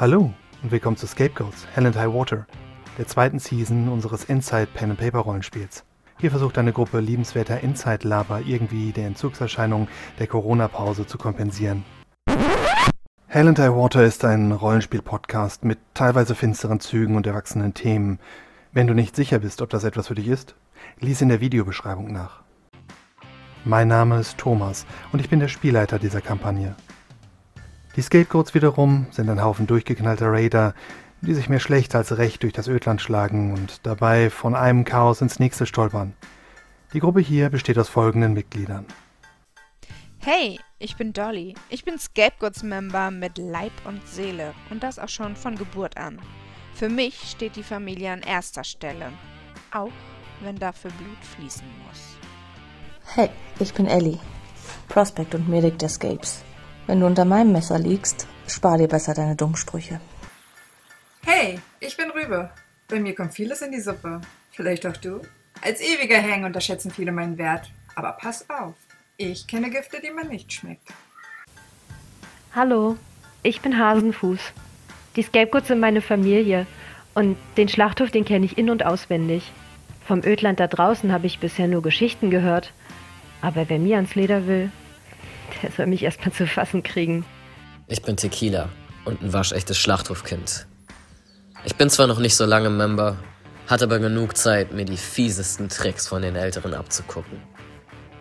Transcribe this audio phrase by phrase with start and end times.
[0.00, 0.32] Hallo
[0.62, 2.46] und willkommen zu Scapegoats, Hell and High Water,
[2.96, 5.84] der zweiten Season unseres Inside Pen and Paper Rollenspiels.
[6.18, 11.84] Hier versucht eine Gruppe liebenswerter Inside-Laber irgendwie die Entzugserscheinungen der Corona-Pause zu kompensieren.
[13.26, 18.20] Hell and High Water ist ein Rollenspiel-Podcast mit teilweise finsteren Zügen und erwachsenen Themen.
[18.72, 20.54] Wenn du nicht sicher bist, ob das etwas für dich ist,
[20.98, 22.40] lies in der Videobeschreibung nach.
[23.66, 26.74] Mein Name ist Thomas und ich bin der Spielleiter dieser Kampagne.
[28.00, 30.72] Die Scapegoats wiederum sind ein Haufen durchgeknallter Raider,
[31.20, 35.20] die sich mehr schlecht als recht durch das Ödland schlagen und dabei von einem Chaos
[35.20, 36.14] ins nächste stolpern.
[36.94, 38.86] Die Gruppe hier besteht aus folgenden Mitgliedern.
[40.18, 41.52] Hey, ich bin Dolly.
[41.68, 46.18] Ich bin Scapegoats-Member mit Leib und Seele und das auch schon von Geburt an.
[46.72, 49.12] Für mich steht die Familie an erster Stelle,
[49.72, 49.92] auch
[50.40, 52.16] wenn dafür Blut fließen muss.
[53.14, 54.18] Hey, ich bin Ellie.
[54.88, 56.42] Prospect und Medic der Scapes.
[56.86, 60.00] Wenn du unter meinem Messer liegst, spar dir besser deine Dummsprüche.
[61.24, 62.50] Hey, ich bin Rübe.
[62.88, 64.20] Bei mir kommt vieles in die Suppe.
[64.50, 65.20] Vielleicht auch du?
[65.62, 67.70] Als ewiger Hang unterschätzen viele meinen Wert.
[67.94, 68.74] Aber pass auf,
[69.16, 70.88] ich kenne Gifte, die man nicht schmeckt.
[72.54, 72.96] Hallo,
[73.42, 74.40] ich bin Hasenfuß.
[75.16, 76.66] Die Scapegoats sind meine Familie
[77.14, 79.52] und den Schlachthof, den kenne ich in- und auswendig.
[80.04, 82.72] Vom Ödland da draußen habe ich bisher nur Geschichten gehört.
[83.42, 84.72] Aber wer mir ans Leder will,
[85.62, 87.24] der soll mich erstmal zu fassen kriegen.
[87.86, 88.68] Ich bin Tequila
[89.04, 90.66] und ein waschechtes Schlachthofkind.
[91.64, 93.18] Ich bin zwar noch nicht so lange Member,
[93.66, 97.38] hatte aber genug Zeit, mir die fiesesten Tricks von den Älteren abzugucken.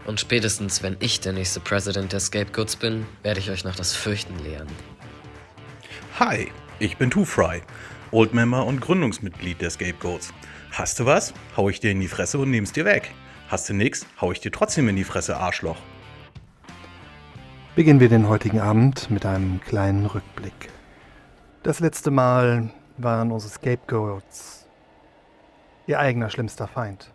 [0.05, 3.95] Und spätestens, wenn ich der nächste President der Scapegoats bin, werde ich euch noch das
[3.95, 4.67] Fürchten lehren.
[6.19, 7.61] Hi, ich bin Two Fry,
[8.11, 10.33] Old Member und Gründungsmitglied der Scapegoats.
[10.71, 11.33] Hast du was?
[11.55, 13.11] Hau ich dir in die Fresse und nehm's dir weg.
[13.47, 14.05] Hast du nix?
[14.19, 15.77] Hau ich dir trotzdem in die Fresse, Arschloch.
[17.79, 20.69] Beginnen wir den heutigen Abend mit einem kleinen Rückblick.
[21.63, 24.67] Das letzte Mal waren unsere Scapegoats
[25.87, 27.13] ihr eigener schlimmster Feind.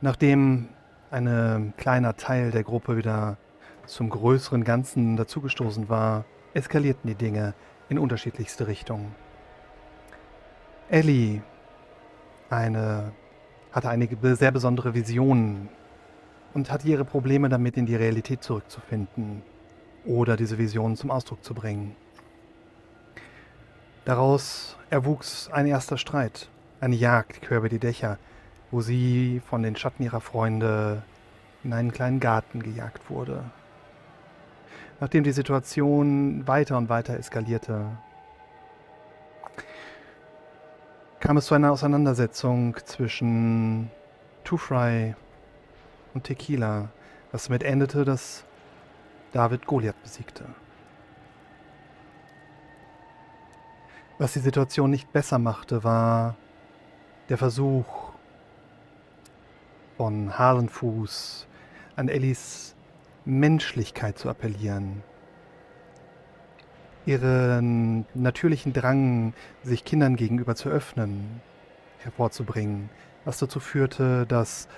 [0.00, 0.70] Nachdem
[1.12, 3.36] ein kleiner Teil der Gruppe wieder
[3.86, 7.54] zum größeren Ganzen dazugestoßen war, eskalierten die Dinge
[7.88, 9.14] in unterschiedlichste Richtungen.
[10.88, 11.42] Ellie
[12.50, 13.12] eine,
[13.70, 15.68] hatte eine sehr besondere Vision
[16.54, 19.42] und hatte ihre Probleme damit, in die Realität zurückzufinden
[20.04, 21.96] oder diese Vision zum Ausdruck zu bringen.
[24.04, 26.48] Daraus erwuchs ein erster Streit,
[26.80, 28.18] eine Jagd quer über die Dächer,
[28.70, 31.02] wo sie von den Schatten ihrer Freunde
[31.62, 33.44] in einen kleinen Garten gejagt wurde.
[34.98, 37.86] Nachdem die Situation weiter und weiter eskalierte,
[41.20, 43.90] kam es zu einer Auseinandersetzung zwischen
[44.42, 45.14] Two Fry
[46.14, 46.90] und Tequila,
[47.30, 48.44] was damit endete, dass
[49.32, 50.44] David Goliath besiegte.
[54.18, 56.36] Was die Situation nicht besser machte, war
[57.28, 58.12] der Versuch
[59.96, 61.46] von Halenfuß
[61.96, 62.74] an Ellis
[63.24, 65.02] Menschlichkeit zu appellieren.
[67.06, 71.40] Ihren natürlichen Drang, sich Kindern gegenüber zu öffnen,
[71.98, 72.90] hervorzubringen,
[73.24, 74.68] was dazu führte, dass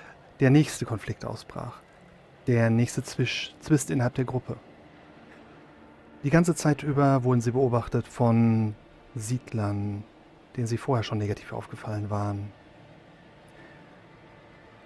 [0.41, 1.81] der nächste Konflikt ausbrach.
[2.47, 4.57] Der nächste Zwisch Zwist innerhalb der Gruppe.
[6.23, 8.75] Die ganze Zeit über wurden sie beobachtet von
[9.15, 10.05] Siedlern,
[10.57, 12.53] denen sie vorher schon negativ aufgefallen waren.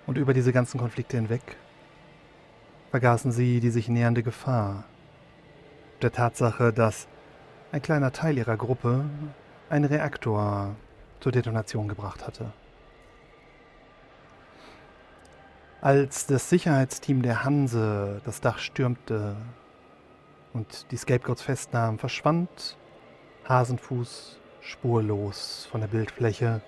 [0.06, 1.56] Und über diese ganzen Konflikte hinweg
[2.90, 4.84] vergaßen sie die sich nähernde Gefahr.
[6.02, 7.08] Der Tatsache, dass
[7.72, 9.04] ein kleiner Teil ihrer Gruppe
[9.68, 10.74] einen Reaktor
[11.20, 12.52] zur Detonation gebracht hatte.
[15.80, 19.36] Als das Sicherheitsteam der Hanse das Dach stürmte
[20.52, 22.76] und die Scapegoats festnahm, verschwand
[23.48, 26.62] Hasenfuß spurlos von der Bildfläche.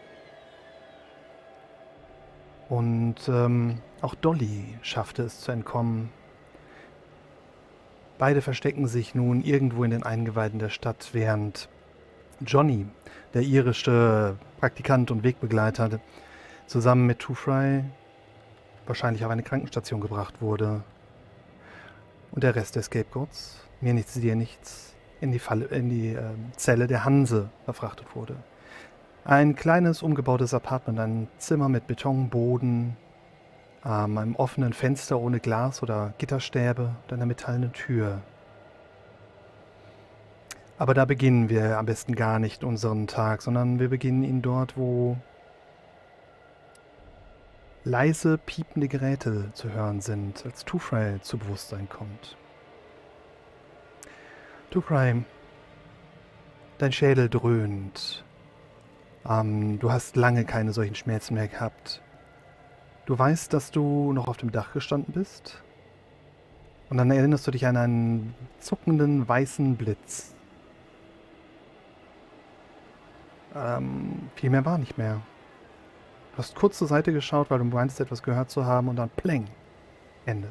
[2.69, 6.11] Und ähm, auch Dolly schaffte es zu entkommen.
[8.17, 11.69] Beide verstecken sich nun irgendwo in den Eingeweiden der Stadt, während
[12.47, 12.87] Johnny,
[13.35, 15.99] der irische Praktikant und Wegbegleiter,
[16.69, 17.83] zusammen mit Two Fry
[18.91, 20.83] wahrscheinlich auf eine Krankenstation gebracht wurde.
[22.33, 26.23] Und der Rest der Scapegoats, mir nichts, dir nichts, in die, Falle, in die äh,
[26.57, 28.37] Zelle der Hanse verfrachtet wurde.
[29.25, 32.97] Ein kleines umgebautes Apartment, ein Zimmer mit Betonboden,
[33.85, 38.21] ähm, einem offenen Fenster ohne Glas oder Gitterstäbe und einer metallenen Tür.
[40.79, 44.77] Aber da beginnen wir am besten gar nicht unseren Tag, sondern wir beginnen ihn dort,
[44.77, 45.17] wo
[47.85, 52.37] leise piepende Geräte zu hören sind, als Two-Fry zu Bewusstsein kommt.
[54.71, 55.25] Two-Fry,
[56.81, 58.25] Dein Schädel dröhnt.
[59.29, 62.01] Ähm, du hast lange keine solchen Schmerzen mehr gehabt.
[63.05, 65.63] Du weißt, dass du noch auf dem Dach gestanden bist.
[66.89, 70.35] Und dann erinnerst du dich an einen zuckenden weißen Blitz.
[73.55, 75.21] Ähm, viel mehr war nicht mehr.
[76.33, 79.11] Du hast kurz zur Seite geschaut, weil du meinst, etwas gehört zu haben und dann
[79.11, 79.47] pleng.
[80.27, 80.49] Ende.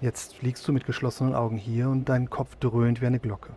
[0.00, 3.50] Jetzt liegst du mit geschlossenen Augen hier und dein Kopf dröhnt wie eine Glocke.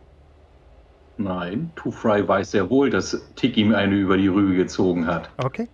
[1.18, 5.30] Nein, Two Fry weiß sehr wohl, dass Tick ihm eine über die Rübe gezogen hat.
[5.38, 5.68] Okay.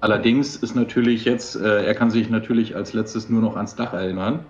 [0.00, 3.94] Allerdings ist natürlich jetzt, äh, er kann sich natürlich als letztes nur noch ans Dach
[3.94, 4.44] erinnern.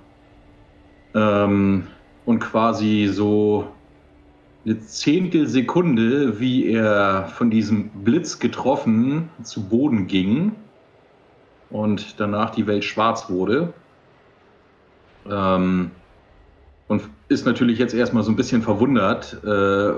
[1.15, 1.87] Ähm,
[2.25, 3.69] und quasi so
[4.65, 10.53] eine Zehntelsekunde, wie er von diesem Blitz getroffen zu Boden ging
[11.71, 13.75] und danach die Welt schwarz wurde.
[15.31, 15.91] Ähm,
[16.89, 19.93] und ist natürlich jetzt erstmal so ein bisschen verwundert, äh,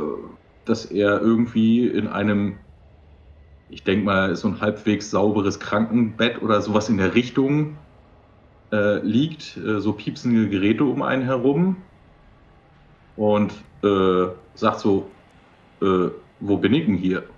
[0.65, 2.57] dass er irgendwie in einem,
[3.69, 7.77] ich denke mal, so ein halbwegs sauberes Krankenbett oder sowas in der Richtung
[8.73, 11.77] äh, liegt, äh, so piepsende Geräte um einen herum
[13.17, 13.53] und
[13.83, 15.17] äh, sagt so,
[15.83, 17.31] äh, wo bin ich denn hier?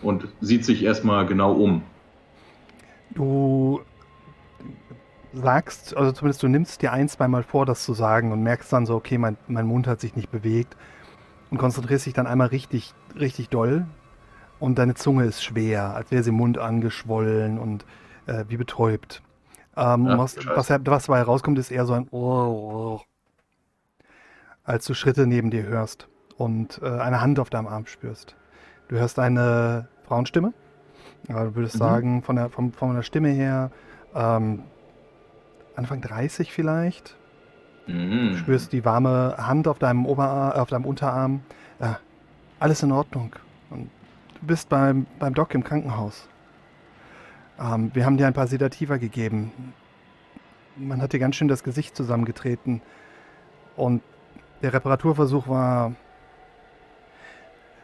[0.00, 1.82] Und sieht sich erstmal genau um.
[3.08, 3.80] Du
[5.32, 8.86] sagst, also zumindest du nimmst dir ein, zweimal vor, das zu sagen und merkst dann
[8.86, 10.76] so, okay, mein, mein Mund hat sich nicht bewegt
[11.50, 13.88] und konzentrierst dich dann einmal richtig, richtig doll
[14.58, 17.86] und deine Zunge ist schwer, als wäre sie im Mund angeschwollen und
[18.26, 19.22] äh, wie betäubt.
[19.76, 22.08] Ähm, Ja, was, was, was dabei rauskommt, ist eher so ein
[24.64, 28.34] als du Schritte neben dir hörst und äh, eine Hand auf deinem Arm spürst.
[28.88, 30.52] Du hörst eine Frauenstimme.
[31.28, 31.78] Ja, du würdest Mhm.
[31.78, 33.70] sagen, von der, von, von der Stimme her,
[34.14, 34.62] ähm,
[35.76, 37.16] Anfang 30 vielleicht.
[37.86, 38.36] Du Mhm.
[38.36, 41.42] spürst die warme Hand auf deinem, Oberarm, auf deinem Unterarm.
[41.80, 41.98] Ja,
[42.58, 43.34] alles in Ordnung.
[43.70, 43.90] Und
[44.40, 46.28] du bist beim, beim Doc im Krankenhaus.
[47.60, 49.52] Ähm, wir haben dir ein paar Sedativa gegeben.
[50.76, 52.80] Man hat dir ganz schön das Gesicht zusammengetreten.
[53.76, 54.02] Und
[54.62, 55.92] der Reparaturversuch war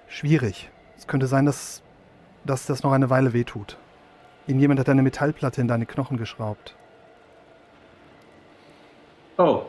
[0.08, 0.70] schwierig.
[0.96, 1.82] Es könnte sein, dass,
[2.44, 3.76] dass das noch eine Weile wehtut.
[4.46, 6.74] Irgendjemand hat eine Metallplatte in deine Knochen geschraubt.
[9.38, 9.62] Oh.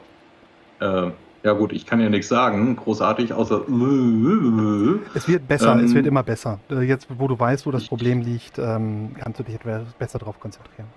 [0.80, 1.12] Äh,
[1.44, 3.62] ja gut, ich kann ja nichts sagen, großartig, außer...
[5.16, 6.60] Es wird besser, es Ähm, wird immer besser.
[6.70, 10.20] Äh, Jetzt, wo du weißt, wo das Problem liegt, ähm, kannst du dich etwas besser
[10.20, 10.88] darauf konzentrieren.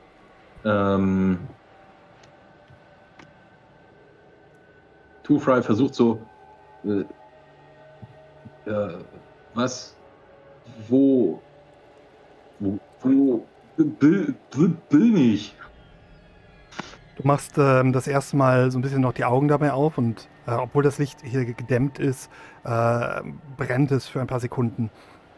[0.65, 1.39] Ähm,
[5.25, 6.21] Two Fry versucht so,
[6.85, 7.05] äh,
[8.71, 8.99] äh,
[9.55, 9.97] was,
[10.89, 11.41] wo,
[12.61, 15.57] wo, wo bin, ich?
[17.17, 20.29] Du machst ähm, das erste Mal so ein bisschen noch die Augen dabei auf und
[20.47, 22.31] äh, obwohl das Licht hier gedämmt ist,
[22.65, 23.23] äh,
[23.57, 24.91] brennt es für ein paar Sekunden.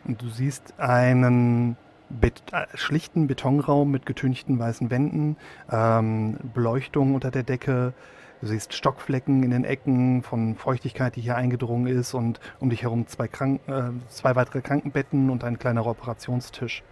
[0.04, 1.76] Und du siehst einen
[2.08, 5.36] Bet äh, schlichten Betonraum mit getünchten weißen Wänden,
[5.70, 7.94] ähm, Beleuchtung unter der Decke.
[8.40, 12.82] Du siehst Stockflecken in den Ecken von Feuchtigkeit, die hier eingedrungen ist und um dich
[12.82, 16.82] herum zwei, Krank äh, zwei weitere Krankenbetten und ein kleiner Operationstisch.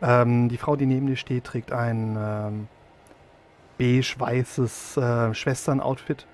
[0.00, 2.68] Ähm, die Frau, die neben dir steht, trägt ein ähm,
[3.78, 6.26] beige-weißes äh, Schwestern-Outfit,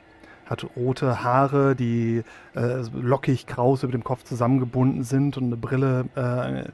[0.46, 2.22] hat rote Haare, die
[2.54, 6.70] äh, lockig kraus über dem Kopf zusammengebunden sind und eine Brille äh,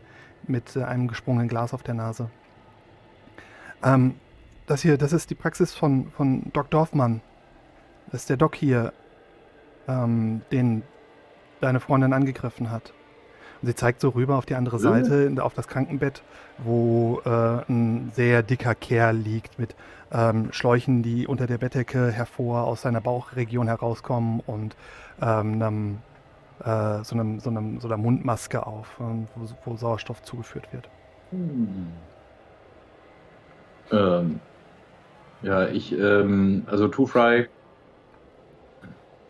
[0.47, 2.29] mit äh, einem gesprungenen Glas auf der Nase.
[3.83, 4.15] Ähm,
[4.67, 7.23] das hier, das ist die Praxis von, von Doc Dorfmann.
[8.11, 8.93] Das ist der Doc hier,
[9.89, 10.83] ähm, den
[11.61, 12.93] deine Freundin angegriffen hat.
[13.63, 16.23] Und sie zeigt so rüber auf die andere Seite, in- auf das Krankenbett,
[16.59, 19.75] wo äh, ein sehr dicker Kerl liegt mit
[20.13, 24.77] ähm, Schläuchen, die unter der Bettdecke hervor aus seiner Bauchregion herauskommen und
[25.23, 25.99] ähm, einem,
[26.63, 30.89] äh, so, einem, so, einem, so einer Mundmaske auf, ähm, wo, wo Sauerstoff zugeführt wird.
[33.91, 34.41] Ähm,
[35.43, 37.49] ja, ich, ähm, also Two Fry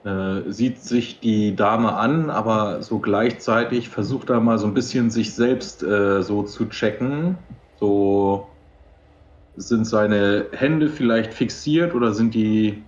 [0.04, 5.10] äh, sieht sich die Dame an, aber so gleichzeitig versucht er mal so ein bisschen
[5.10, 7.38] sich selbst äh, so zu checken.
[7.80, 8.46] So
[9.56, 12.82] sind seine Hände vielleicht fixiert oder sind die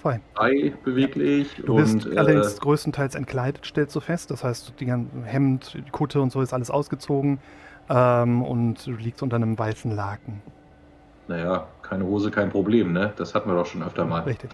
[0.00, 0.20] frei.
[0.34, 1.48] frei beweglich?
[1.64, 4.30] Du bist und, allerdings äh, größtenteils entkleidet, stellst du fest.
[4.30, 4.92] Das heißt, die
[5.24, 7.40] Hemd, die Kutte und so ist alles ausgezogen
[7.88, 10.42] ähm, und du liegst unter einem weißen Laken.
[11.26, 13.12] naja, keine Hose, kein Problem, ne?
[13.16, 14.20] Das hatten wir doch schon öfter mal.
[14.22, 14.50] Richtig.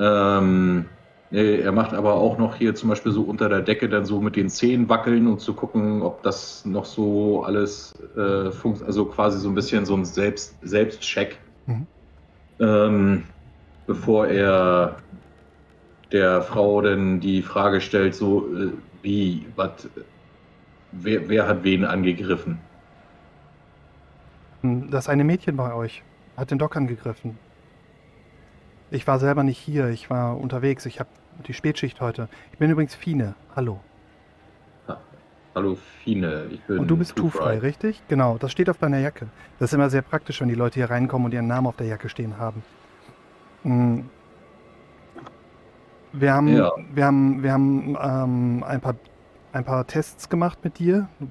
[0.00, 0.86] Ähm,
[1.34, 4.36] er macht aber auch noch hier zum Beispiel so unter der Decke dann so mit
[4.36, 8.86] den Zehen wackeln, um zu gucken, ob das noch so alles äh, funktioniert.
[8.86, 11.38] Also quasi so ein bisschen so ein Selbst Selbstcheck.
[11.66, 11.86] Mhm.
[12.60, 13.22] Ähm,
[13.86, 14.96] bevor er
[16.12, 18.70] der Frau denn die Frage stellt, so äh,
[19.02, 19.88] wie, was,
[20.92, 22.58] wer, wer hat wen angegriffen?
[24.62, 26.02] Das eine Mädchen bei euch
[26.36, 27.38] hat den Doc angegriffen.
[28.90, 31.08] Ich war selber nicht hier, ich war unterwegs, ich habe
[31.46, 32.28] die Spätschicht heute.
[32.52, 33.80] Ich bin übrigens Fine, hallo.
[35.54, 38.02] Hallo Fine, ich bin Und du bist Two Two-Frei, richtig?
[38.08, 39.28] Genau, das steht auf deiner Jacke.
[39.60, 41.86] Das ist immer sehr praktisch, wenn die Leute hier reinkommen und ihren Namen auf der
[41.86, 42.64] Jacke stehen haben.
[43.62, 44.00] Mm.
[46.12, 46.72] Wir haben, Ja.
[46.92, 48.96] wir haben, wir haben ähm, ein, paar,
[49.52, 51.08] ein paar Tests gemacht mit dir.
[51.20, 51.28] Du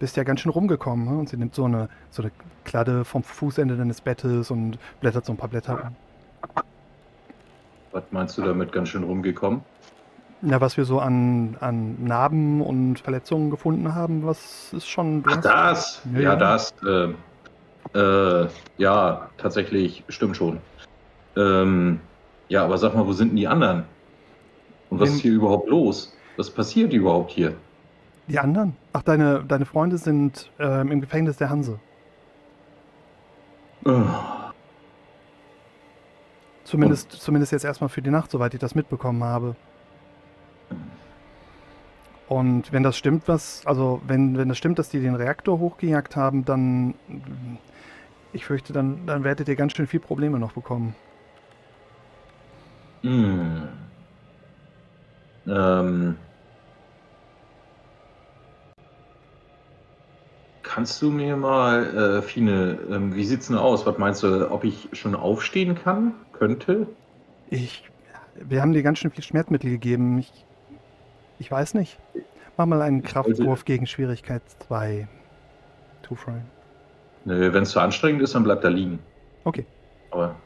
[0.00, 1.06] bist ja ganz schön rumgekommen.
[1.06, 1.18] Ne?
[1.18, 2.32] Und sie nimmt so eine, so eine
[2.64, 5.96] Kladde vom Fußende deines Bettes und blättert so ein paar Blätter um.
[7.92, 9.62] Was meinst du damit ganz schön rumgekommen?
[10.42, 15.24] Ja, was wir so an, an Narben und Verletzungen gefunden haben, was ist schon.
[15.26, 16.02] Ach, das?
[16.12, 16.74] Ja, Ja, das.
[16.86, 17.14] Äh,
[17.98, 20.58] äh, ja, tatsächlich, stimmt schon.
[21.36, 22.00] Ähm,
[22.48, 23.84] ja, aber sag mal, wo sind denn die anderen?
[24.90, 26.14] Und was Wen- ist hier überhaupt los?
[26.36, 27.54] Was passiert überhaupt hier?
[28.28, 28.76] Die anderen?
[28.92, 31.78] Ach, deine, deine Freunde sind ähm, im Gefängnis der Hanse.
[33.86, 33.90] Äh,
[36.66, 39.54] Zumindest, zumindest jetzt erstmal für die Nacht, soweit ich das mitbekommen habe.
[42.28, 46.16] Und wenn das stimmt, was, also wenn, wenn das stimmt, dass die den Reaktor hochgejagt
[46.16, 46.94] haben, dann,
[48.32, 50.96] ich fürchte, dann, dann werdet ihr ganz schön viel Probleme noch bekommen.
[53.02, 53.68] Hm.
[55.46, 56.16] Ähm.
[60.64, 63.86] Kannst du mir mal, äh, Fine, ähm, wie sieht's denn aus?
[63.86, 66.12] Was meinst du, ob ich schon aufstehen kann?
[66.38, 66.86] Könnte?
[67.50, 67.84] Ich,
[68.34, 70.18] wir haben dir ganz schön viel Schmerzmittel gegeben.
[70.18, 70.44] Ich,
[71.38, 71.98] ich weiß nicht.
[72.56, 75.06] Mach mal einen Kraftwurf gegen Schwierigkeit 2.
[76.02, 76.40] Two Fry.
[77.24, 78.98] Nö, wenn es zu anstrengend ist, dann bleibt er liegen.
[79.44, 79.66] Okay.
[80.10, 80.36] Aber,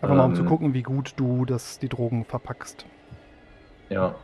[0.00, 0.48] Einfach mal um zu Ähm.
[0.48, 2.86] gucken, wie gut du das, die Drogen verpackst.
[3.88, 4.14] ja.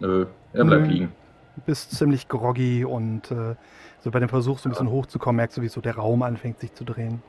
[0.00, 0.88] Nö, er bleibt Nö.
[0.92, 1.12] liegen.
[1.56, 3.54] Du bist ziemlich groggy und äh,
[4.00, 6.58] so bei dem Versuch, so ein bisschen hochzukommen, merkst du, wie so der Raum anfängt
[6.60, 7.22] sich zu drehen.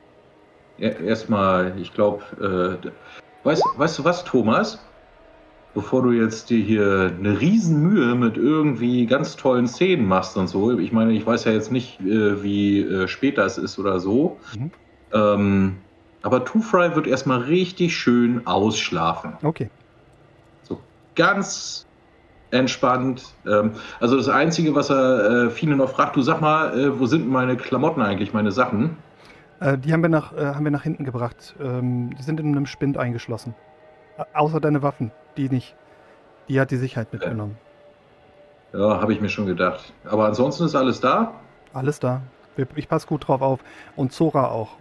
[0.78, 2.90] Er- Erstmal, ich glaube, äh,
[3.42, 4.78] weißt, weißt du was, Thomas?
[5.74, 10.78] Bevor du jetzt dir hier eine Riesenmühe mit irgendwie ganz tollen Szenen machst und so,
[10.78, 14.40] ich meine, ich weiß ja jetzt nicht, äh, wie äh, spät das ist oder so,
[14.54, 14.70] Mhm.
[15.12, 15.76] ähm,
[16.20, 19.38] aber Two Fry wird erstmal richtig schön ausschlafen.
[19.42, 19.70] Okay.
[20.62, 20.78] So
[21.14, 21.86] ganz
[22.52, 23.34] entspannt.
[23.46, 27.06] Ähm, also das Einzige, was er äh, Fine noch fragt, du sag mal, äh, wo
[27.06, 28.96] sind meine Klamotten eigentlich, meine Sachen?
[29.60, 31.54] Äh, die haben wir, nach, äh, haben wir nach hinten gebracht.
[31.60, 33.54] Ähm, die sind in einem Spind eingeschlossen.
[34.34, 35.10] Außer deine Waffen.
[35.36, 35.74] Die nicht.
[36.48, 37.56] Die hat die Sicherheit mitgenommen.
[38.72, 39.92] Ja, habe ich mir schon gedacht.
[40.04, 41.32] Aber ansonsten ist alles da.
[41.72, 42.22] Alles da.
[42.74, 43.60] Ich passe gut drauf auf.
[43.96, 44.76] Und Zora auch.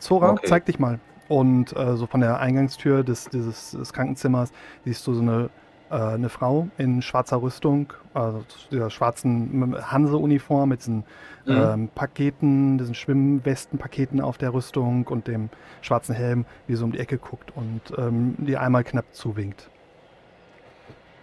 [0.00, 0.46] Zora, Okay.
[0.46, 0.98] zeig dich mal.
[1.28, 4.50] Und äh, so von der Eingangstür des, dieses, des Krankenzimmers
[4.84, 5.50] siehst du so eine,
[5.90, 11.04] äh, eine Frau in schwarzer Rüstung, also dieser schwarzen Hanse-Uniform mit diesen
[11.48, 11.56] Mhm.
[11.56, 15.48] ähm, Paketen, diesen Schwimmwestenpaketen auf der Rüstung und dem
[15.80, 19.70] schwarzen Helm, wie so um die Ecke guckt und ähm, dir einmal knapp zuwinkt.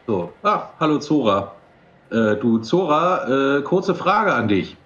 [0.07, 0.33] So.
[0.43, 1.51] Ah, hallo Zora.
[2.09, 4.77] Äh, du Zora, äh, kurze Frage an dich.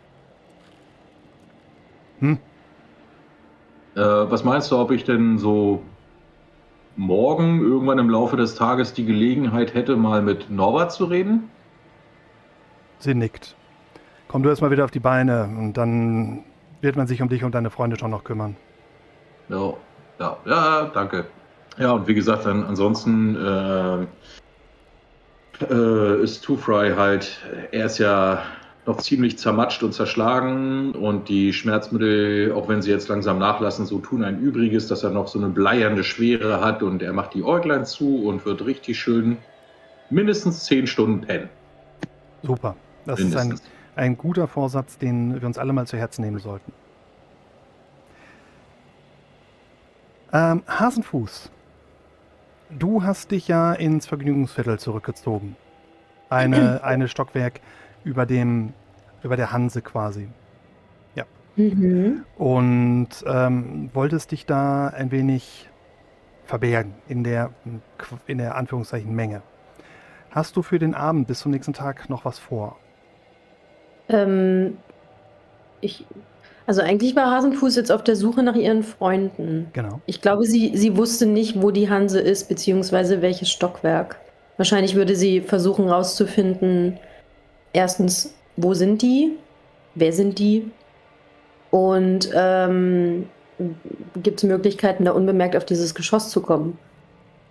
[2.20, 2.38] Hm?
[3.96, 5.82] Äh, was meinst du, ob ich denn so
[7.00, 11.50] morgen irgendwann im Laufe des Tages die Gelegenheit hätte, mal mit Norbert zu reden?
[13.00, 13.56] Sie nickt.
[14.28, 16.44] Komm du erstmal wieder auf die Beine und dann
[16.82, 18.58] wird man sich um dich und deine Freunde schon noch kümmern.
[19.48, 19.74] Ja,
[20.20, 21.26] ja, ja, danke.
[21.78, 24.06] Ja, und wie gesagt, dann ansonsten äh,
[25.72, 27.40] äh, ist Two Fry halt,
[27.72, 28.44] er ist ja
[28.86, 34.00] noch ziemlich zermatscht und zerschlagen und die Schmerzmittel, auch wenn sie jetzt langsam nachlassen, so
[34.00, 37.44] tun ein Übriges, dass er noch so eine bleiernde Schwere hat und er macht die
[37.44, 39.38] Äuglein zu und wird richtig schön
[40.10, 41.50] mindestens zehn Stunden pennen.
[42.42, 42.76] Super.
[43.06, 43.70] Das ist ein, Mindestens.
[43.96, 46.72] ein guter Vorsatz, den wir uns alle mal zu Herzen nehmen sollten.
[50.32, 51.50] Ähm, Hasenfuß,
[52.70, 55.56] du hast dich ja ins Vergnügungsviertel zurückgezogen.
[56.30, 57.62] Eine, eine Stockwerk
[58.04, 58.74] über dem,
[59.24, 60.30] über der Hanse quasi.
[61.60, 62.24] Mhm.
[62.38, 65.68] Und ähm, wolltest dich da ein wenig
[66.46, 67.52] verbergen in der,
[68.28, 69.42] in der Anführungszeichen Menge.
[70.32, 72.78] Hast du für den Abend bis zum nächsten Tag noch was vor?
[74.08, 74.78] Ähm,
[75.82, 76.06] ich,
[76.66, 79.68] also eigentlich war Hasenfuß jetzt auf der Suche nach ihren Freunden.
[79.74, 80.02] Genau.
[80.06, 84.20] Ich glaube, sie, sie wusste nicht, wo die Hanse ist, beziehungsweise welches Stockwerk.
[84.58, 87.00] Wahrscheinlich würde sie versuchen herauszufinden,
[87.74, 89.38] erstens, wo sind die?
[89.96, 90.72] Wer sind die?
[91.72, 93.28] Und ähm,
[94.16, 96.78] gibt es Möglichkeiten, da unbemerkt auf dieses Geschoss zu kommen,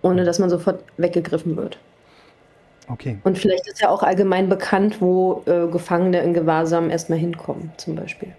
[0.01, 1.79] ohne dass man sofort weggegriffen wird.
[2.87, 3.19] Okay.
[3.23, 7.95] Und vielleicht ist ja auch allgemein bekannt, wo äh, Gefangene in Gewahrsam erstmal hinkommen, zum
[7.95, 8.33] Beispiel.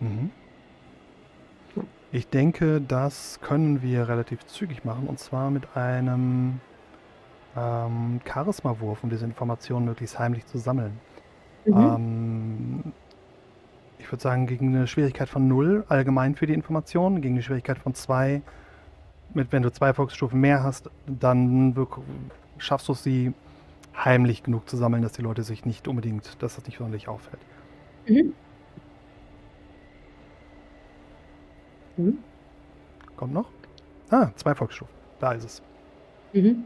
[0.00, 0.30] Mhm.
[2.10, 6.60] Ich denke, das können wir relativ zügig machen und zwar mit einem
[7.56, 10.98] ähm, Charisma-Wurf, um diese Informationen möglichst heimlich zu sammeln.
[11.64, 11.74] Mhm.
[11.74, 12.92] Ähm,
[13.98, 17.78] ich würde sagen, gegen eine Schwierigkeit von 0 allgemein für die Informationen, gegen eine Schwierigkeit
[17.78, 18.42] von 2,
[19.34, 21.74] mit, wenn du zwei Volksstufen mehr hast, dann
[22.58, 23.32] schaffst du es, sie
[23.96, 27.40] heimlich genug zu sammeln, dass die Leute sich nicht unbedingt, dass das nicht sonderlich auffällt.
[28.06, 28.32] Mhm.
[31.96, 32.18] Mhm.
[33.16, 33.48] Kommt noch?
[34.10, 34.94] Ah, zwei Volksstufen.
[35.20, 35.62] Da ist es.
[36.32, 36.64] Mhm.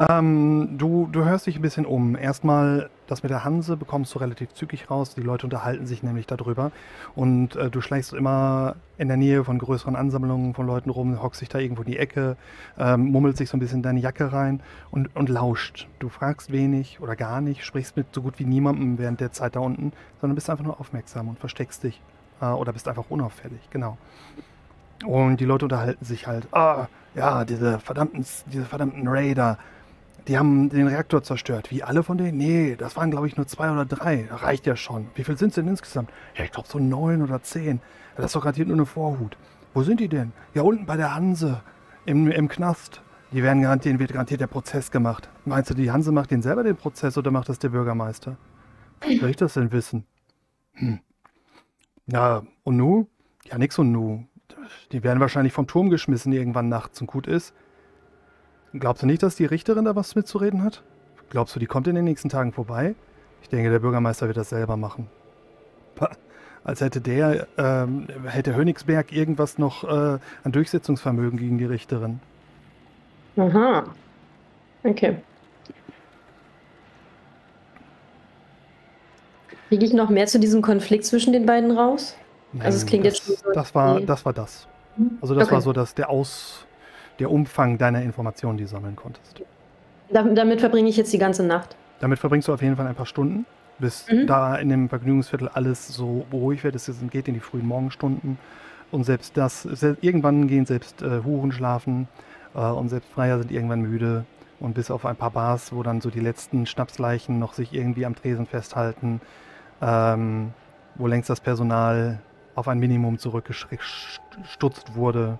[0.00, 2.16] Ähm, du, du hörst dich ein bisschen um.
[2.16, 5.14] Erstmal, das mit der Hanse bekommst du relativ zügig raus.
[5.14, 6.70] Die Leute unterhalten sich nämlich darüber.
[7.16, 11.40] Und äh, du schleichst immer in der Nähe von größeren Ansammlungen von Leuten rum, hockst
[11.40, 12.36] dich da irgendwo in die Ecke,
[12.78, 15.88] ähm, mummelt sich so ein bisschen in deine Jacke rein und, und lauscht.
[15.98, 19.56] Du fragst wenig oder gar nicht, sprichst mit so gut wie niemandem während der Zeit
[19.56, 22.00] da unten, sondern bist einfach nur aufmerksam und versteckst dich.
[22.40, 23.98] Äh, oder bist einfach unauffällig, genau.
[25.04, 29.58] Und die Leute unterhalten sich halt, ah, ja, diese verdammten, diese verdammten Raider,
[30.28, 31.70] die haben den Reaktor zerstört.
[31.70, 32.36] Wie alle von denen?
[32.36, 34.28] Nee, das waren glaube ich nur zwei oder drei.
[34.30, 35.08] Reicht ja schon.
[35.14, 36.10] Wie viel sind es denn insgesamt?
[36.36, 37.80] Ja, ich glaube so neun oder zehn.
[38.14, 39.36] Das ist doch garantiert nur eine Vorhut.
[39.72, 40.32] Wo sind die denn?
[40.54, 41.62] Ja, unten bei der Hanse.
[42.04, 43.02] Im, im Knast.
[43.32, 45.28] Die werden garantiert, wird garantiert der Prozess gemacht.
[45.44, 48.36] Meinst du, die Hanse macht den selber den Prozess oder macht das der Bürgermeister?
[49.06, 50.06] Wie soll ich das denn wissen?
[50.74, 51.00] Hm.
[52.06, 53.08] Ja, und nu?
[53.44, 54.26] Ja, nix und nu.
[54.92, 57.54] Die werden wahrscheinlich vom Turm geschmissen irgendwann nachts und gut ist.
[58.74, 60.82] Glaubst du nicht, dass die Richterin da was mitzureden hat?
[61.30, 62.94] Glaubst du, die kommt in den nächsten Tagen vorbei?
[63.42, 65.08] Ich denke, der Bürgermeister wird das selber machen.
[65.94, 66.10] Pah,
[66.64, 72.20] als hätte der, ähm, hätte Hönigsberg irgendwas noch äh, an Durchsetzungsvermögen gegen die Richterin.
[73.36, 73.84] Aha.
[74.84, 75.16] Okay.
[79.68, 82.16] Kriege ich noch mehr zu diesem Konflikt zwischen den beiden raus?
[82.58, 84.66] Also es klingt das, jetzt schon so, Das war, das war das.
[85.20, 85.54] Also das Okay.
[85.54, 86.66] war so, dass der Aus,
[87.18, 89.42] der Umfang deiner Informationen, die du sammeln konntest.
[90.12, 91.76] Dam- Damit verbringe ich jetzt die ganze Nacht.
[92.00, 93.44] Damit verbringst du auf jeden Fall ein paar Stunden,
[93.78, 94.26] bis Mhm.
[94.26, 96.74] da in dem Vergnügungsviertel alles so ruhig wird.
[96.76, 98.38] Es geht in die frühen Morgenstunden.
[98.90, 99.66] Und selbst das,
[100.00, 102.08] irgendwann gehen selbst äh, Huren schlafen
[102.54, 104.24] äh, und selbst Freier sind irgendwann müde.
[104.60, 108.06] Und bis auf ein paar Bars, wo dann so die letzten Schnapsleichen noch sich irgendwie
[108.06, 109.20] am Tresen festhalten,
[109.82, 110.52] ähm,
[110.96, 112.18] wo längst das Personal
[112.56, 115.38] auf ein Minimum zurückgestutzt wurde.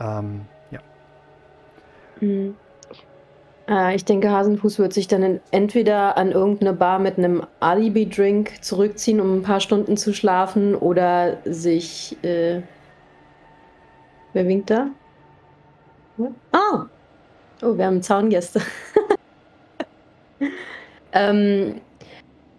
[0.00, 0.42] Ähm.
[2.20, 2.54] Mhm.
[3.68, 8.62] Äh, ich denke, Hasenfuß wird sich dann in, entweder an irgendeine Bar mit einem Alibi-Drink
[8.62, 12.16] zurückziehen, um ein paar Stunden zu schlafen, oder sich.
[12.22, 12.62] Äh,
[14.32, 14.88] wer winkt da?
[16.52, 16.86] Ah!
[17.62, 18.60] Oh, wir haben Zaungäste.
[21.12, 21.80] ähm,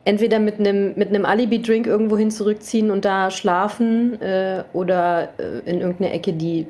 [0.05, 5.81] entweder mit einem mit Alibi-Drink irgendwo hin zurückziehen und da schlafen, äh, oder äh, in
[5.81, 6.65] irgendeine Ecke, die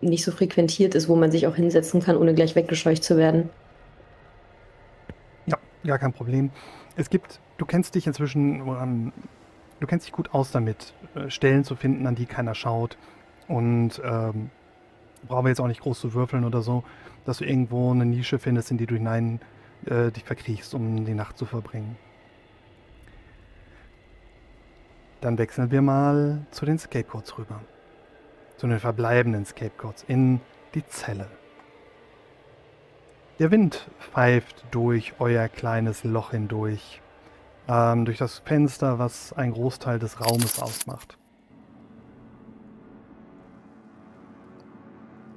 [0.00, 3.50] nicht so frequentiert ist, wo man sich auch hinsetzen kann, ohne gleich weggescheucht zu werden.
[5.46, 6.50] Ja, gar kein Problem.
[6.96, 9.12] Es gibt, du kennst dich inzwischen, ähm,
[9.80, 12.96] du kennst dich gut aus damit, äh, Stellen zu finden, an die keiner schaut.
[13.48, 14.50] Und ähm,
[15.28, 16.84] brauchen wir jetzt auch nicht groß zu würfeln oder so,
[17.26, 19.40] dass du irgendwo eine Nische findest, in die du hinein
[19.86, 21.96] äh, dich verkriechst, um die Nacht zu verbringen.
[25.20, 27.60] Dann wechseln wir mal zu den Scapegoats rüber.
[28.64, 30.40] Zu den verbleibenden Scapegoats in
[30.74, 31.26] die Zelle.
[33.38, 37.02] Der Wind pfeift durch euer kleines Loch hindurch,
[37.68, 41.18] ähm, durch das Fenster, was einen Großteil des Raumes ausmacht.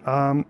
[0.06, 0.46] Ähm,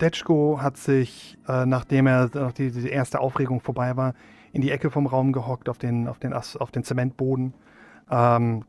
[0.00, 4.14] Detschko hat sich, äh, nachdem er nach die, die erste Aufregung vorbei war,
[4.50, 7.54] in die Ecke vom Raum gehockt, auf den, auf den, auf den Zementboden
[8.10, 8.64] ähm,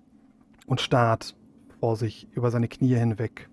[0.67, 1.33] und starrt
[1.81, 3.49] vor sich über seine Knie hinweg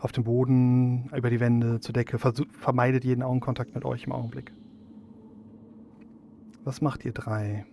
[0.00, 4.12] auf dem Boden, über die Wände, zur Decke, versuch, vermeidet jeden Augenkontakt mit euch im
[4.12, 4.52] Augenblick.
[6.64, 7.66] Was macht ihr drei?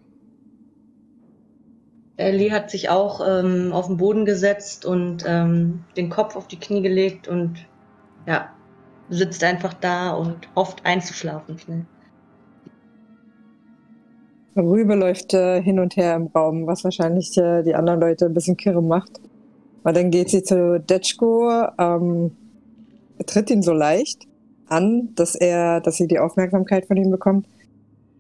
[2.18, 6.60] Ellie hat sich auch ähm, auf den Boden gesetzt und ähm, den Kopf auf die
[6.60, 7.66] Knie gelegt und
[8.28, 8.50] ja,
[9.10, 11.86] sitzt einfach da und hofft einzuschlafen schnell.
[14.56, 18.34] Rübe läuft äh, hin und her im Raum, was wahrscheinlich äh, die anderen Leute ein
[18.34, 19.20] bisschen kirre macht.
[19.84, 22.32] Weil dann geht sie zu Detschko, ähm,
[23.26, 24.28] tritt ihn so leicht
[24.68, 27.48] an, dass er, dass sie die Aufmerksamkeit von ihm bekommt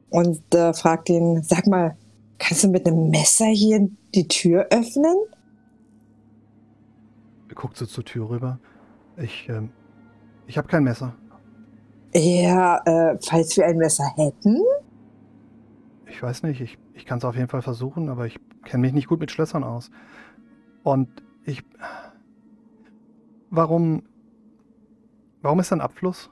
[0.09, 1.95] und äh, fragt ihn, sag mal,
[2.37, 5.15] kannst du mit einem Messer hier die Tür öffnen?
[7.49, 8.59] Er guckt so zur Tür rüber.
[9.17, 9.69] Ich, ähm,
[10.47, 11.15] ich habe kein Messer.
[12.13, 14.61] Ja, äh, falls wir ein Messer hätten.
[16.07, 18.93] Ich weiß nicht, ich, ich kann es auf jeden Fall versuchen, aber ich kenne mich
[18.93, 19.91] nicht gut mit Schlössern aus.
[20.83, 21.09] Und
[21.43, 21.63] ich.
[23.49, 24.03] Warum.
[25.41, 26.29] Warum ist da ein Abfluss?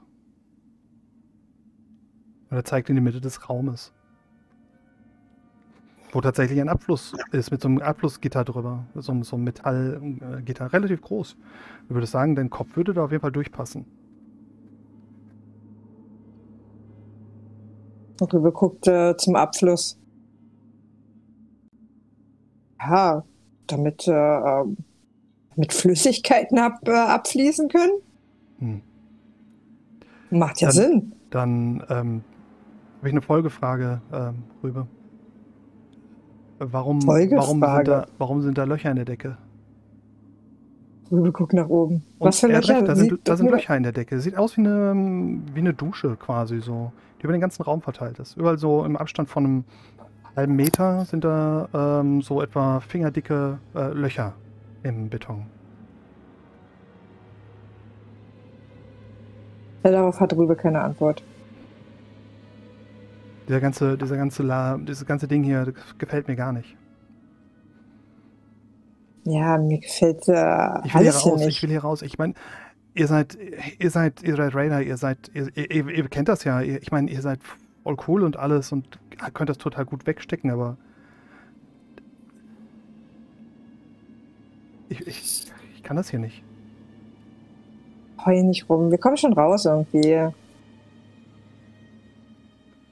[2.50, 3.92] Und er zeigt in die Mitte des Raumes.
[6.12, 8.86] Wo tatsächlich ein Abfluss ist, mit so einem Abflussgitter drüber.
[8.94, 10.72] So, so einem Metallgitter.
[10.72, 11.36] Relativ groß.
[11.88, 13.86] Ich würde sagen, dein Kopf würde da auf jeden Fall durchpassen.
[18.20, 19.98] Rübe guckt äh, zum Abfluss.
[22.80, 23.24] Ja,
[23.66, 24.76] damit, äh, ähm,
[25.56, 27.92] mit Flüssigkeiten ab, äh, abfließen können?
[28.58, 28.82] Hm.
[30.30, 31.12] Macht ja Dann- Sinn.
[31.30, 32.22] Dann ähm,
[32.98, 34.86] habe ich eine Folgefrage, ähm, Rübe.
[36.60, 39.36] Warum, warum, sind da, warum sind da Löcher in der Decke?
[41.10, 42.02] Rübe guckt nach oben.
[42.18, 42.76] Und Was für er Löcher?
[42.76, 44.20] recht, da sind, da sind Löcher in der Decke.
[44.20, 44.94] Sieht aus wie eine,
[45.52, 46.92] wie eine Dusche quasi so,
[47.24, 48.36] über den ganzen Raum verteilt ist.
[48.36, 49.64] Überall so im Abstand von einem
[50.36, 51.68] halben Meter sind da
[52.00, 54.34] ähm, so etwa fingerdicke äh, Löcher
[54.82, 55.46] im Beton.
[59.84, 61.22] Ja, darauf hat Rübe keine Antwort.
[63.48, 66.76] Dieser ganze, dieser ganze, La dieses ganze Ding hier gefällt mir gar nicht.
[69.26, 71.62] Ja, mir gefällt äh, Ich will hier alles hier raus, ich nicht.
[71.62, 72.02] will hier raus.
[72.02, 72.34] Ich meine,
[72.94, 73.36] ihr seid,
[73.78, 76.60] ihr seid, ihr seid Raider, ihr seid, ihr, ihr, ihr kennt das ja.
[76.62, 77.40] Ich meine, ihr seid
[77.82, 78.98] voll cool und alles und
[79.34, 80.76] könnt das total gut wegstecken, aber
[84.88, 86.42] ich, ich, ich kann das hier nicht.
[88.24, 88.90] Heul nicht rum.
[88.90, 90.30] Wir kommen schon raus irgendwie.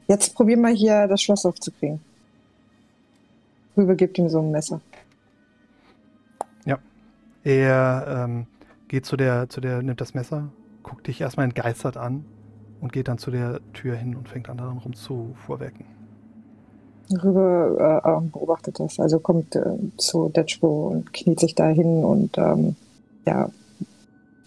[0.09, 2.01] Jetzt probier mal hier das Schloss aufzukriegen.
[3.77, 4.81] Rübe gibt ihm so ein Messer.
[7.45, 8.47] Er ähm,
[8.93, 10.51] geht zu der, zu der, nimmt das Messer,
[10.83, 12.27] guckt dich erstmal entgeistert an
[12.83, 15.87] und geht dann zu der Tür hin und fängt an daran rum zu fuhrwerken.
[17.11, 19.01] Rübe äh, äh, beobachtet das.
[19.01, 22.77] Also kommt äh, zu Detschko und kniet sich da hin und ähm,
[23.25, 23.49] ja,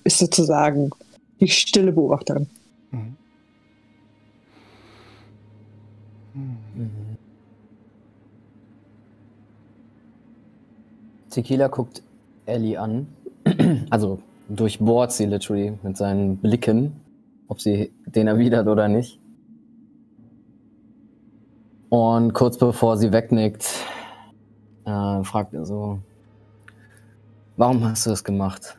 [0.03, 0.91] ist sozusagen
[1.39, 2.47] die stille Beobachterin.
[2.91, 3.17] Mhm.
[6.35, 6.57] Mhm.
[6.75, 7.17] Mhm.
[11.31, 12.03] Tequila guckt
[12.45, 13.07] Ellie an.
[13.89, 16.93] Also durchbohrt sie literally mit seinen Blicken,
[17.47, 19.19] ob sie den erwidert oder nicht.
[21.89, 23.65] Und kurz bevor sie wegnickt,
[24.85, 25.99] äh, fragt er so,
[27.57, 28.77] warum hast du das gemacht?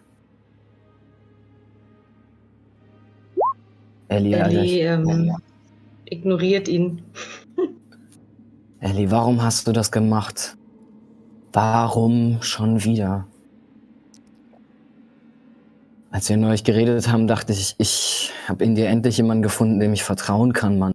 [4.08, 5.36] Ellie, Ellie ähm,
[6.04, 7.02] ignoriert ihn.
[8.80, 10.56] Ellie, warum hast du das gemacht?
[11.52, 13.26] Warum schon wieder?
[16.10, 19.92] Als wir neulich geredet haben, dachte ich, ich habe in dir endlich jemanden gefunden, dem
[19.92, 20.92] ich vertrauen kann, Mann.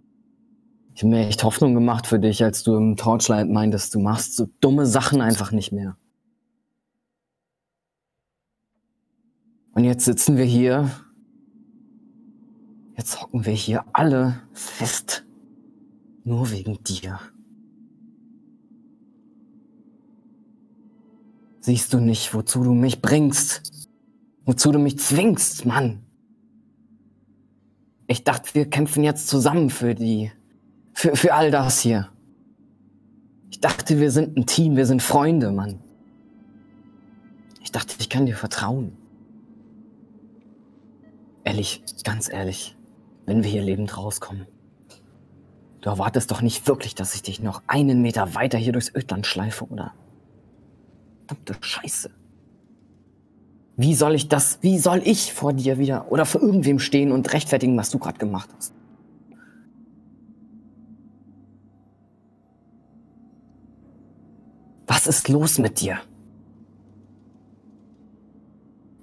[0.94, 4.36] Ich habe mir echt Hoffnung gemacht für dich, als du im Torchlight meintest, du machst
[4.36, 5.96] so dumme Sachen einfach nicht mehr.
[9.74, 10.90] Und jetzt sitzen wir hier.
[12.96, 15.24] Jetzt hocken wir hier alle fest.
[16.24, 17.18] Nur wegen dir.
[21.60, 23.90] Siehst du nicht, wozu du mich bringst?
[24.44, 26.04] Wozu du mich zwingst, Mann?
[28.06, 30.32] Ich dachte, wir kämpfen jetzt zusammen für die,
[30.92, 32.08] für, für all das hier.
[33.50, 35.78] Ich dachte, wir sind ein Team, wir sind Freunde, Mann.
[37.62, 38.96] Ich dachte, ich kann dir vertrauen.
[41.44, 42.76] Ehrlich, ganz ehrlich,
[43.26, 44.46] wenn wir hier lebend rauskommen.
[45.80, 49.26] Du erwartest doch nicht wirklich, dass ich dich noch einen Meter weiter hier durchs Ödland
[49.26, 49.94] schleife, oder?
[51.26, 52.10] Verdammte Scheiße.
[53.76, 57.32] Wie soll ich das, wie soll ich vor dir wieder oder vor irgendwem stehen und
[57.32, 58.74] rechtfertigen, was du gerade gemacht hast?
[64.86, 65.98] Was ist los mit dir?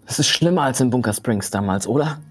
[0.06, 2.22] Das ist schlimmer als in Bunker Springs damals, oder?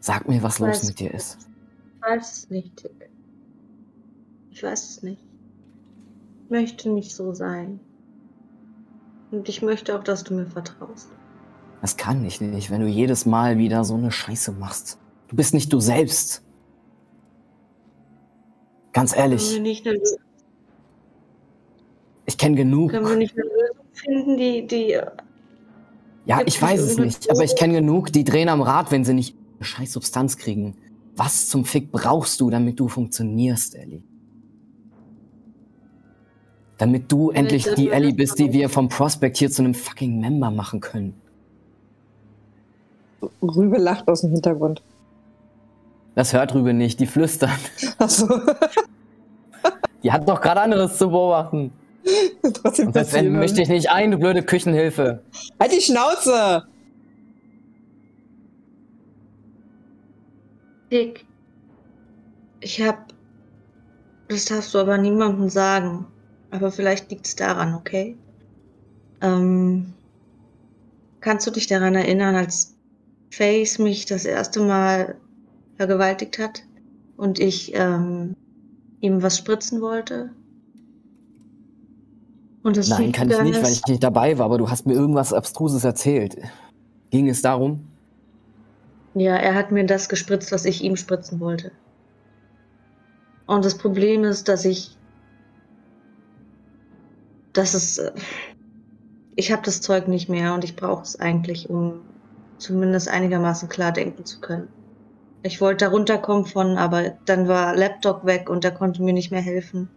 [0.00, 1.38] Sag mir, was los mit dir ist.
[1.94, 2.90] Ich weiß es nicht.
[4.50, 5.22] Ich weiß es nicht.
[6.44, 7.80] Ich möchte nicht so sein.
[9.30, 11.08] Und ich möchte auch, dass du mir vertraust.
[11.80, 14.98] Das kann ich nicht, wenn du jedes Mal wieder so eine Scheiße machst.
[15.28, 16.42] Du bist nicht du selbst.
[18.92, 20.16] Ganz ehrlich, nicht eine, Lö-
[22.26, 22.90] ich kenne genug.
[22.90, 25.00] können wir nicht eine Lösung finden, die, die.
[26.26, 29.04] Ja, Gibt's ich weiß es nicht, aber ich kenne genug, die drehen am Rad, wenn
[29.04, 30.76] sie nicht eine scheiß Substanz kriegen.
[31.16, 34.02] Was zum Fick brauchst du, damit du funktionierst, Ellie?
[36.80, 40.18] Damit du endlich Bitte, die Ellie bist die wir vom Prospect hier zu einem fucking
[40.18, 41.14] Member machen können.
[43.42, 44.82] Rübe lacht aus dem Hintergrund.
[46.14, 47.50] Das hört Rübe nicht, die flüstern.
[47.98, 48.26] Achso,
[50.02, 51.70] Die hat doch gerade anderes zu beobachten.
[52.54, 53.38] trotzdem Und deswegen passieren.
[53.38, 55.22] misch dich nicht ein, du blöde Küchenhilfe.
[55.60, 56.64] Halt die Schnauze!
[60.90, 61.26] Dick,
[62.60, 63.12] ich hab.
[64.28, 66.06] Das darfst du aber niemandem sagen.
[66.50, 68.16] Aber vielleicht liegt's daran, okay?
[69.20, 69.92] Ähm,
[71.20, 72.74] kannst du dich daran erinnern, als
[73.30, 75.16] Face mich das erste Mal
[75.76, 76.64] vergewaltigt hat
[77.16, 78.34] und ich ähm,
[79.00, 80.30] ihm was spritzen wollte?
[82.62, 84.92] Und das Nein, kann ich nicht, weil ich nicht dabei war, aber du hast mir
[84.92, 86.36] irgendwas Abstruses erzählt.
[87.10, 87.86] Ging es darum?
[89.14, 91.72] Ja, er hat mir das gespritzt, was ich ihm spritzen wollte.
[93.46, 94.96] Und das Problem ist, dass ich.
[97.52, 97.98] Das ist.
[97.98, 98.12] äh,
[99.36, 102.02] Ich habe das Zeug nicht mehr und ich brauche es eigentlich, um
[102.58, 104.68] zumindest einigermaßen klar denken zu können.
[105.42, 109.30] Ich wollte da runterkommen von, aber dann war Laptop weg und er konnte mir nicht
[109.30, 109.88] mehr helfen.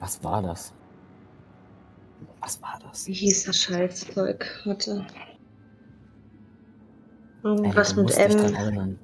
[0.00, 0.74] Was war das?
[2.40, 3.06] Was war das?
[3.06, 4.62] Wie hieß das Scheißzeug?
[4.64, 5.06] Warte.
[7.44, 8.98] Irgendwas mit M.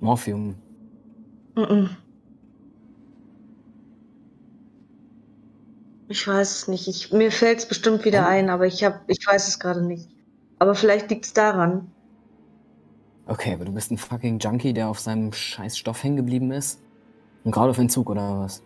[0.00, 0.54] Morphium.
[1.56, 1.90] Mhm.
[1.90, 2.03] Ich
[6.26, 6.86] weiß es nicht.
[6.88, 10.08] Ich, mir fällt es bestimmt wieder ein, aber ich, hab, ich weiß es gerade nicht.
[10.58, 11.90] Aber vielleicht liegt es daran.
[13.26, 16.80] Okay, aber du bist ein fucking Junkie, der auf seinem scheiß Stoff hängen geblieben ist?
[17.42, 18.62] Und gerade auf Entzug oder was?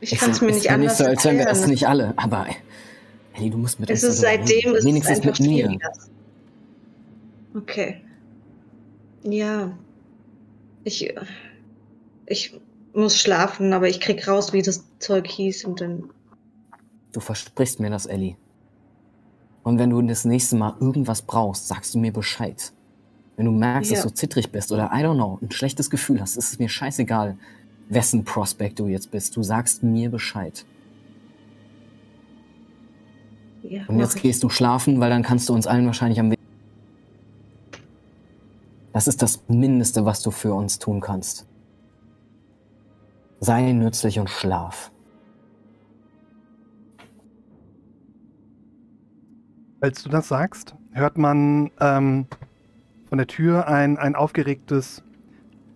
[0.00, 2.46] Ich kann es mir nicht anders so, als wären wir es nicht alle, aber
[3.34, 5.78] Ellie, du musst mit es uns ist seitdem, es ist Wenigstens mit mir.
[7.54, 8.02] Okay.
[9.22, 9.76] Ja.
[10.84, 11.14] Ich,
[12.26, 12.60] ich
[12.94, 16.10] muss schlafen, aber ich krieg raus, wie das Zeug hieß und dann.
[17.12, 18.36] Du versprichst mir das, Ellie.
[19.62, 22.72] Und wenn du das nächste Mal irgendwas brauchst, sagst du mir Bescheid.
[23.36, 23.96] Wenn du merkst, Ja.
[23.96, 26.68] dass du zittrig bist oder I don't know, ein schlechtes Gefühl hast, ist es mir
[26.68, 27.36] scheißegal,
[27.88, 29.36] wessen Prospect du jetzt bist.
[29.36, 30.64] Du sagst mir Bescheid.
[33.62, 36.38] Ja, Und jetzt gehst du schlafen, weil dann kannst du uns allen wahrscheinlich am Weg.
[38.92, 41.46] Das ist das Mindeste, was du für uns tun kannst.
[43.40, 44.92] Sei nützlich und schlaf.
[49.80, 52.26] Als du das sagst, hört man ähm,
[53.08, 55.02] von der Tür ein, ein aufgeregtes,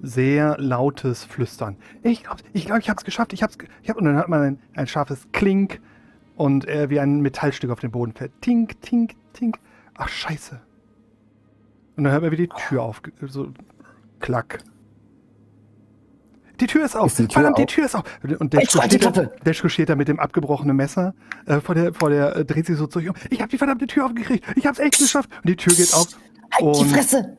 [0.03, 1.77] sehr lautes Flüstern.
[2.03, 3.33] Ich glaube, ich, glaub, ich habe es geschafft.
[3.33, 5.81] Ich hab's, ich hab, und dann hört man ein, ein scharfes Klink
[6.37, 8.33] und äh, wie ein Metallstück auf den Boden fällt.
[8.43, 9.59] Tink, tink, tink.
[9.95, 10.61] Ach, scheiße.
[11.97, 13.55] Und dann hört man, wie die Tür auf, so
[14.21, 14.59] klack.
[16.61, 17.07] Die Tür ist auf.
[17.07, 17.69] Ist die Tür Verdammt, die auf?
[17.69, 18.05] Tür ist auf.
[18.39, 19.23] Und Deschko die steht, da.
[19.45, 21.15] Deschko steht da mit dem abgebrochenen Messer
[21.47, 23.17] äh, vor der, vor der äh, dreht sich so zu sich um.
[23.31, 24.45] Ich habe die verdammte Tür aufgekriegt.
[24.57, 25.31] Ich habe es echt geschafft.
[25.37, 26.09] Und die Tür geht auf.
[26.53, 27.37] Halt die Fresse!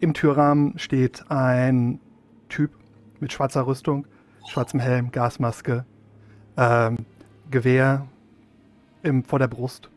[0.00, 2.00] im Türrahmen steht ein
[2.48, 2.70] Typ
[3.20, 4.06] mit schwarzer Rüstung,
[4.46, 5.84] schwarzem Helm, Gasmaske,
[6.56, 6.98] ähm,
[7.50, 8.06] Gewehr
[9.02, 9.90] im, vor der Brust.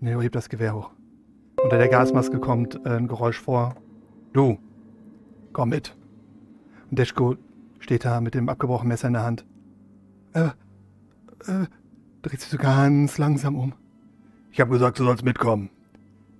[0.00, 0.90] Neo hebt das Gewehr hoch.
[1.62, 3.74] Unter der Gasmaske kommt äh, ein Geräusch vor.
[4.32, 4.58] Du,
[5.52, 5.96] komm mit.
[6.90, 7.36] Und Deschko
[7.78, 9.44] steht da mit dem abgebrochenen Messer in der Hand.
[10.32, 10.48] Äh,
[11.46, 11.66] äh,
[12.22, 13.74] dreht sich so ganz langsam um.
[14.50, 15.70] Ich habe gesagt, du sollst mitkommen.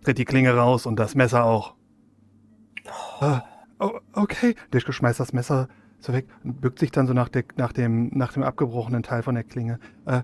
[0.03, 1.75] Tritt die Klinge raus und das Messer auch.
[3.21, 3.41] Äh,
[3.81, 4.55] oh, okay.
[4.73, 8.09] Deschko schmeißt das Messer so weg und bückt sich dann so nach, der, nach, dem,
[8.15, 9.79] nach dem abgebrochenen Teil von der Klinge.
[10.05, 10.23] Äh,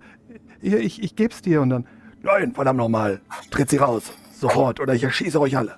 [0.60, 1.86] ich, ich geb's dir und dann.
[2.22, 3.20] Nein, verdammt nochmal.
[3.50, 4.12] Tritt sie raus.
[4.32, 5.76] Sofort oder ich erschieße euch alle.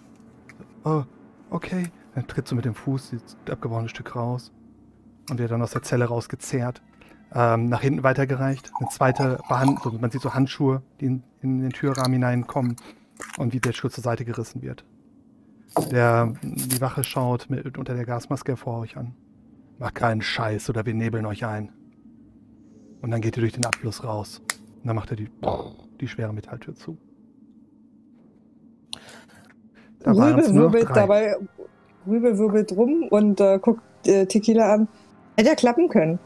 [0.85, 1.05] Oh,
[1.51, 1.91] okay.
[2.15, 4.53] Dann tritt so mit dem Fuß das abgebrochene Stück raus
[5.31, 6.83] und wird dann aus der Zelle rausgezerrt.
[7.33, 8.71] Ähm, nach hinten weitergereicht.
[8.79, 12.77] Eine zweite Hand, so, man sieht so Handschuhe, die in, in den Türrahmen hineinkommen
[13.39, 14.85] und wie der Schuh zur Seite gerissen wird.
[15.91, 19.15] Der, die Wache schaut mit, unter der Gasmaske vor euch an.
[19.79, 21.73] Macht keinen Scheiß oder wir nebeln euch ein.
[23.03, 24.41] Und dann geht ihr durch den Abfluss raus.
[24.49, 25.29] Und dann macht er die,
[26.01, 26.97] die schwere Metalltür zu.
[29.99, 31.37] Da waren's Rübe nur noch wirbelt dabei,
[32.07, 34.89] Rübe wirbelt rum und äh, guckt äh, Tequila an.
[35.37, 36.19] Hätte ja klappen können.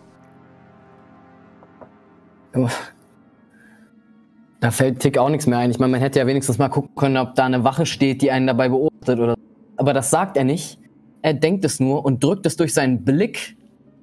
[4.60, 5.70] Da fällt Tick auch nichts mehr ein.
[5.70, 8.30] Ich meine, man hätte ja wenigstens mal gucken können, ob da eine Wache steht, die
[8.30, 9.34] einen dabei beobachtet oder.
[9.76, 10.80] Aber das sagt er nicht.
[11.22, 13.56] Er denkt es nur und drückt es durch seinen Blick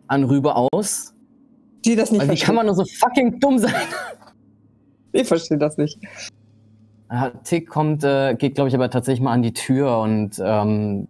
[0.08, 1.14] an Rübe aus.
[1.84, 2.46] Die das nicht Weil wie verstehen.
[2.46, 3.74] kann man nur so fucking dumm sein?
[5.12, 5.98] Ich verstehe das nicht.
[7.46, 11.08] Tick kommt, äh, geht, glaube ich, aber tatsächlich mal an die Tür und ähm,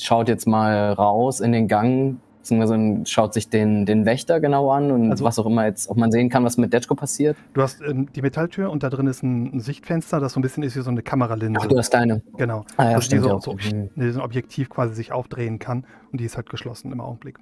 [0.00, 4.90] schaut jetzt mal raus in den Gang, beziehungsweise schaut sich den, den Wächter genau an
[4.92, 7.36] und Also- was auch immer jetzt, ob man sehen kann, was mit Detschko passiert.
[7.54, 10.42] Du hast ähm, die Metalltür und da drin ist ein, ein Sichtfenster, das so ein
[10.42, 11.60] bisschen ist wie so eine Kameralinse.
[11.62, 12.22] Ach, du hast deine.
[12.36, 12.64] Genau.
[12.76, 13.52] Ah ja, Wo die so, so.
[13.54, 13.90] Mhm.
[13.96, 17.38] ein Objektiv quasi sich aufdrehen kann und die ist halt geschlossen im Augenblick.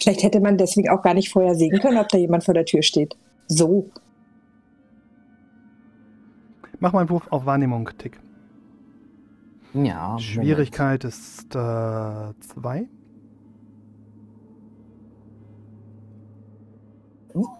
[0.00, 2.64] Vielleicht hätte man deswegen auch gar nicht vorher sehen können, ob da jemand vor der
[2.66, 3.16] Tür steht.
[3.46, 3.90] So.
[6.80, 8.18] Mach mal einen Wurf auf Wahrnehmung, Tick.
[9.74, 10.18] Ja.
[10.18, 12.88] Schwierigkeit ist äh, zwei.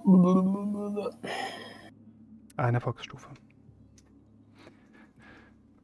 [0.05, 1.17] Moment.
[2.57, 3.29] Eine Erfolgsstufe.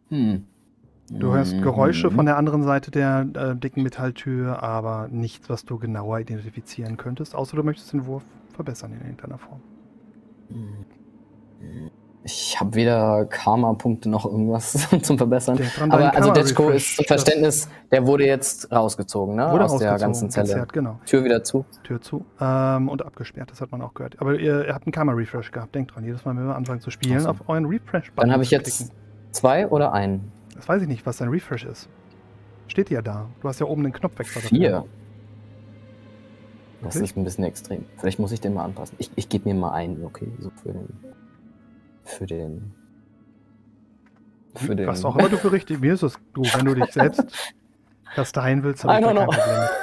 [0.09, 0.47] Hm.
[1.11, 5.77] Du hörst Geräusche von der anderen Seite der äh, dicken Metalltür, aber nichts, was du
[5.79, 9.61] genauer identifizieren könntest, außer du möchtest den Wurf verbessern in irgendeiner Form.
[12.33, 15.59] Ich habe weder Karma-Punkte noch irgendwas zum Verbessern.
[15.89, 19.51] Aber also Detschko ist zum Verständnis, der wurde jetzt rausgezogen, ne?
[19.51, 20.47] Wurde Aus der ganzen Zelle.
[20.47, 21.01] gezerrt, genau.
[21.07, 21.65] Tür wieder zu.
[21.83, 24.21] Tür zu ähm, und abgesperrt, das hat man auch gehört.
[24.21, 26.91] Aber ihr, ihr habt einen Karma-Refresh gehabt, denkt dran, jedes Mal, wenn wir anfangen zu
[26.91, 27.29] spielen, Ach so.
[27.31, 28.95] auf euren refresh Dann habe ich jetzt klicken.
[29.33, 30.31] zwei oder einen?
[30.55, 31.89] Das weiß ich nicht, was dein Refresh ist.
[32.69, 33.27] Steht ja da.
[33.41, 34.43] Du hast ja oben den Knopf dafür.
[34.43, 34.85] Vier.
[36.83, 37.11] Das Wirklich?
[37.11, 37.85] ist ein bisschen extrem.
[37.99, 38.95] Vielleicht muss ich den mal anpassen.
[38.99, 40.89] Ich, ich gebe mir mal einen, okay, so für den.
[42.05, 42.73] Für den.
[44.55, 44.87] Für den.
[44.87, 45.81] Was auch immer du für richtig.
[45.81, 47.25] Mir ist es du, wenn du dich selbst
[48.15, 49.25] kasteien willst, habe ich da kein know.
[49.27, 49.69] Problem.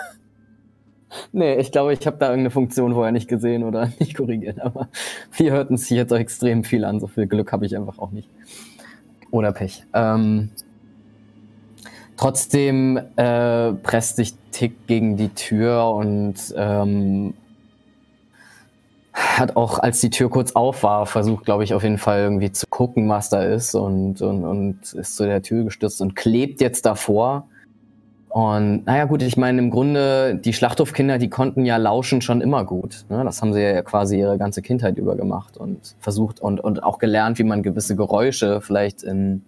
[1.32, 4.62] Nee, ich glaube, ich habe da irgendeine Funktion vorher nicht gesehen oder nicht korrigiert.
[4.62, 4.90] Aber
[5.36, 7.00] wir hörten sich jetzt auch extrem viel an.
[7.00, 8.30] So viel Glück habe ich einfach auch nicht.
[9.32, 9.86] Oder Pech.
[9.94, 10.50] Ähm,
[12.18, 17.34] trotzdem äh, presst sich Tick gegen die Tür und ähm,
[19.18, 22.52] hat auch, als die Tür kurz auf war, versucht, glaube ich, auf jeden Fall irgendwie
[22.52, 26.62] zu gucken, was da ist und, und, und ist zu der Tür gestürzt und klebt
[26.62, 27.48] jetzt davor.
[28.30, 32.64] Und naja gut, ich meine, im Grunde, die Schlachthofkinder, die konnten ja lauschen schon immer
[32.64, 33.06] gut.
[33.10, 33.24] Ne?
[33.24, 37.00] Das haben sie ja quasi ihre ganze Kindheit über gemacht und versucht und, und auch
[37.00, 39.42] gelernt, wie man gewisse Geräusche vielleicht in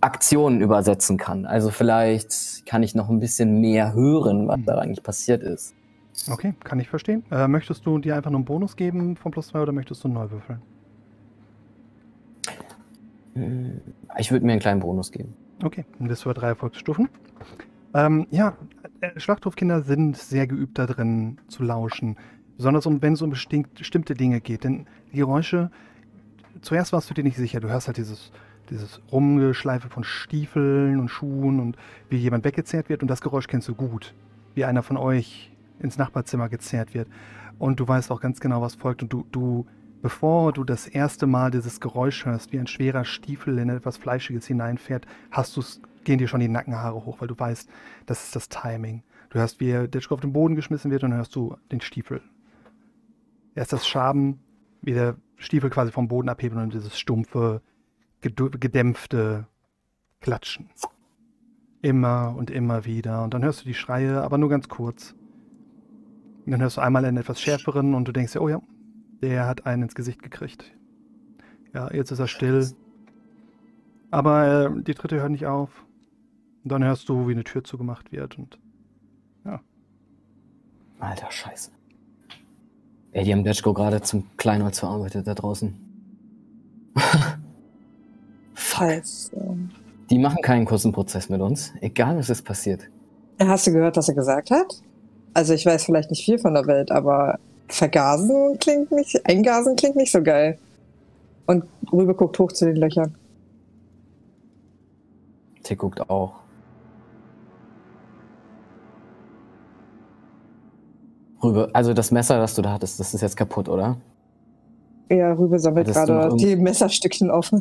[0.00, 1.46] Aktionen übersetzen kann.
[1.46, 5.74] Also vielleicht kann ich noch ein bisschen mehr hören, was da eigentlich passiert ist.
[6.30, 7.24] Okay, kann ich verstehen.
[7.30, 10.08] Äh, möchtest du dir einfach nur einen Bonus geben von plus zwei oder möchtest du
[10.08, 10.60] neu würfeln?
[13.34, 13.80] Hm,
[14.18, 15.34] Ich würde mir einen kleinen Bonus geben.
[15.62, 17.08] Okay, und das für drei Erfolgsstufen.
[17.94, 18.56] Ähm, ja,
[19.00, 22.16] äh, Schlachthofkinder sind sehr geübt da drin zu lauschen.
[22.56, 24.64] Besonders um, wenn es um bestimmt, bestimmte Dinge geht.
[24.64, 25.70] Denn die Geräusche,
[26.60, 27.60] zuerst warst du dir nicht sicher.
[27.60, 28.32] Du hörst halt dieses,
[28.70, 31.76] dieses Rumgeschleife von Stiefeln und Schuhen und
[32.10, 33.02] wie jemand weggezerrt wird.
[33.02, 34.14] Und das Geräusch kennst du gut.
[34.54, 37.08] Wie einer von euch ins Nachbarzimmer gezerrt wird.
[37.58, 39.02] Und du weißt auch ganz genau, was folgt.
[39.02, 39.66] Und du, du,
[40.02, 44.46] bevor du das erste Mal dieses Geräusch hörst, wie ein schwerer Stiefel in etwas Fleischiges
[44.46, 47.68] hineinfährt, hast du's, gehen dir schon die Nackenhaare hoch, weil du weißt,
[48.06, 49.02] das ist das Timing.
[49.30, 52.22] Du hörst, wie Ditschko auf den Boden geschmissen wird und dann hörst du den Stiefel.
[53.54, 54.40] Erst das Schaben,
[54.82, 57.60] wie der Stiefel quasi vom Boden abhebt und dieses stumpfe,
[58.20, 59.46] gedämpfte
[60.20, 60.70] Klatschen.
[61.82, 63.22] Immer und immer wieder.
[63.22, 65.14] Und dann hörst du die Schreie, aber nur ganz kurz.
[66.48, 68.62] Und dann hörst du einmal einen etwas schärferen und du denkst dir, oh ja,
[69.20, 70.64] der hat einen ins Gesicht gekriegt.
[71.74, 72.66] Ja, jetzt ist er still.
[74.10, 75.84] Aber äh, die dritte hört nicht auf.
[76.64, 78.58] Und dann hörst du, wie eine Tür zugemacht wird und
[81.00, 81.70] Alter Scheiße.
[83.12, 85.74] Ey, die haben Detschko gerade zum Kleinholz verarbeitet da draußen.
[88.54, 89.30] Falls.
[90.10, 92.88] Die machen keinen kurzen Prozess mit uns, egal was ist passiert.
[93.38, 94.82] Hast du gehört, was er gesagt hat?
[95.38, 99.94] Also ich weiß vielleicht nicht viel von der Welt, aber vergasen klingt nicht, eingasen klingt
[99.94, 100.58] nicht so geil.
[101.46, 103.14] Und rüber guckt hoch zu den Löchern.
[105.62, 106.32] Tick guckt auch.
[111.40, 113.96] Rübe, also das Messer, das du da hattest, das ist jetzt kaputt, oder?
[115.08, 117.52] Ja, Rübe sammelt Hattest gerade die Messerstückchen auf.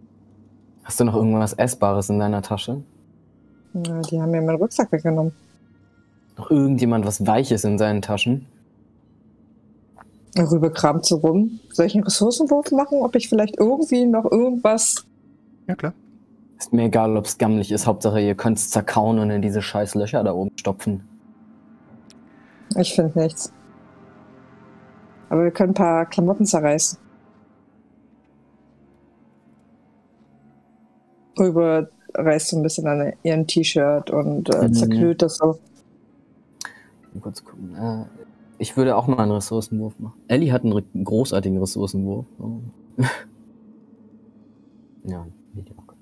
[0.82, 2.82] Hast du noch irgendwas Essbares in deiner Tasche?
[3.74, 5.45] Ja, die haben mir meinen Rucksack weggenommen.
[6.36, 8.46] Noch irgendjemand was Weiches in seinen Taschen?
[10.38, 11.60] Rübe kramt so rum.
[11.72, 15.06] Soll ich einen Ressourcenwurf machen, ob ich vielleicht irgendwie noch irgendwas...
[15.66, 15.94] ja klar.
[16.58, 17.86] Ist mir egal, ob es gammelig ist.
[17.86, 21.06] Hauptsache, ihr könnt es zerkauen und in diese scheiß Löcher da oben stopfen.
[22.78, 23.52] Ich finde nichts.
[25.28, 26.98] Aber wir können ein paar Klamotten zerreißen.
[31.38, 34.72] Rübe reißt so ein bisschen an ihren T-Shirt und äh, Mhm.
[34.74, 35.58] zerknüllt das so.
[37.20, 37.74] Kurz gucken.
[37.74, 38.04] Äh,
[38.58, 40.20] ich würde auch mal einen Ressourcenwurf machen.
[40.28, 42.26] Ellie hat einen großartigen Ressourcenwurf.
[42.38, 42.60] Oh.
[45.04, 45.94] ja, mediocre.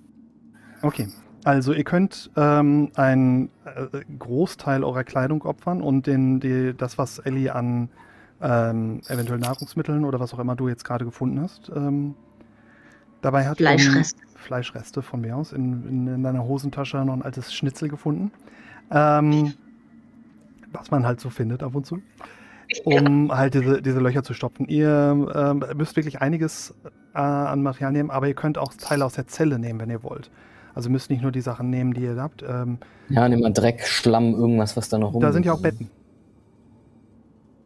[0.83, 1.09] Okay.
[1.45, 7.19] Also ihr könnt ähm, einen äh, Großteil eurer Kleidung opfern und den, die, das, was
[7.19, 7.91] Ellie an
[8.41, 12.15] ähm, eventuell Nahrungsmitteln oder was auch immer du jetzt gerade gefunden hast, ähm,
[13.21, 13.59] dabei hat.
[13.59, 14.21] Fleischreste.
[14.37, 15.53] Fleischreste von mir aus.
[15.53, 18.31] In, in, in deiner Hosentasche noch ein altes Schnitzel gefunden.
[18.91, 19.55] Ähm,
[20.75, 22.01] was man halt so findet ab und zu.
[22.85, 24.67] Um halt diese, diese Löcher zu stopfen.
[24.67, 26.75] Ihr ähm, müsst wirklich einiges
[27.15, 30.03] äh, an Material nehmen, aber ihr könnt auch Teile aus der Zelle nehmen, wenn ihr
[30.03, 30.31] wollt.
[30.75, 32.43] Also müsst nicht nur die Sachen nehmen, die ihr habt.
[32.43, 35.21] Ähm, Ja, nimm mal Dreck, Schlamm, irgendwas, was da noch rum.
[35.21, 35.89] da sind ja auch Betten.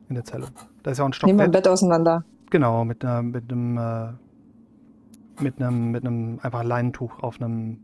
[0.09, 0.49] In der Zelle.
[0.83, 1.65] Da ist ja auch ein Nehmen wir ein Stockbett.
[1.65, 2.25] Bett auseinander.
[2.51, 4.09] Genau, mit, einer, mit einem äh,
[5.41, 7.79] mit einem mit einem einfach Leinentuch auf einem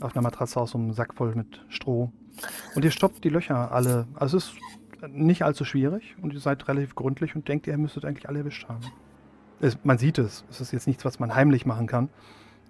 [0.00, 2.10] auf einer Matratze aus so einem Sack voll mit Stroh.
[2.74, 4.06] Und ihr stoppt die Löcher alle.
[4.14, 4.54] Also es ist
[5.08, 8.68] nicht allzu schwierig und ihr seid relativ gründlich und denkt, ihr müsstet eigentlich alle erwischt
[8.68, 8.80] haben.
[9.60, 10.44] Es, man sieht es.
[10.50, 12.08] Es ist jetzt nichts, was man heimlich machen kann.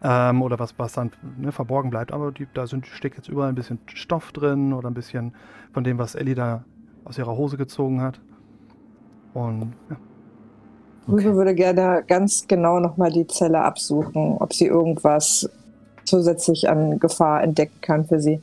[0.02, 2.12] Ähm, oder was, was dann ne, verborgen bleibt.
[2.12, 5.34] Aber die, da sind, steckt jetzt überall ein bisschen Stoff drin oder ein bisschen
[5.72, 6.64] von dem, was Ellie da
[7.04, 8.20] aus ihrer Hose gezogen hat.
[9.32, 9.96] Und ja.
[11.08, 15.48] Rübe würde gerne ganz genau nochmal die Zelle absuchen, ob sie irgendwas
[16.04, 18.40] zusätzlich an Gefahr entdecken kann für sie.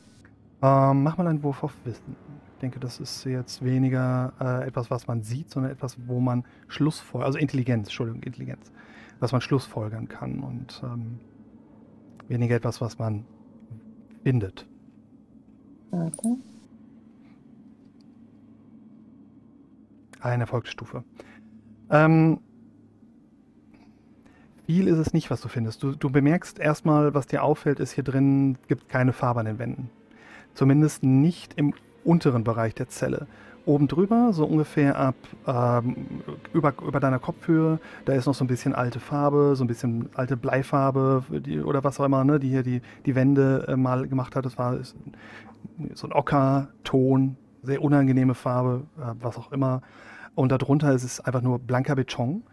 [0.62, 2.16] Ähm, mach mal einen Wurf auf Wissen.
[2.54, 6.44] Ich denke, das ist jetzt weniger äh, etwas, was man sieht, sondern etwas, wo man
[6.68, 8.72] Schlussfolgern, also Intelligenz, Entschuldigung, Intelligenz,
[9.20, 11.20] was man Schlussfolgern kann und ähm,
[12.28, 13.26] weniger etwas, was man
[14.24, 14.68] findet.
[15.90, 16.38] Warte.
[20.20, 21.04] Eine Erfolgsstufe.
[21.90, 22.40] Ähm,
[24.68, 25.82] viel ist es nicht, was du findest.
[25.82, 29.58] Du, du bemerkst erstmal, was dir auffällt, ist hier drin gibt keine Farbe an den
[29.58, 29.90] Wänden.
[30.54, 31.74] Zumindest nicht im
[32.04, 33.28] unteren Bereich der Zelle.
[33.66, 35.96] Oben drüber, so ungefähr ab ähm,
[36.52, 40.10] über, über deiner Kopfhöhe, da ist noch so ein bisschen alte Farbe, so ein bisschen
[40.16, 44.08] alte Bleifarbe die, oder was auch immer, ne, die hier die, die Wände äh, mal
[44.08, 44.46] gemacht hat.
[44.46, 44.96] Das war ist,
[45.94, 49.82] so ein Ockerton, sehr unangenehme Farbe, äh, was auch immer.
[50.34, 52.44] Und darunter ist es einfach nur blanker Beton.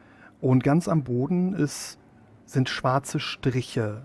[0.41, 1.99] Und ganz am Boden ist,
[2.45, 4.03] sind schwarze Striche.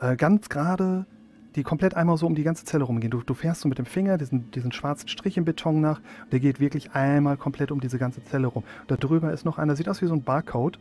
[0.00, 1.06] Äh, ganz gerade,
[1.54, 3.10] die komplett einmal so um die ganze Zelle rumgehen.
[3.10, 6.00] Du, du fährst so mit dem Finger diesen, diesen schwarzen Strich im Beton nach.
[6.30, 8.64] Der geht wirklich einmal komplett um diese ganze Zelle rum.
[8.86, 10.78] Da drüber ist noch einer, sieht aus wie so ein Barcode.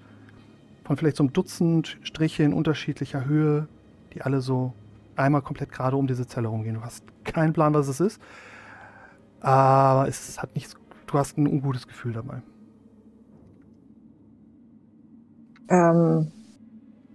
[0.86, 3.68] Von vielleicht so einem Dutzend Striche in unterschiedlicher Höhe,
[4.14, 4.74] die alle so
[5.16, 6.76] einmal komplett gerade um diese Zelle rumgehen.
[6.76, 8.22] Du hast keinen Plan, was es ist.
[9.42, 10.76] Aber es hat nichts.
[11.08, 12.42] Du hast ein ungutes Gefühl dabei.
[15.70, 16.32] Ähm,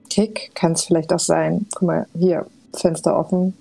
[0.09, 1.67] Tick kann es vielleicht auch sein.
[1.75, 2.47] Guck mal, hier,
[2.79, 3.55] Fenster offen.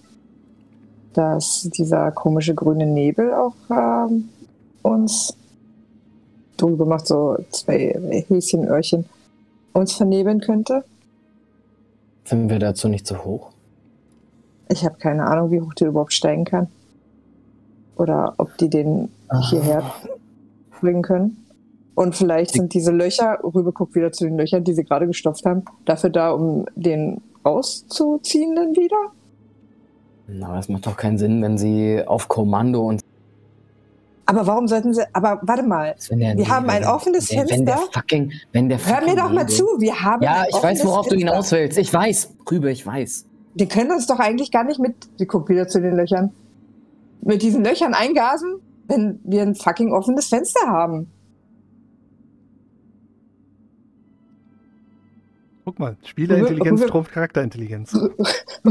[1.13, 4.30] Dass dieser komische grüne Nebel auch ähm,
[4.82, 5.38] uns
[6.57, 7.97] drüber macht, so zwei
[8.28, 9.05] Häschenöhrchen,
[9.74, 10.84] uns vernebeln könnte.
[12.26, 13.51] Sind wir dazu nicht zu hoch?
[14.70, 16.68] Ich habe keine Ahnung, wie hoch die überhaupt steigen kann.
[17.97, 19.09] Oder ob die den
[19.49, 19.84] hierher
[20.82, 21.45] bringen können.
[21.93, 25.45] Und vielleicht sind diese Löcher, Rübe guckt wieder zu den Löchern, die sie gerade gestopft
[25.45, 29.11] haben, dafür da, um den rauszuziehen dann wieder?
[30.27, 33.01] Na, das macht doch keinen Sinn, wenn sie auf Kommando und
[34.25, 37.77] Aber warum sollten sie, aber warte mal, der Wir haben ein offenes wenn, Wenn der
[37.77, 37.99] Fenster.
[37.99, 41.11] fucking, wenn der hör mir doch mal zu, wir haben Ja, ich weiß, worauf du
[41.11, 41.29] Fenster.
[41.31, 41.77] hinaus willst.
[41.77, 43.25] Ich weiß, Rübe, ich weiß.
[43.53, 46.31] Die können uns doch eigentlich gar nicht mit, sie guckt wieder zu den Löchern,
[47.21, 48.55] mit diesen Löchern eingasen,
[48.87, 51.07] wenn wir ein fucking offenes Fenster haben.
[55.66, 57.93] Guck mal, Spielerintelligenz Rübe- trumpft Charakterintelligenz.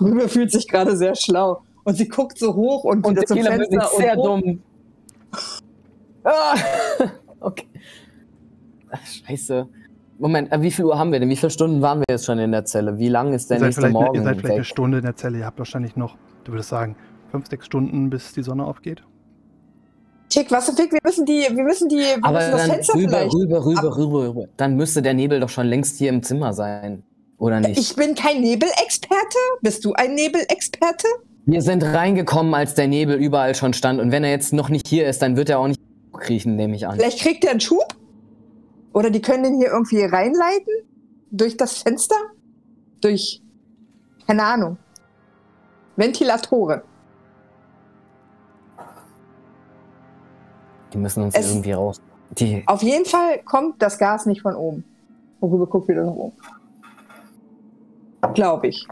[0.00, 1.62] Rübe fühlt sich gerade sehr schlau.
[1.84, 4.40] Und sie guckt so hoch und, Und wieder zum Fenster ist und sehr hoch.
[4.40, 4.62] dumm.
[6.28, 6.56] Ah,
[7.38, 7.66] okay.
[8.90, 9.68] Ach, scheiße.
[10.18, 11.28] Moment, äh, wie viel Uhr haben wir denn?
[11.28, 12.98] Wie viele Stunden waren wir jetzt schon in der Zelle?
[12.98, 14.66] Wie lang ist seid, nächste vielleicht, Morgen ihr seid vielleicht eine weg?
[14.66, 15.38] Stunde in der Zelle.
[15.38, 16.96] Ihr habt wahrscheinlich noch, du würdest sagen,
[17.30, 19.04] fünf, sechs Stunden, bis die Sonne aufgeht.
[20.28, 22.70] Tick, was für Fick, wir müssen die, wir müssen die, wir Aber müssen das dann
[22.70, 23.34] Fenster rüber, vielleicht.
[23.34, 24.44] rüber, rüber, rüber, rüber.
[24.56, 27.02] Dann müsste der Nebel doch schon längst hier im Zimmer sein.
[27.38, 27.78] Oder nicht?
[27.78, 29.38] Ich bin kein Nebelexperte.
[29.60, 31.06] Bist du ein Nebelexperte?
[31.44, 34.00] Wir sind reingekommen, als der Nebel überall schon stand.
[34.00, 35.80] Und wenn er jetzt noch nicht hier ist, dann wird er auch nicht
[36.12, 36.96] kriechen, nehme ich an.
[36.96, 37.86] Vielleicht kriegt er einen Schub?
[38.92, 40.72] Oder die können den hier irgendwie reinleiten?
[41.30, 42.16] Durch das Fenster?
[43.00, 43.42] Durch,
[44.26, 44.78] keine Ahnung,
[45.96, 46.80] Ventilatoren.
[50.96, 52.00] Die müssen uns Es- irgendwie raus.
[52.38, 54.82] Die, Auf jeden Fall kommt das Gas nicht von oben.
[55.40, 56.32] Worüber guckt wieder nach oben.
[58.34, 58.86] Glaube ich.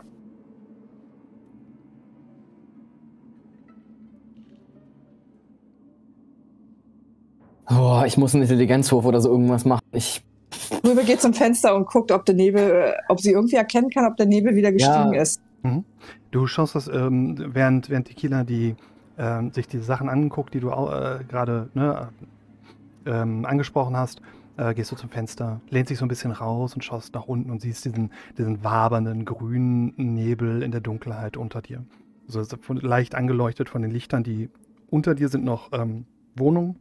[7.70, 9.82] oh, ich muss einen Intelligenzwurf oder so irgendwas machen.
[9.92, 10.22] Ich,
[10.84, 14.06] Rübe geht zum Fenster und guckt, ob der Nebel, äh, ob sie irgendwie erkennen kann,
[14.06, 15.22] ob der Nebel wieder gestiegen Ja.
[15.22, 15.40] ist.
[16.30, 18.74] Du schaust das, ähm, während, während Tequila die,
[19.18, 22.08] ähm, sich diese Sachen anguckt, die du äh, gerade ne,
[23.06, 24.20] ähm, angesprochen hast,
[24.56, 27.50] äh, gehst du zum Fenster, lehnst dich so ein bisschen raus und schaust nach unten
[27.50, 31.84] und siehst diesen, diesen wabernden grünen Nebel in der Dunkelheit unter dir.
[32.26, 34.50] Also es ist leicht angeleuchtet von den Lichtern, die
[34.88, 36.06] unter dir sind noch ähm,
[36.36, 36.76] Wohnungen.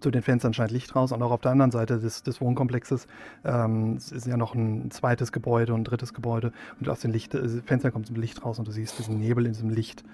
[0.00, 3.08] Zu den Fenstern scheint Licht raus und auch auf der anderen Seite des, des Wohnkomplexes
[3.44, 7.34] ähm, ist ja noch ein zweites Gebäude und ein drittes Gebäude und aus den Licht,
[7.34, 10.04] äh, Fenstern kommt Licht raus und du siehst diesen Nebel in diesem Licht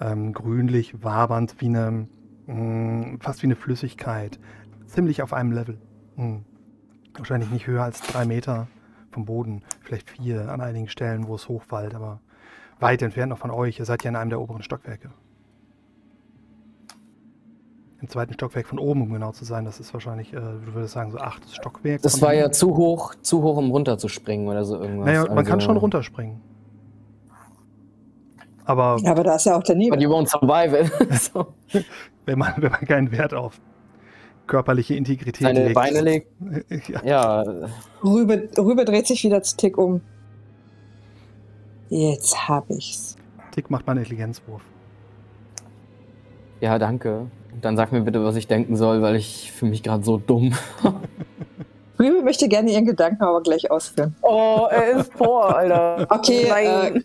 [0.00, 2.08] ähm, grünlich, wabernd, wie eine,
[2.46, 4.38] mh, mm, fast wie eine Flüssigkeit,
[4.86, 5.78] ziemlich auf einem Level.
[6.16, 6.40] Mh.
[7.16, 8.66] Wahrscheinlich nicht höher als drei Meter
[9.12, 12.20] vom Boden, vielleicht vier an einigen Stellen, wo es hochwallt, aber
[12.80, 13.78] weit entfernt noch von euch.
[13.78, 15.10] Ihr seid ja in einem der oberen Stockwerke.
[18.00, 19.64] Im zweiten Stockwerk von oben, um genau zu sein.
[19.64, 22.02] Das ist wahrscheinlich, äh, du würdest sagen, so achtes Stockwerk.
[22.02, 25.06] Das war ja zu hoch, zu hoch, um runterzuspringen oder so irgendwas.
[25.06, 26.40] Naja, man also kann schon runterspringen.
[28.64, 29.98] Aber, ja, aber da ist ja auch der Nebel.
[29.98, 30.74] But you won't survive
[31.74, 31.84] it.
[32.24, 33.60] wenn, man, wenn man keinen Wert auf
[34.46, 35.74] körperliche Integrität Seine legt.
[35.74, 36.28] Beine legt.
[36.88, 37.04] ja.
[37.04, 37.44] ja.
[38.02, 40.00] Rübe, Rübe dreht sich wieder zu Tick um.
[41.88, 43.16] Jetzt hab ich's.
[43.52, 44.62] Tick macht mal einen Intelligenzwurf.
[46.60, 47.26] Ja, danke.
[47.60, 50.54] Dann sag mir bitte, was ich denken soll, weil ich fühle mich gerade so dumm.
[51.98, 54.16] Rübe möchte gerne ihren Gedanken aber gleich ausführen.
[54.22, 56.06] Oh, er ist vor, Alter.
[56.08, 56.96] Okay, Nein.
[56.96, 57.02] Äh,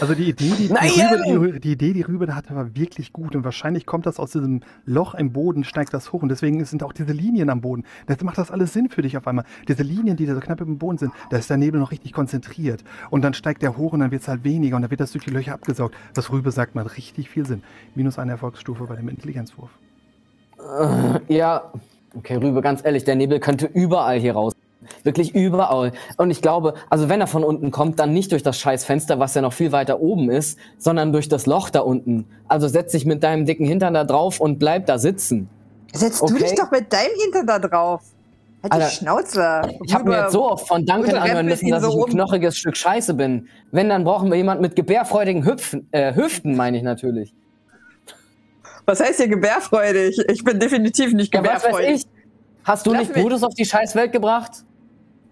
[0.00, 3.44] Also die Idee, die, die, Rübe, die, Idee, die Rübe hatte, war wirklich gut und
[3.44, 6.92] wahrscheinlich kommt das aus diesem Loch im Boden, steigt das hoch und deswegen sind auch
[6.92, 7.84] diese Linien am Boden.
[8.06, 9.44] Das macht das alles Sinn für dich auf einmal.
[9.68, 12.12] Diese Linien, die da so knapp im Boden sind, da ist der Nebel noch richtig
[12.12, 15.00] konzentriert und dann steigt der hoch und dann wird es halt weniger und dann wird
[15.00, 15.94] das durch die Löcher abgesaugt.
[16.14, 17.62] Was Rübe sagt, macht richtig viel Sinn.
[17.94, 19.70] Minus eine Erfolgsstufe bei dem Intelligenzwurf.
[21.28, 21.72] Ja,
[22.16, 24.54] okay, Rübe, ganz ehrlich, der Nebel könnte überall hier raus.
[25.02, 25.92] Wirklich überall.
[26.16, 29.18] Und ich glaube, also wenn er von unten kommt, dann nicht durch das scheiß Fenster,
[29.18, 32.26] was ja noch viel weiter oben ist, sondern durch das Loch da unten.
[32.48, 35.48] Also setz dich mit deinem dicken Hintern da drauf und bleib da sitzen.
[35.92, 36.32] Setz okay?
[36.32, 38.02] du dich doch mit deinem Hintern da drauf.
[38.64, 39.62] Halt Alter, die Schnauze.
[39.84, 42.56] Ich habe mir jetzt so oft von Duncan anhören müssen, dass so ich ein knochiges
[42.56, 43.46] Stück Scheiße bin.
[43.72, 47.34] Wenn, dann brauchen wir jemanden mit gebärfreudigen Hüpfen, äh, Hüften, meine ich natürlich.
[48.86, 50.18] Was heißt hier gebärfreudig?
[50.30, 52.02] Ich bin definitiv nicht gebärfreudig.
[52.02, 52.08] Ja?
[52.64, 54.64] Hast du Lass nicht Brutus auf die Scheißwelt gebracht?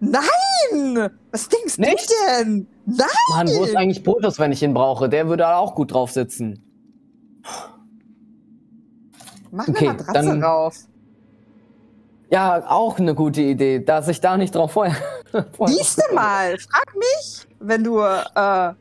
[0.03, 1.09] Nein!
[1.31, 2.09] Was denkst Nicht?
[2.09, 2.67] du denn?
[2.85, 3.07] Nein!
[3.31, 5.07] Mann, wo ist eigentlich Brutus, wenn ich ihn brauche?
[5.07, 6.61] Der würde da auch gut drauf sitzen.
[9.51, 10.75] Mach okay, eine Matratze dann, rauf.
[12.29, 14.97] Ja, auch eine gute Idee, dass ich da nicht drauf vorher.
[15.67, 18.73] Siehst du mal, frag mich, wenn du äh,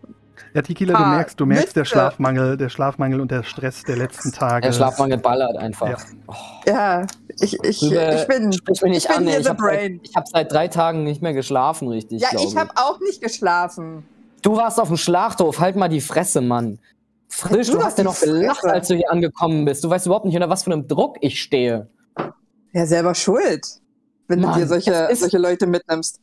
[0.54, 4.32] ja, Tequila, du merkst, du merkst der Schlafmangel, der Schlafmangel und der Stress der letzten
[4.32, 4.66] Tage.
[4.66, 5.88] Der Schlafmangel ballert einfach.
[5.88, 5.96] Ja,
[6.26, 6.34] oh.
[6.66, 7.06] ja
[7.40, 10.52] ich, ich, ich bin, Sprich mich nicht ich an, bin ich habe seit, hab seit
[10.52, 12.20] drei Tagen nicht mehr geschlafen, richtig.
[12.20, 14.04] Ja, ich habe auch nicht geschlafen.
[14.42, 16.78] Du warst auf dem Schlachthof, halt mal die Fresse, Mann.
[17.28, 19.82] Frisch, du, du hast ja noch gelacht, als du hier angekommen bist.
[19.84, 21.88] Du weißt überhaupt nicht, unter was für einem Druck ich stehe.
[22.72, 23.66] Ja, selber schuld,
[24.28, 26.20] wenn Mann, du dir solche, solche Leute mitnimmst.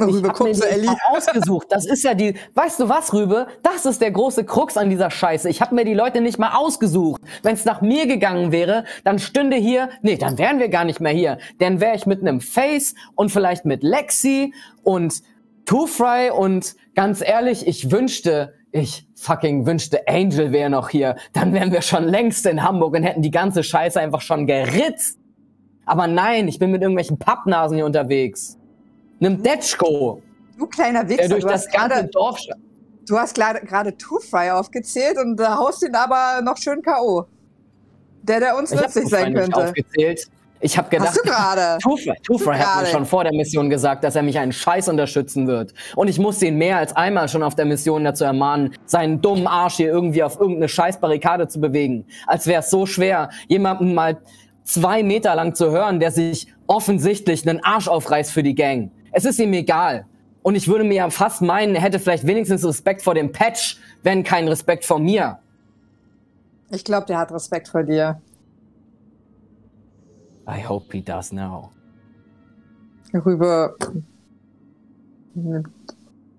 [0.00, 0.90] Rübe, ich guck so Ellie.
[1.08, 1.66] ausgesucht.
[1.70, 3.46] Das ist ja die, weißt du was, Rübe?
[3.62, 5.48] Das ist der große Krux an dieser Scheiße.
[5.48, 7.20] Ich habe mir die Leute nicht mal ausgesucht.
[7.42, 11.00] Wenn es nach mir gegangen wäre, dann stünde hier, nee, dann wären wir gar nicht
[11.00, 11.38] mehr hier.
[11.58, 15.22] Dann wäre ich mit einem Face und vielleicht mit Lexi und
[15.64, 21.16] Two Fry und ganz ehrlich, ich wünschte, ich fucking wünschte, Angel wäre noch hier.
[21.32, 25.18] Dann wären wir schon längst in Hamburg und hätten die ganze Scheiße einfach schon geritzt.
[25.84, 28.58] Aber nein, ich bin mit irgendwelchen Pappnasen hier unterwegs.
[29.20, 30.22] Einem Detschko.
[30.58, 31.28] Du kleiner Wichser.
[31.28, 32.38] Der durch das ganze grade, Dorf.
[33.06, 37.24] Du hast gerade Two-Fry aufgezählt und da haust ihn aber noch schön K.O.
[38.22, 39.56] Der, der uns ich nützlich sein könnte.
[39.56, 40.28] Aufgezählt.
[40.60, 41.14] Ich habe gedacht,
[42.24, 45.74] Two-Fry hat mir schon vor der Mission gesagt, dass er mich einen Scheiß unterstützen wird.
[45.94, 49.46] Und ich musste ihn mehr als einmal schon auf der Mission dazu ermahnen, seinen dummen
[49.46, 52.06] Arsch hier irgendwie auf irgendeine Scheißbarrikade zu bewegen.
[52.26, 54.18] Als wäre es so schwer, jemanden mal
[54.64, 58.90] zwei Meter lang zu hören, der sich offensichtlich einen Arsch aufreißt für die Gang.
[59.16, 60.04] Es ist ihm egal.
[60.42, 63.80] Und ich würde mir ja fast meinen, er hätte vielleicht wenigstens Respekt vor dem Patch,
[64.02, 65.38] wenn kein Respekt vor mir.
[66.68, 68.20] Ich glaube, der hat Respekt vor dir.
[70.46, 71.70] I hope he does now.
[73.14, 73.74] Rüber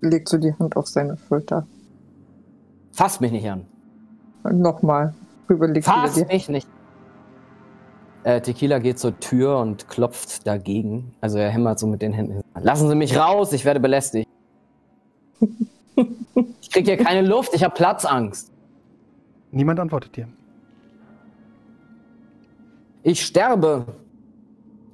[0.00, 1.66] legt so die Hand auf seine Schulter.
[2.92, 3.66] Fass mich nicht an.
[4.44, 5.14] Nochmal.
[5.50, 6.68] Rüber legt Fass mich nicht
[8.24, 11.14] äh, Tequila geht zur Tür und klopft dagegen.
[11.20, 12.42] Also er hämmert so mit den Händen.
[12.60, 14.28] Lassen Sie mich raus, ich werde belästigt.
[16.60, 18.50] ich krieg hier keine Luft, ich habe Platzangst.
[19.50, 20.28] Niemand antwortet dir.
[23.02, 23.86] Ich sterbe.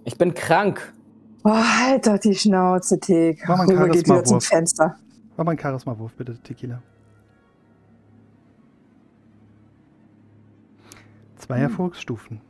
[0.04, 0.92] Ich bin krank.
[1.42, 3.42] Oh, halt doch die Schnauze, Tick.
[3.48, 4.44] Mach mal einen Rüber geht wieder zum Charisma-Wurf.
[4.44, 4.96] Fenster.
[5.36, 6.80] Mach mal einen Charisma-Wurf, bitte, Tequila.
[11.38, 12.40] Zwei Erfolgsstufen.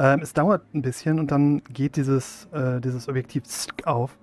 [0.00, 3.44] Ähm, es dauert ein bisschen und dann geht dieses, äh, dieses Objektiv
[3.84, 4.16] auf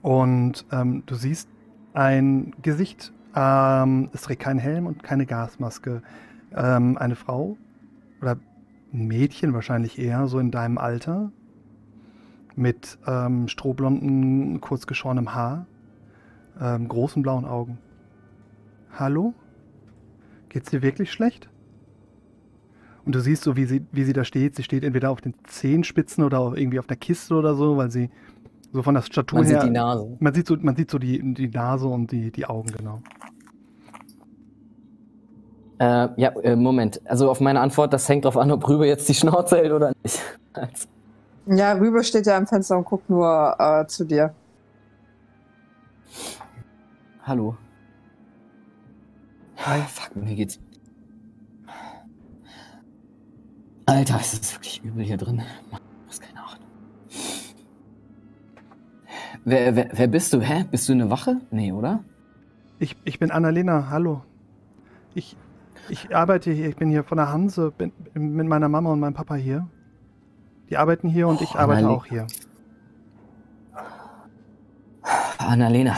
[0.00, 1.48] und ähm, du siehst
[1.92, 3.12] ein Gesicht.
[3.34, 6.02] Ähm, es trägt keinen Helm und keine Gasmaske.
[6.54, 7.56] Ähm, eine Frau
[8.22, 8.36] oder
[8.92, 11.32] ein Mädchen wahrscheinlich eher, so in deinem Alter,
[12.54, 15.66] mit ähm, strohblonden, kurz geschorenem Haar,
[16.60, 17.78] ähm, großen blauen Augen.
[18.96, 19.34] Hallo?
[20.48, 21.48] Geht's dir wirklich schlecht?
[23.04, 24.56] Und du siehst so, wie sie, wie sie da steht.
[24.56, 27.90] Sie steht entweder auf den Zehenspitzen oder auch irgendwie auf der Kiste oder so, weil
[27.90, 28.10] sie
[28.72, 29.60] so von der Statur Man her.
[29.60, 30.16] sieht die Nase.
[30.20, 33.02] Man sieht so, man sieht so die, die Nase und die, die Augen, genau.
[35.78, 37.00] Äh, ja, äh, Moment.
[37.04, 39.92] Also auf meine Antwort, das hängt drauf an, ob Rübe jetzt die Schnauze hält oder
[40.02, 40.20] nicht.
[40.54, 40.86] Also,
[41.46, 44.32] Ja, Rüber steht ja am Fenster und guckt nur äh, zu dir.
[47.26, 47.56] hallo.
[49.56, 49.80] Hi.
[49.80, 50.60] Fuck, mir geht's.
[53.86, 55.36] Alter, es ist wirklich übel hier drin.
[55.70, 56.58] Mann, du hast keine Ahnung.
[59.44, 60.40] Wer, wer, wer bist du?
[60.40, 60.64] Hä?
[60.70, 61.40] Bist du eine Wache?
[61.50, 62.02] Nee, oder?
[62.78, 64.22] Ich, ich bin Annalena, hallo.
[65.14, 65.36] Ich,
[65.88, 69.14] ich arbeite hier, ich bin hier von der Hanse, bin mit meiner Mama und meinem
[69.14, 69.68] Papa hier.
[70.70, 72.26] Die arbeiten hier und ich Oh, arbeite Annale- auch hier.
[75.38, 75.94] Annalena.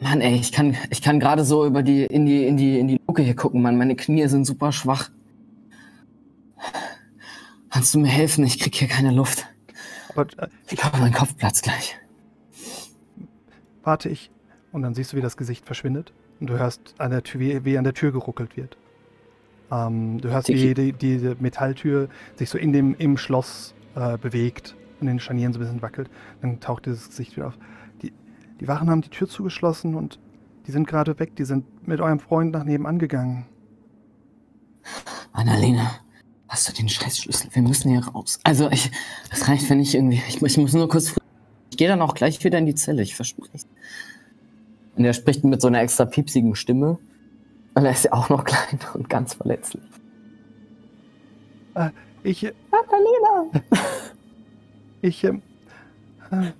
[0.00, 2.86] Mann, ey, ich kann, ich kann gerade so über die, in die, in die, in
[2.86, 3.76] die Luke hier gucken, Mann.
[3.76, 5.10] Meine Knie sind super schwach.
[7.70, 8.44] Kannst du mir helfen?
[8.44, 9.46] Ich krieg hier keine Luft.
[10.10, 11.96] Aber äh, Ich glaube, mein Kopf platzt gleich.
[13.82, 14.30] warte ich.
[14.72, 16.12] Und dann siehst du, wie das Gesicht verschwindet.
[16.40, 18.76] Und du hörst, an der Tür, wie, wie an der Tür geruckelt wird.
[19.70, 20.74] Ähm, du hörst, wie Tiki.
[20.74, 25.52] die, diese Metalltür sich so in dem, im Schloss äh, bewegt und in den Scharnieren
[25.52, 26.10] so ein bisschen wackelt.
[26.40, 27.58] Dann taucht dieses Gesicht wieder auf.
[28.02, 28.12] Die,
[28.60, 30.18] die Wachen haben die Tür zugeschlossen und
[30.66, 31.36] die sind gerade weg.
[31.36, 33.46] Die sind mit eurem Freund nach nebenan gegangen.
[35.32, 35.90] Annalena,
[36.48, 37.50] hast du den Scheißschlüssel?
[37.52, 38.40] Wir müssen hier raus.
[38.44, 38.90] Also, ich,
[39.30, 41.14] das reicht, wenn ich irgendwie, ich, ich muss nur kurz,
[41.70, 43.66] ich gehe dann auch gleich wieder in die Zelle, ich verspreche es.
[44.96, 46.98] Und er spricht mit so einer extra piepsigen Stimme.
[47.74, 49.82] Weil er ist ja auch noch klein und ganz verletzlich.
[52.24, 53.62] Ich, äh, Annalena!
[55.02, 55.42] ich, ähm,
[56.32, 56.50] äh,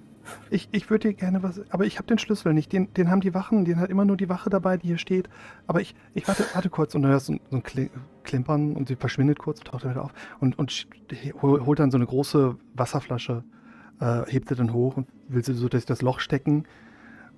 [0.50, 2.72] ich, ich würde dir gerne was, aber ich habe den Schlüssel nicht.
[2.72, 5.28] Den, den haben die Wachen, den hat immer nur die Wache dabei, die hier steht.
[5.66, 7.90] Aber ich, ich warte, warte kurz und du hörst so, ein- so ein Kli-
[8.24, 10.86] Klimpern und sie verschwindet kurz, taucht dann wieder auf und, und
[11.42, 13.42] holt dann so eine große Wasserflasche,
[14.00, 16.64] äh, hebt sie dann hoch und will sie so durch das Loch stecken.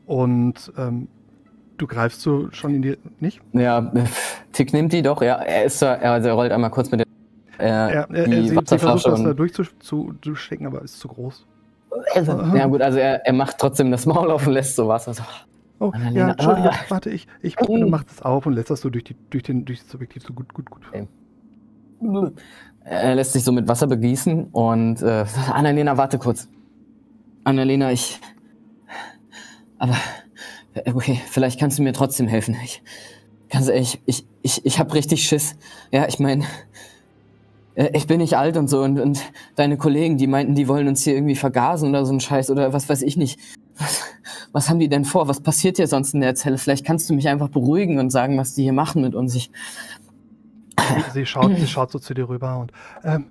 [0.07, 1.09] Und ähm,
[1.78, 2.97] du greifst so schon in die.
[3.20, 3.41] Nicht?
[3.53, 3.93] Ja,
[4.53, 5.36] Tick nimmt die doch, ja.
[5.36, 7.07] Er ist er, also er rollt einmal kurz mit der,
[7.59, 11.47] äh, Er, er, er, sie, sie versucht das da durchzustecken, aber ist zu groß.
[12.14, 15.14] Ja gut, also er, er macht trotzdem das Maul auf und lässt so Wasser.
[15.14, 15.22] So.
[15.78, 16.84] Oh, Annalena, ja, Entschuldigung, ah.
[16.91, 19.64] warte, ich, ich du machst es auf und lässt das so durch, die, durch, den,
[19.64, 20.82] durch das Objektiv so gut, gut, gut.
[22.84, 26.49] Er lässt sich so mit Wasser begießen und äh, Annalena, warte kurz.
[27.45, 28.20] Annalena, ich.
[29.78, 29.97] Aber
[30.74, 32.57] äh, okay, vielleicht kannst du mir trotzdem helfen.
[32.62, 32.82] Ich,
[33.49, 35.57] ganz ehrlich, ich, ich, ich hab richtig Schiss.
[35.93, 36.45] Ja, ich meine,
[37.93, 39.20] ich bin nicht alt und so und, und
[39.57, 42.72] deine Kollegen, die meinten, die wollen uns hier irgendwie vergasen oder so ein Scheiß oder
[42.72, 43.41] was weiß ich nicht.
[43.78, 44.03] Was,
[44.53, 45.28] was haben die denn vor?
[45.28, 46.59] Was passiert hier sonst in der Zelle?
[46.59, 49.35] Vielleicht kannst du mich einfach beruhigen und sagen, was die hier machen mit uns.
[49.35, 49.51] Ich,
[51.12, 52.72] Sie, schaut, sie schaut so zu dir rüber und
[53.05, 53.26] ähm,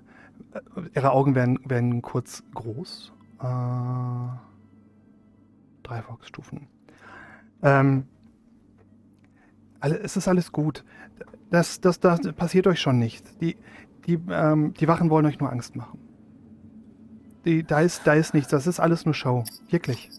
[0.54, 0.60] äh,
[0.94, 3.12] ihre Augen werden, werden kurz groß.
[3.38, 3.44] Äh,
[5.82, 6.68] drei Erfolgsstufen.
[7.62, 8.06] Ähm,
[9.80, 10.84] alle, es ist alles gut.
[11.50, 13.24] Das, das, das passiert euch schon nicht.
[13.40, 13.56] Die,
[14.06, 15.98] die, ähm, die Wachen wollen euch nur Angst machen.
[17.44, 18.50] Die, da, ist, da ist nichts.
[18.50, 19.44] Das ist alles nur Show.
[19.70, 20.10] Wirklich.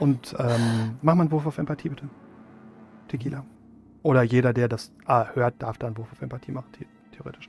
[0.00, 2.08] Und ähm, mach mal einen Wurf auf Empathie, bitte.
[3.08, 3.44] Tequila.
[4.02, 7.48] Oder jeder, der das ah, hört, darf da einen Wurf auf Empathie machen, the theoretisch.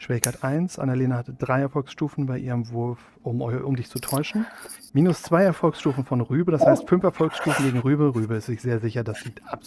[0.00, 0.78] Schwierigkeit 1.
[0.78, 4.46] Annalena hatte drei Erfolgsstufen bei ihrem Wurf, um, um dich zu täuschen.
[4.94, 8.14] Minus zwei Erfolgsstufen von Rübe, das heißt fünf Erfolgsstufen gegen Rübe.
[8.14, 9.22] Rübe ist sich sehr sicher, dass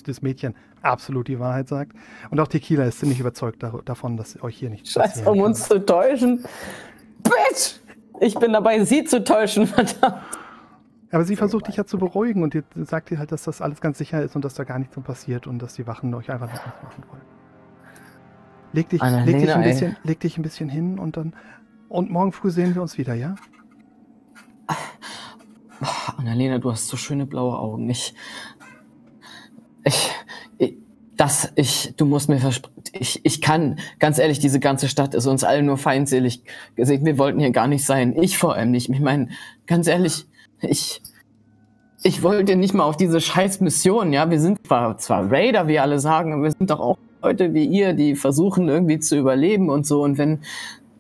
[0.06, 1.96] das Mädchen absolut die Wahrheit sagt.
[2.32, 5.40] Und auch Tequila ist ziemlich überzeugt davon, dass euch hier nichts Scheiß, um kann.
[5.42, 6.44] uns zu täuschen.
[7.22, 7.76] Bitch!
[8.20, 10.18] Ich bin dabei, sie zu täuschen, verdammt.
[11.12, 12.58] Aber sie versucht dich ja zu beruhigen und
[12.88, 15.46] sagt dir halt, dass das alles ganz sicher ist und dass da gar nichts passiert
[15.46, 17.43] und dass die Wachen euch einfach Angst machen wollen.
[18.74, 21.34] Leg dich, leg, dich ein bisschen, leg dich ein bisschen hin und dann.
[21.90, 23.36] Und morgen früh sehen wir uns wieder, ja?
[25.80, 27.90] Boah, Annalena, du hast so schöne blaue Augen.
[27.90, 28.14] Ich.
[29.86, 30.12] Ich.
[30.58, 30.78] Ich,
[31.16, 35.28] Das, ich, du musst mir versprechen, ich, ich kann, ganz ehrlich, diese ganze Stadt ist
[35.28, 36.44] uns allen nur feindselig
[36.76, 37.06] gesehen.
[37.06, 38.16] Wir wollten hier gar nicht sein.
[38.20, 38.90] Ich vor allem nicht.
[38.90, 39.30] Ich meine,
[39.68, 40.26] ganz ehrlich,
[40.62, 41.02] ich,
[42.02, 44.30] ich wollte nicht mal auf diese scheiß Mission, ja.
[44.32, 47.66] Wir sind zwar, zwar Raider, wie alle sagen, aber wir sind doch auch Leute wie
[47.66, 50.04] ihr, die versuchen irgendwie zu überleben und so.
[50.04, 50.40] Und wenn,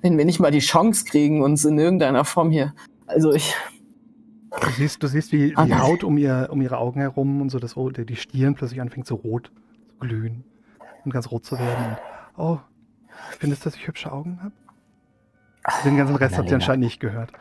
[0.01, 2.73] wenn wir nicht mal die Chance kriegen, uns in irgendeiner Form hier,
[3.05, 3.53] also ich,
[4.61, 5.73] Du siehst, du siehst wie Ah, die.
[5.73, 9.07] Haut um, ihr, um ihre Augen herum und so das rote, die Stirn plötzlich anfängt
[9.07, 10.43] so rot zu glühen
[11.03, 11.97] und ganz rot zu werden.
[12.37, 12.59] Und, oh,
[13.39, 14.53] findest du, dass ich hübsche Augen habe?
[15.85, 17.31] Den ganzen Rest habt ihr anscheinend nicht gehört.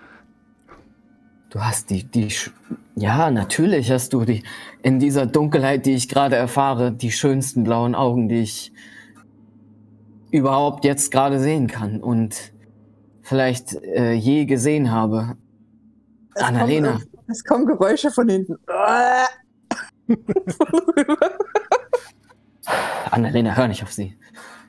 [1.52, 2.50] Du hast die, die, Sch-
[2.96, 4.42] ja, natürlich hast du die,
[4.82, 8.72] in dieser Dunkelheit, die ich gerade erfahre, die schönsten blauen Augen, die ich
[10.30, 12.54] überhaupt jetzt gerade sehen kann und
[13.20, 15.36] vielleicht äh, je gesehen habe.
[16.34, 18.56] Es kommen Annalena, irg- Es kommen Geräusche von hinten.
[23.10, 24.16] Annalena, hör nicht auf sie.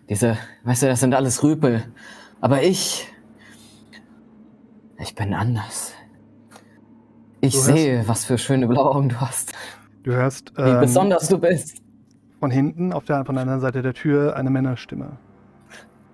[0.10, 1.86] Diese, weißt du, das sind alles Rüpel.
[2.42, 3.08] Aber ich,
[5.00, 5.94] ich bin anders.
[7.46, 9.52] Ich Du hörst- sehe, was für schöne blaue Augen du hast.
[10.04, 11.82] Du hörst Wie ähm, besonders du bist.
[12.40, 15.18] von hinten auf der, von der anderen Seite der Tür eine Männerstimme.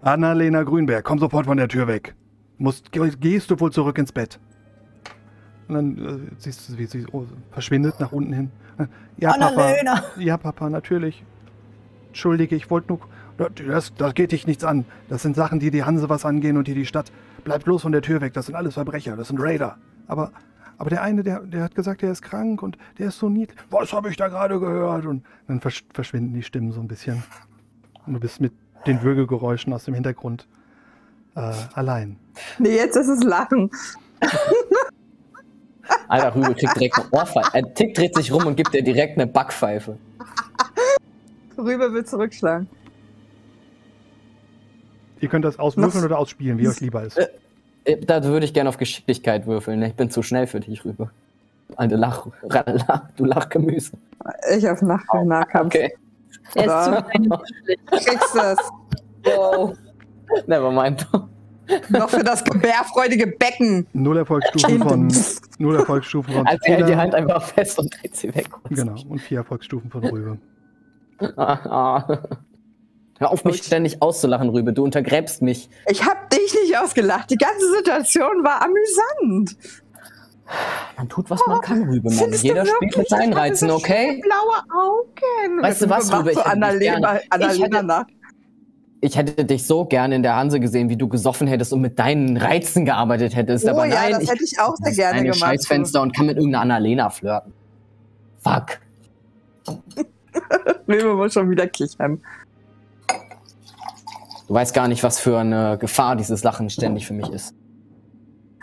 [0.01, 2.15] Annalena Grünberg, komm sofort von der Tür weg.
[2.57, 4.39] Musst, ge- gehst du wohl zurück ins Bett?
[5.67, 8.51] Und dann äh, siehst du, wie sie oh, verschwindet nach unten hin.
[8.79, 8.85] Äh,
[9.17, 9.71] Ja, Papa.
[10.17, 11.23] Ja, Papa, natürlich.
[12.07, 12.99] Entschuldige, ich wollte nur.
[13.67, 14.83] Das, das geht dich nichts an.
[15.09, 17.11] Das sind Sachen, die die Hanse was angehen und die die Stadt.
[17.43, 18.33] Bleib bloß von der Tür weg.
[18.33, 19.15] Das sind alles Verbrecher.
[19.15, 19.77] Das sind Raider.
[20.07, 20.31] Aber,
[20.79, 23.59] aber der eine, der, der hat gesagt, er ist krank und der ist so niedlich.
[23.69, 25.05] Was habe ich da gerade gehört?
[25.05, 27.21] Und dann versch verschwinden die Stimmen so ein bisschen.
[28.07, 28.53] Und du bist mit
[28.87, 30.47] den Würgegeräuschen aus dem Hintergrund
[31.35, 32.17] äh, allein.
[32.59, 33.69] Nee, jetzt ist es Lachen.
[36.07, 37.49] Alter, Rübe kriegt direkt eine Ohrfeige.
[37.51, 39.97] Er Tick dreht sich rum und gibt dir direkt eine Backpfeife.
[41.57, 42.69] Rüber will zurückschlagen.
[45.19, 47.19] Ihr könnt das auswürfeln oder ausspielen, wie euch lieber ist.
[47.89, 49.81] Äh, Da würde ich gerne auf Geschicklichkeit würfeln.
[49.83, 51.09] Ich bin zu schnell für dich, Rübe.
[51.75, 53.91] Alte Lach, Lach du Lachgemüse.
[54.55, 55.75] Ich auf Nach Nahkampf.
[55.75, 55.93] Okay.
[56.55, 57.87] Er und schlecht.
[57.87, 58.57] Kriegst es.
[59.23, 59.77] Wow.
[60.47, 61.07] Never mind.
[61.89, 63.85] Noch für das gebärfreudige Becken.
[63.93, 65.13] Null Erfolgsstufen von,
[65.59, 66.95] null Erfolgsstufen von Also er hält die.
[66.95, 68.47] Hand einfach fest und dreht sie weg.
[68.69, 70.37] Genau, und vier Erfolgsstufen von Rübe.
[71.35, 72.19] Ah, ah.
[73.19, 74.71] Hör auf, mich ständig auszulachen, Rübe.
[74.73, 75.69] Du untergräbst mich.
[75.89, 77.29] Ich hab dich nicht ausgelacht.
[77.29, 79.57] Die ganze Situation war amüsant.
[80.97, 82.31] Man tut, was man kann, Rübe, Mann.
[82.33, 84.21] Jeder spielt mit seinen Reizen, okay?
[84.23, 85.61] Blaue Augen.
[85.61, 86.31] Weißt du was, Rübe?
[86.31, 88.05] Ich so Annalena, ich Annalena hätte- nach.
[89.01, 91.99] Ich hätte dich so gerne in der Hanse gesehen, wie du gesoffen hättest und mit
[91.99, 93.65] deinen Reizen gearbeitet hättest.
[93.65, 95.39] Oh Aber ja, nein, das ich hätte ich auch sehr gerne gemacht.
[95.39, 97.53] Scheißfenster und kann mit irgendeiner Annalena flirten.
[98.39, 98.79] Fuck.
[100.87, 102.21] Rübe muss schon wieder kichern.
[104.49, 107.53] Du weißt gar nicht, was für eine Gefahr dieses Lachen ständig für mich ist.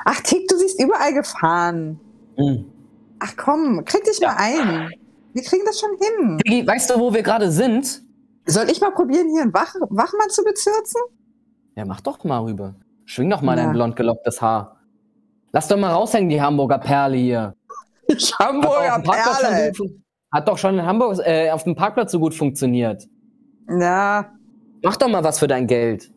[0.05, 2.01] Ach, Tick, du siehst überall Gefahren.
[2.37, 2.65] Mhm.
[3.21, 4.91] Ach komm, krieg dich mal ein.
[5.33, 6.39] Wir kriegen das schon hin.
[6.45, 8.03] Diggi, weißt du, wo wir gerade sind?
[8.47, 11.01] Soll ich mal probieren, hier einen Wach Wachmann zu bezirzen?
[11.77, 12.75] Ja, mach doch mal rüber.
[13.05, 13.63] Schwing doch mal Ja.
[13.67, 14.81] dein blond gelocktes Haar.
[15.53, 17.55] Lass doch mal raushängen, die Hamburger Perle hier.
[18.09, 19.73] Ich Hat Hamburger schon Perle.
[20.33, 23.07] Hat doch schon in Hamburg äh, auf dem Parkplatz so gut funktioniert.
[23.81, 24.33] Ja,
[24.87, 26.13] Mach doch mal was für dein Geld.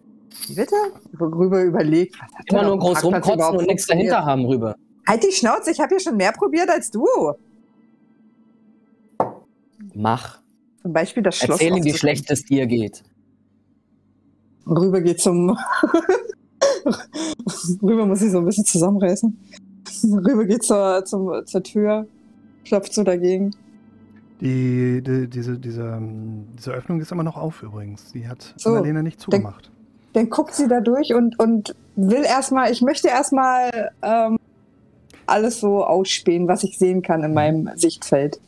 [0.45, 0.75] wie bitte?
[1.19, 2.15] Rüber überlegt.
[2.45, 4.75] Immer nur groß rumkotzen und nichts dahinter haben, rüber.
[5.07, 7.03] Halt die Schnauze, ich habe hier schon mehr probiert als du.
[9.95, 10.39] Mach.
[10.83, 11.59] Zum Beispiel das Schloss.
[11.59, 13.03] Erzähl ihm, wie schlecht es dir geht.
[14.67, 15.49] Rüber geht zum.
[17.81, 19.35] Rüber muss ich so ein bisschen zusammenreißen.
[20.03, 22.07] Rüber geht zur, zum, zur Tür,
[22.65, 23.49] klopft so dagegen.
[24.41, 28.11] Die, die, diese, diese, ähm, diese Öffnung ist immer noch auf übrigens.
[28.13, 29.69] Die hat So, Annalena nicht zugemacht.
[30.13, 34.39] Dann guckt sie da durch und, und will erstmal, ich möchte erstmal ähm,
[35.27, 38.39] alles so ausspähen, was ich sehen kann in meinem Sichtfeld.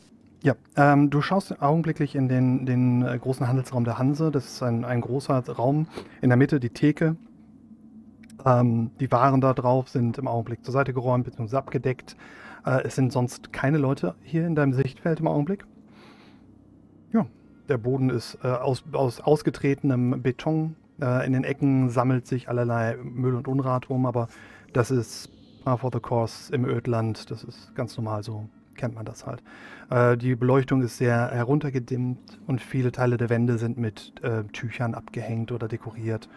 [0.42, 4.32] Ja, ähm, du schaust augenblicklich in den, den äh, großen Handelsraum der Hanse.
[4.32, 5.86] Das ist ein, ein großer Raum.
[6.20, 7.16] In der Mitte die Theke.
[8.44, 11.56] Ähm, die Waren da drauf sind im Augenblick zur Seite geräumt bzw.
[11.56, 12.16] abgedeckt.
[12.66, 15.64] Äh, es sind sonst keine Leute hier in deinem Sichtfeld im Augenblick.
[17.72, 20.76] Der Boden ist äh, aus, aus ausgetretenem Beton.
[21.00, 24.28] Äh, in den Ecken sammelt sich allerlei Müll und Unrat rum, aber
[24.74, 25.30] das ist
[25.64, 27.30] par for the course im Ödland.
[27.30, 28.46] Das ist ganz normal so.
[28.74, 29.42] Kennt man das halt.
[29.88, 34.94] Äh, die Beleuchtung ist sehr heruntergedimmt und viele Teile der Wände sind mit äh, Tüchern
[34.94, 36.28] abgehängt oder dekoriert,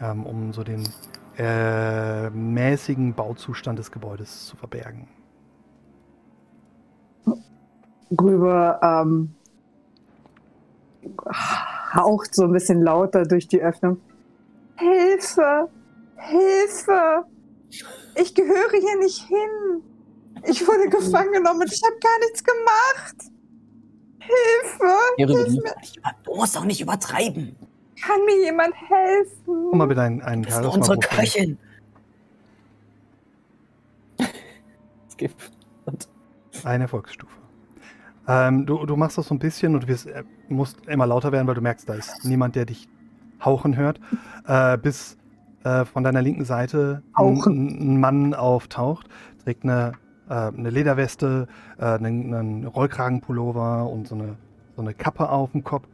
[0.00, 0.84] ähm, um so den
[1.38, 5.08] äh, mäßigen Bauzustand des Gebäudes zu verbergen.
[8.12, 9.34] Rüber ähm,
[11.94, 14.00] haucht so ein bisschen lauter durch die Öffnung.
[14.76, 15.68] Hilfe!
[16.16, 17.24] Hilfe!
[18.16, 19.82] Ich gehöre hier nicht hin.
[20.44, 23.16] Ich wurde gefangen genommen und ich habe gar nichts gemacht.
[24.18, 24.94] Hilfe!
[25.16, 25.74] Hilf mir.
[26.24, 27.56] Du musst doch nicht übertreiben.
[28.00, 29.70] Kann mir jemand helfen?
[29.70, 31.58] Mach mal bitte einen, einen Das ist unsere Köchin.
[35.08, 35.50] es gibt.
[35.86, 36.08] Und
[36.64, 37.32] Eine Erfolgsstufe.
[38.28, 41.32] Ähm, du, du machst das so ein bisschen und du wirst, äh, musst immer lauter
[41.32, 42.88] werden, weil du merkst, da ist niemand, der dich
[43.44, 44.00] hauchen hört.
[44.46, 45.18] Äh, bis
[45.62, 49.06] äh, von deiner linken Seite ein, Mann auftaucht,
[49.44, 49.92] trägt eine,
[50.30, 54.36] äh, eine Lederweste, äh, einen, einen Rollkragenpullover und so eine,
[54.74, 55.86] so eine Kappe auf dem Kopf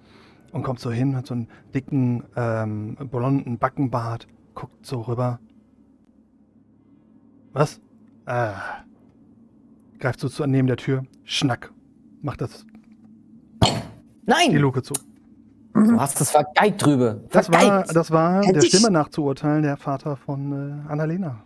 [0.52, 5.40] und kommt so hin, hat so einen dicken, ähm, blonden Backenbart, guckt so rüber.
[7.52, 7.80] Was?
[8.26, 8.52] Äh,
[9.98, 11.72] greift so zu neben der Tür, schnack,
[12.22, 12.66] macht das
[14.26, 14.56] Nein!
[14.56, 14.94] Luke zu.
[15.74, 17.16] Du hast es vergeigt drüber.
[17.30, 17.96] Das war, Vergeigt.
[17.96, 21.36] das war der ich- Stimme nach zu urteilen, der Vater von äh, Annalena.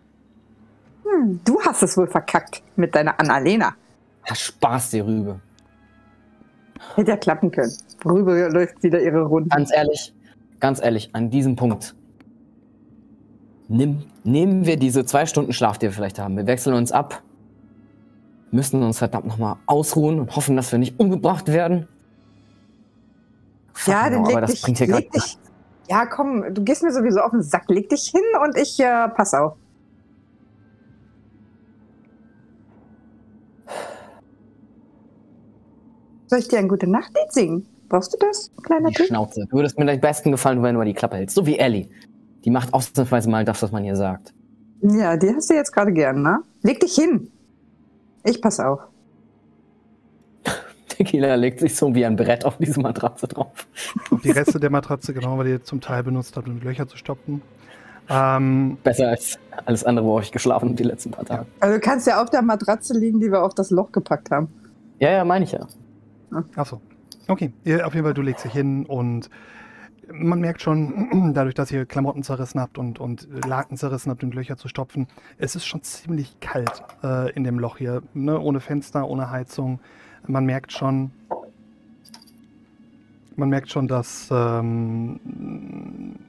[1.05, 3.74] Hm, du hast es wohl verkackt mit deiner Annalena.
[4.29, 5.41] Ja, Spaß dir Rübe.
[6.95, 7.72] Hätte ja klappen können.
[8.05, 9.49] Rübe läuft wieder ihre Runde.
[9.49, 10.14] Ganz ehrlich,
[10.61, 11.95] ganz ehrlich, an diesem Punkt.
[13.68, 16.37] Nimm, nehmen wir diese zwei Stunden Schlaf, die wir vielleicht haben.
[16.37, 17.22] Wir wechseln uns ab.
[18.51, 21.87] Müssen uns verdammt nochmal ausruhen und hoffen, dass wir nicht umgebracht werden.
[23.87, 25.39] Ja, dann hell, leg dich, bringt hier leg dich.
[25.89, 27.64] Ja, komm, du gehst mir sowieso auf den Sack.
[27.68, 29.57] Leg dich hin und ich äh, pass auf.
[36.26, 37.66] Soll ich dir ein gute Nachtlied singen?
[37.89, 39.07] Brauchst du das, kleiner die Typ?
[39.07, 39.47] Schnauze.
[39.49, 41.35] Du würdest mir gleich besten gefallen, wenn du mal die Klappe hältst.
[41.35, 41.89] So wie Ellie.
[42.45, 44.35] Die macht ausnahmsweise mal das, was man ihr sagt.
[44.83, 46.41] Ja, die hast du jetzt gerade gern, ne?
[46.62, 47.33] Leg dich hin.
[48.24, 48.81] Ich pass auf.
[50.99, 53.68] Tequila legt sich so wie ein Brett auf diese Matratze drauf.
[54.24, 56.96] Die Reste der Matratze, genau, weil ihr zum Teil benutzt habt, um die Löcher zu
[56.96, 57.40] stopfen.
[58.11, 61.46] Ähm, Besser als alles andere, wo ich geschlafen habe die letzten paar Tage.
[61.61, 64.49] Also du kannst ja auf der Matratze liegen, die wir auf das Loch gepackt haben.
[64.99, 65.68] Ja, ja, meine ich ja.
[66.57, 66.80] Achso.
[67.28, 69.30] Okay, ihr, auf jeden Fall, du legst dich hin und
[70.11, 74.32] man merkt schon, dadurch, dass ihr Klamotten zerrissen habt und, und Laken zerrissen habt, um
[74.32, 78.03] die Löcher zu stopfen, es ist schon ziemlich kalt äh, in dem Loch hier.
[78.14, 78.40] Ne?
[78.40, 79.78] Ohne Fenster, ohne Heizung.
[80.29, 81.11] Man merkt schon,
[83.35, 85.18] man merkt schon, dass ähm,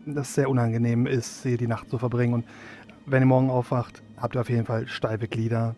[0.05, 2.33] das sehr unangenehm ist, hier die Nacht zu verbringen.
[2.33, 2.45] Und
[3.05, 5.75] wenn ihr morgen aufwacht, habt ihr auf jeden Fall steife Glieder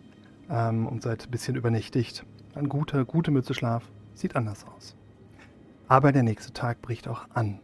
[0.51, 2.23] ähm, und seid ein bisschen übernächtigt.
[2.53, 4.95] Eine gute, gute Mütze Schlaf sieht anders aus.
[5.87, 7.59] Aber der nächste Tag bricht auch an.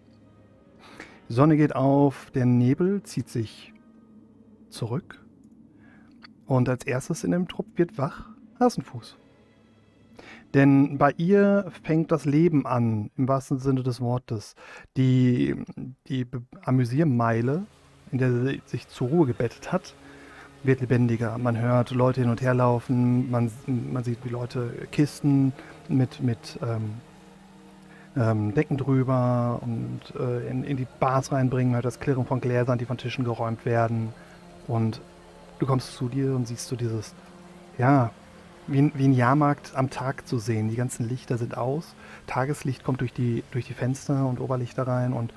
[1.30, 3.74] Die Sonne geht auf, der Nebel zieht sich
[4.70, 5.24] zurück.
[6.48, 8.30] Und als erstes in dem Trupp wird wach
[8.60, 9.18] Hasenfuß.
[10.54, 14.56] Denn bei ihr fängt das Leben an, im wahrsten Sinne des Wortes.
[14.96, 15.56] Die,
[16.08, 16.26] die
[16.64, 17.66] Amüsiermeile,
[18.12, 19.94] in der sie sich zur Ruhe gebettet hat,
[20.64, 21.38] wird lebendiger.
[21.38, 25.54] Man hört Leute hin und her laufen, man, man sieht, wie Leute Kisten
[25.90, 26.96] mit, mit ähm,
[28.16, 32.42] ähm, Decken drüber und äh, in, in die Bars reinbringen, man hört das Klirren von
[32.42, 34.14] Gläsern, die von Tischen geräumt werden.
[34.68, 35.02] Und
[35.60, 37.14] du kommst zu dir und siehst du dieses,
[37.78, 38.12] ja,
[38.68, 40.70] wie, ein- wie ein Jahrmarkt am Tag zu sehen.
[40.70, 41.94] Die ganzen Lichter sind aus,
[42.28, 45.34] Tageslicht kommt durch die, durch die Fenster und Oberlichter rein und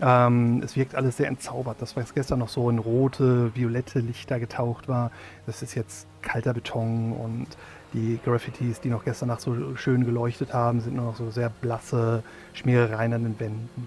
[0.00, 1.76] ähm, es wirkt alles sehr entzaubert.
[1.80, 5.10] Das, was gestern noch so in rote, violette Lichter getaucht war,
[5.46, 7.46] das ist jetzt kalter Beton und
[7.94, 11.48] die Graffitis, die noch gestern Nacht so schön geleuchtet haben, sind nur noch so sehr
[11.48, 13.86] blasse, Schmierereien an den Wänden.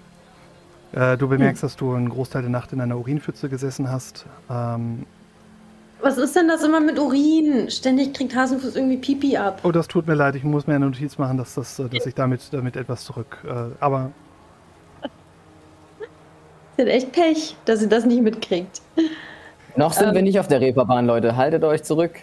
[0.93, 4.25] Äh, du bemerkst, dass du einen Großteil der Nacht in einer Urinpfütze gesessen hast.
[4.49, 5.05] Ähm,
[6.01, 7.69] Was ist denn das immer mit Urin?
[7.69, 9.59] Ständig kriegt Hasenfuß irgendwie Pipi ab.
[9.63, 12.05] oh, das tut mir leid, ich muss mir eine Notiz machen, dass, das, äh, dass
[12.05, 13.37] ich damit, damit etwas zurück.
[13.45, 14.11] Äh, aber
[16.77, 18.81] Sie hat echt Pech, dass sie das nicht mitkriegt.
[19.75, 20.15] Noch sind Ähm.
[20.15, 21.35] wir nicht auf der Reeperbahn, Leute.
[21.35, 22.13] Haltet euch zurück.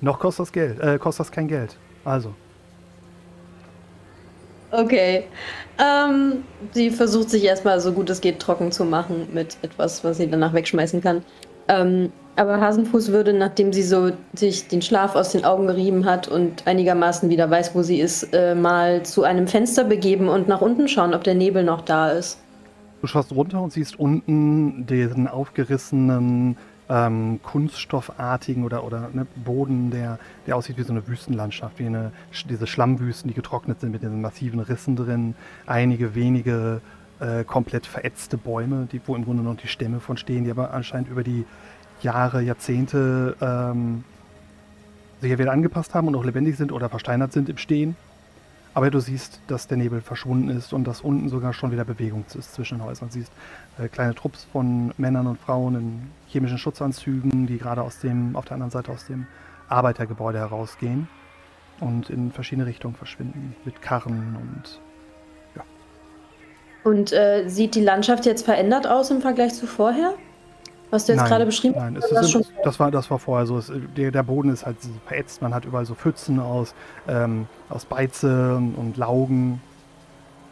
[0.00, 1.76] noch kostet das Geld, äh, kostet das kein Geld.
[2.04, 2.34] Also,
[4.70, 5.24] Okay.
[5.78, 10.18] Ähm, sie versucht sich erstmal so gut es geht trocken zu machen mit etwas, was
[10.18, 11.22] sie danach wegschmeißen kann.
[11.68, 16.28] Ähm, aber Hasenfuß würde, nachdem sie so sich den Schlaf aus den Augen gerieben hat
[16.28, 20.60] und einigermaßen wieder weiß, wo sie ist, äh, mal zu einem Fenster begeben und nach
[20.60, 22.38] unten schauen, ob der Nebel noch da ist.
[23.00, 26.56] Du schaust runter und siehst unten den aufgerissenen,
[26.88, 32.12] ähm, kunststoffartigen oder, oder ne, Boden, der, der aussieht wie so eine Wüstenlandschaft, wie eine,
[32.48, 35.34] diese Schlammwüsten, die getrocknet sind mit diesen massiven Rissen drin.
[35.66, 36.80] Einige wenige
[37.20, 40.72] äh, komplett verätzte Bäume, die, wo im Grunde noch die Stämme von stehen, die aber
[40.72, 41.44] anscheinend über die
[42.02, 44.04] Jahre, Jahrzehnte ähm,
[45.20, 47.96] sich entweder angepasst haben und auch lebendig sind oder versteinert sind im Stehen.
[48.74, 52.24] Aber du siehst, dass der Nebel verschwunden ist und dass unten sogar schon wieder Bewegung
[52.38, 53.08] ist zwischen den Häusern.
[53.08, 53.32] Du siehst
[53.78, 58.44] äh, kleine Trupps von Männern und Frauen in chemischen Schutzanzügen, die gerade aus dem, auf
[58.44, 59.26] der anderen Seite aus dem
[59.68, 61.08] Arbeitergebäude herausgehen
[61.80, 63.56] und in verschiedene Richtungen verschwinden.
[63.64, 64.80] Mit Karren und
[66.84, 70.14] Und äh, sieht die Landschaft jetzt verändert aus im Vergleich zu vorher?
[70.90, 72.04] Was du jetzt Nein, gerade beschrieben Nein, hast?
[72.04, 73.58] ist, das schon das, war, das war vorher so.
[73.58, 74.76] Es, der, der Boden ist halt
[75.06, 75.42] verätzt.
[75.42, 76.74] Man hat überall so Pfützen aus,
[77.06, 79.60] ähm, aus Beize und, Laugen,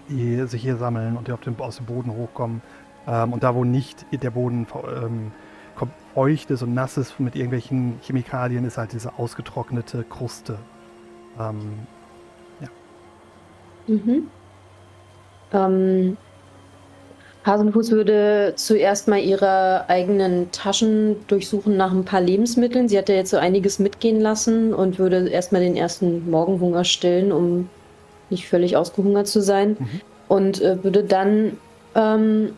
[0.09, 2.61] die sich hier sammeln und die auf dem, aus dem Boden hochkommen.
[3.09, 4.66] Ähm, und da, wo nicht der Boden
[5.01, 5.32] ähm,
[6.51, 10.59] ist und nass ist mit irgendwelchen Chemikalien, ist halt diese ausgetrocknete Kruste.
[11.39, 11.87] Ähm,
[13.87, 14.28] Mhm.
[15.53, 16.16] Ähm,
[17.47, 22.89] Hasenfuß würde zuerst mal ihre eigenen Taschen durchsuchen nach ein paar Lebensmitteln.
[22.89, 27.31] Sie hat ja jetzt so einiges mitgehen lassen und würde erstmal den ersten Morgenhunger stillen,
[27.31, 27.71] um
[28.31, 29.77] nicht völlig ausgehungert zu sein.
[29.79, 30.01] Mhm.
[30.27, 31.57] Und äh, würde dann
[31.95, 32.53] ähm,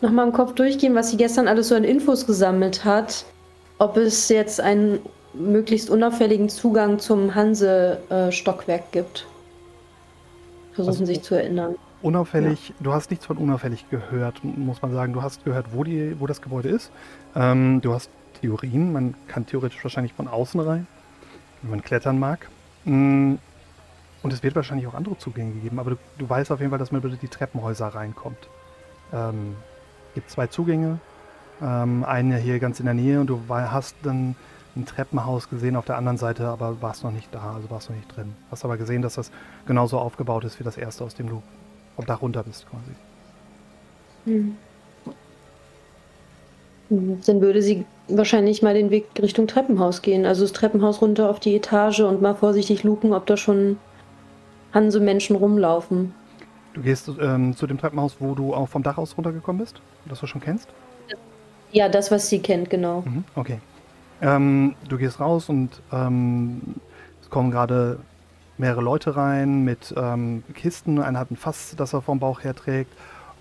[0.00, 3.24] nochmal im Kopf durchgehen, was sie gestern alles so an Infos gesammelt hat.
[3.78, 5.00] Ob es jetzt einen
[5.32, 9.26] möglichst unauffälligen Zugang zum Hanse-Stockwerk gibt.
[10.74, 11.74] Versuchen Also- sich zu erinnern.
[12.04, 15.14] Unauffällig, du hast nichts von unauffällig gehört, muss man sagen.
[15.14, 16.90] Du hast gehört, wo, die, wo das Gebäude ist.
[17.34, 18.10] Ähm, du hast
[18.42, 20.86] Theorien, man kann theoretisch wahrscheinlich von außen rein,
[21.62, 22.50] wenn man klettern mag.
[22.84, 23.36] Mm,
[24.22, 26.78] Und es wird wahrscheinlich auch andere Zugänge geben, aber du, du weißt auf jeden Fall,
[26.78, 28.50] dass man über die Treppenhäuser reinkommt.
[29.12, 29.56] Ähm,
[30.14, 30.98] gibt zwei Zugänge,
[31.62, 34.36] ähm, einen hier ganz in der Nähe und du hast dann
[34.76, 37.96] ein Treppenhaus gesehen auf der anderen Seite, aber warst noch nicht da, also warst noch
[37.96, 38.34] nicht drin.
[38.50, 39.30] Hast aber gesehen, dass das
[39.66, 41.42] genauso aufgebaut ist wie das erste, aus dem du
[41.96, 42.90] vom Dach runter bist quasi.
[44.24, 44.56] Hm.
[46.90, 50.26] Dann würde sie wahrscheinlich mal den Weg Richtung Treppenhaus gehen.
[50.26, 53.78] Also das Treppenhaus runter auf die Etage und mal vorsichtig luken, ob da schon
[54.72, 56.14] Hanse-Menschen rumlaufen.
[56.74, 60.20] Du gehst ähm, zu dem Treppenhaus, wo du auch vom Dach aus runtergekommen bist, das
[60.20, 60.68] du schon kennst.
[61.72, 63.02] Ja, das, was sie kennt, genau.
[63.02, 63.60] Mhm, okay.
[64.20, 66.60] Ähm, du gehst raus und ähm,
[67.20, 67.98] es kommen gerade
[68.58, 71.00] mehrere Leute rein mit ähm, Kisten.
[71.00, 72.92] Einer hat ein Fass, das er vom Bauch her trägt.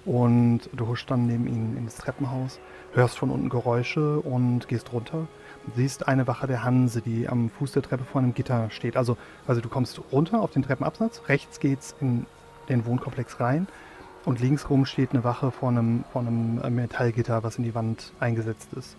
[0.06, 2.60] Und du huschst dann neben ihnen ins Treppenhaus,
[2.94, 5.28] hörst von unten Geräusche und gehst runter.
[5.66, 8.98] Und siehst eine Wache der Hanse, die am Fuß der Treppe vor einem Gitter steht.
[8.98, 12.26] Also, also du kommst runter auf den Treppenabsatz, rechts geht's in
[12.68, 13.68] den Wohnkomplex rein
[14.26, 17.76] und links rum steht eine Wache vor einem, vor einem äh, Metallgitter, was in die
[17.76, 18.96] Wand eingesetzt ist.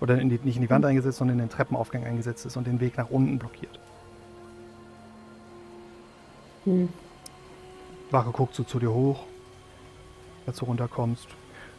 [0.00, 2.66] Oder in die, nicht in die Wand eingesetzt, sondern in den Treppenaufgang eingesetzt ist und
[2.66, 3.80] den Weg nach unten blockiert.
[6.68, 6.88] Hm.
[8.10, 9.20] Wache guckt so zu dir hoch,
[10.46, 11.28] als du runterkommst.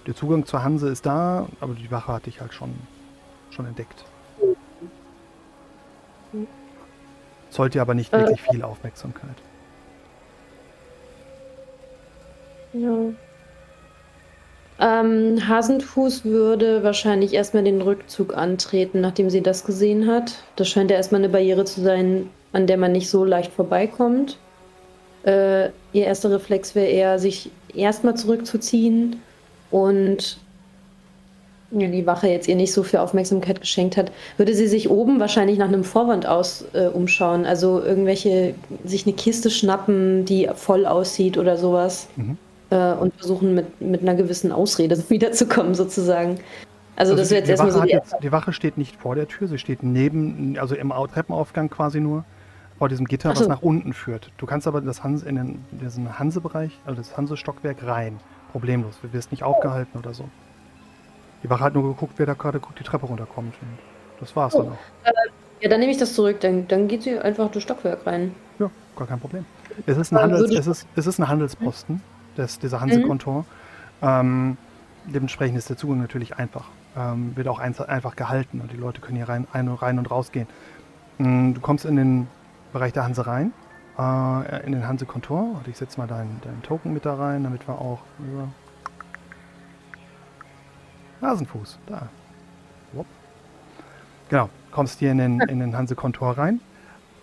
[0.07, 2.73] Der Zugang zur Hanse ist da, aber die Wache hat dich halt schon,
[3.51, 4.03] schon entdeckt.
[7.51, 8.19] Zollt dir aber nicht Äh.
[8.19, 9.35] wirklich viel Aufmerksamkeit.
[12.73, 12.97] Ja.
[14.81, 20.43] Ähm, Hasenfuß würde wahrscheinlich erstmal den Rückzug antreten, nachdem sie das gesehen hat.
[20.55, 24.37] Das scheint ja erstmal eine Barriere zu sein, an der man nicht so leicht vorbeikommt.
[25.23, 29.17] Äh, ihr erster Reflex wäre eher, sich erstmal zurückzuziehen
[29.71, 30.39] und
[31.71, 35.59] die Wache jetzt ihr nicht so viel Aufmerksamkeit geschenkt hat, würde sie sich oben wahrscheinlich
[35.59, 37.45] nach einem Vorwand aus äh, umschauen.
[37.45, 38.55] Also irgendwelche,
[38.85, 42.37] sich eine Kiste schnappen, die voll aussieht oder sowas Mhm.
[42.71, 46.39] äh, und versuchen mit, mit einer gewissen Ausrede wiederzukommen, sozusagen.
[46.95, 49.13] Also, das die, wäre jetzt erstmal Wache so die jetzt, die Wache steht nicht vor
[49.13, 52.25] der Tür, sie steht neben, also im Au- Treppenaufgang quasi nur,
[52.79, 53.49] vor diesem Gitter, Ach was so.
[53.49, 54.31] nach unten führt.
[54.37, 58.19] Du kannst aber das Hanse, in den, diesen Hanse-Bereich, also das Hanse-Stockwerk rein.
[58.53, 58.97] Problemlos.
[59.01, 60.27] Du wirst nicht aufgehalten oder so.
[61.43, 63.53] Die Wache hat nur geguckt, wer da gerade die Treppe runterkommt.
[63.61, 63.77] Und
[64.19, 64.63] das war's Oh.
[64.63, 64.77] dann auch.
[65.61, 66.39] Ja, dann nehme ich das zurück.
[66.39, 68.33] Dann, dann geht sie einfach durchs Stockwerk rein.
[68.57, 69.45] Ja, gar kein Problem.
[69.85, 72.01] Es ist ein, Handels, es ist, es ist ein Handelsposten,
[72.37, 73.45] das, dieser Hanse-Kontor.
[74.01, 74.57] Ähm,
[75.05, 76.65] dementsprechend ist der Zugang natürlich einfach.
[76.97, 80.09] Ähm, wird auch einz- einfach gehalten und die Leute können hier rein, ein, rein und
[80.09, 80.47] rausgehen.
[81.19, 82.27] Mm, Du kommst in den
[82.73, 83.53] Bereich der Hanse rein,
[83.97, 85.57] äh, in den Hanse-Kontor.
[85.57, 87.99] Und ich setze mal deinen, deinen Token mit da rein, damit wir auch.
[88.19, 88.47] Ja.
[91.27, 92.07] Hasenfuß, da.
[92.93, 93.05] Wupp.
[94.29, 96.61] Genau, kommst hier in den, in den Hanse-Kontor rein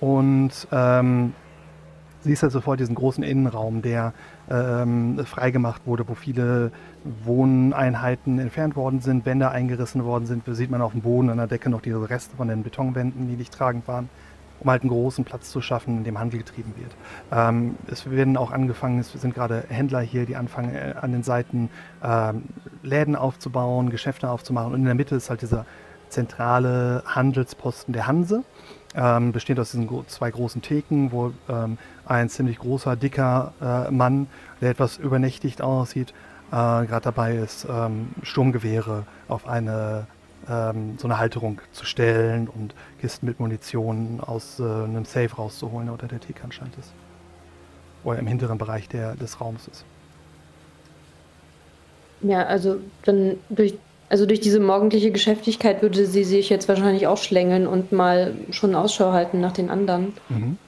[0.01, 1.33] und ähm,
[2.21, 4.13] siehst halt sofort diesen großen Innenraum, der
[4.51, 6.73] ähm, freigemacht wurde, wo viele
[7.25, 10.47] Wohneinheiten entfernt worden sind, Wände eingerissen worden sind.
[10.47, 13.29] Da sieht man auf dem Boden an der Decke noch diese Reste von den Betonwänden,
[13.29, 14.09] die nicht tragend waren,
[14.61, 16.93] um halt einen großen Platz zu schaffen, in dem Handel getrieben wird.
[17.33, 21.23] Ähm, es werden auch angefangen, es sind gerade Händler hier, die anfangen äh, an den
[21.23, 21.71] Seiten
[22.03, 22.45] ähm,
[22.83, 25.67] Läden aufzubauen, Geschäfte aufzumachen und in der Mitte ist halt dieser
[26.09, 28.45] zentrale Handelsposten der Hanse.
[28.95, 34.27] ähm, besteht aus diesen zwei großen Theken, wo ähm, ein ziemlich großer, dicker äh, Mann,
[34.61, 36.15] der etwas übernächtigt aussieht,
[36.51, 40.07] äh, gerade dabei ist, ähm, Sturmgewehre auf eine
[40.49, 45.87] ähm, so eine Halterung zu stellen und Kisten mit Munition aus äh, einem Safe rauszuholen,
[45.87, 46.93] der unter der anscheinend ist.
[48.05, 49.85] Oder im hinteren Bereich der, des Raums ist.
[52.23, 53.75] Ja, also dann durch,
[54.09, 58.75] also durch diese morgendliche Geschäftigkeit würde sie sich jetzt wahrscheinlich auch schlängeln und mal schon
[58.75, 60.13] Ausschau halten nach den anderen.
[60.29, 60.59] Mhm.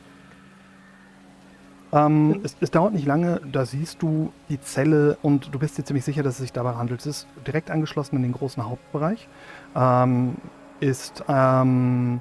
[1.90, 5.84] Ähm, es, es, dauert nicht lange, da siehst du die Zelle und du bist dir
[5.84, 7.00] ziemlich sicher, dass es sich dabei handelt.
[7.00, 9.26] Es ist direkt angeschlossen in den großen Hauptbereich.
[9.74, 10.36] Ähm,
[10.80, 12.20] ist ähm,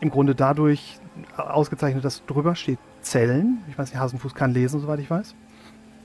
[0.00, 0.98] im Grunde dadurch
[1.36, 3.58] ausgezeichnet, dass drüber steht Zellen.
[3.70, 5.34] Ich weiß nicht, Hasenfuß kann lesen, soweit ich weiß.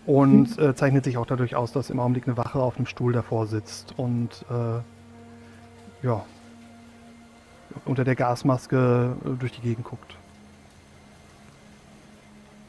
[0.05, 0.63] Und mhm.
[0.63, 3.47] äh, zeichnet sich auch dadurch aus, dass im Augenblick eine Wache auf einem Stuhl davor
[3.47, 6.23] sitzt und äh, ja,
[7.85, 10.15] unter der Gasmaske äh, durch die Gegend guckt.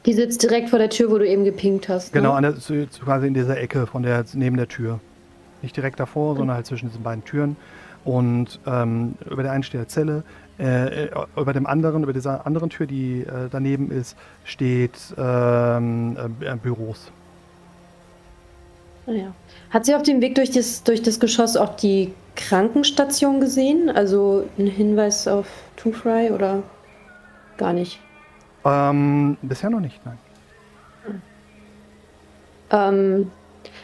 [0.05, 2.13] Die sitzt direkt vor der Tür, wo du eben gepinkt hast.
[2.13, 2.21] Ne?
[2.21, 2.53] Genau, der,
[3.03, 4.99] quasi in dieser Ecke von der, neben der Tür.
[5.63, 6.37] Nicht direkt davor, mhm.
[6.37, 7.55] sondern halt zwischen diesen beiden Türen.
[8.05, 10.23] Und ähm, über der einen steht eine Zelle,
[10.59, 16.55] äh, über dem anderen, über dieser anderen Tür, die äh, daneben ist, steht ähm, äh,
[16.55, 17.11] Büros.
[19.05, 19.33] Naja.
[19.69, 23.89] Ah Hat sie auf dem Weg durch das, durch das Geschoss auch die Krankenstation gesehen?
[23.89, 26.63] Also ein Hinweis auf Two Fry oder
[27.57, 27.99] gar nicht?
[28.65, 30.17] Ähm, bisher noch nicht, nein.
[32.71, 33.31] Ähm,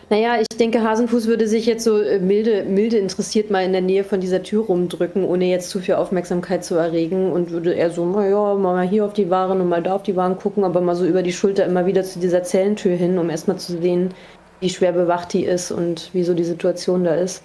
[0.10, 3.82] naja, ich denke, Hasenfuß würde sich jetzt so äh, milde, milde interessiert mal in der
[3.82, 7.91] Nähe von dieser Tür rumdrücken, ohne jetzt zu viel Aufmerksamkeit zu erregen und würde eher
[7.91, 10.82] so, naja, mal hier auf die Waren und mal da auf die Waren gucken, aber
[10.82, 14.14] mal so über die Schulter immer wieder zu dieser Zellentür hin, um erstmal zu sehen,
[14.60, 17.43] wie schwer bewacht die ist und wie so die Situation da ist.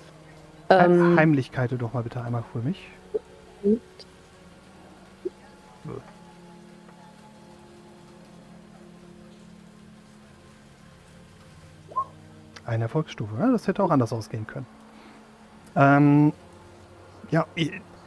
[0.70, 2.88] Ähm, Heimlichkeit doch mal bitte einmal für mich.
[3.62, 3.80] Mhm.
[12.66, 13.34] Eine Erfolgsstufe.
[13.38, 14.66] Das hätte auch anders ausgehen können.
[15.76, 16.32] Ähm,
[17.30, 17.46] ja,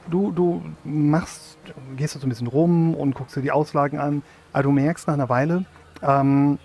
[0.10, 1.58] du, du machst,
[1.96, 5.16] gehst so ein bisschen rum und guckst dir die Auslagen an, aber du merkst nach
[5.16, 5.66] einer Weile,
[6.02, 6.60] ähm,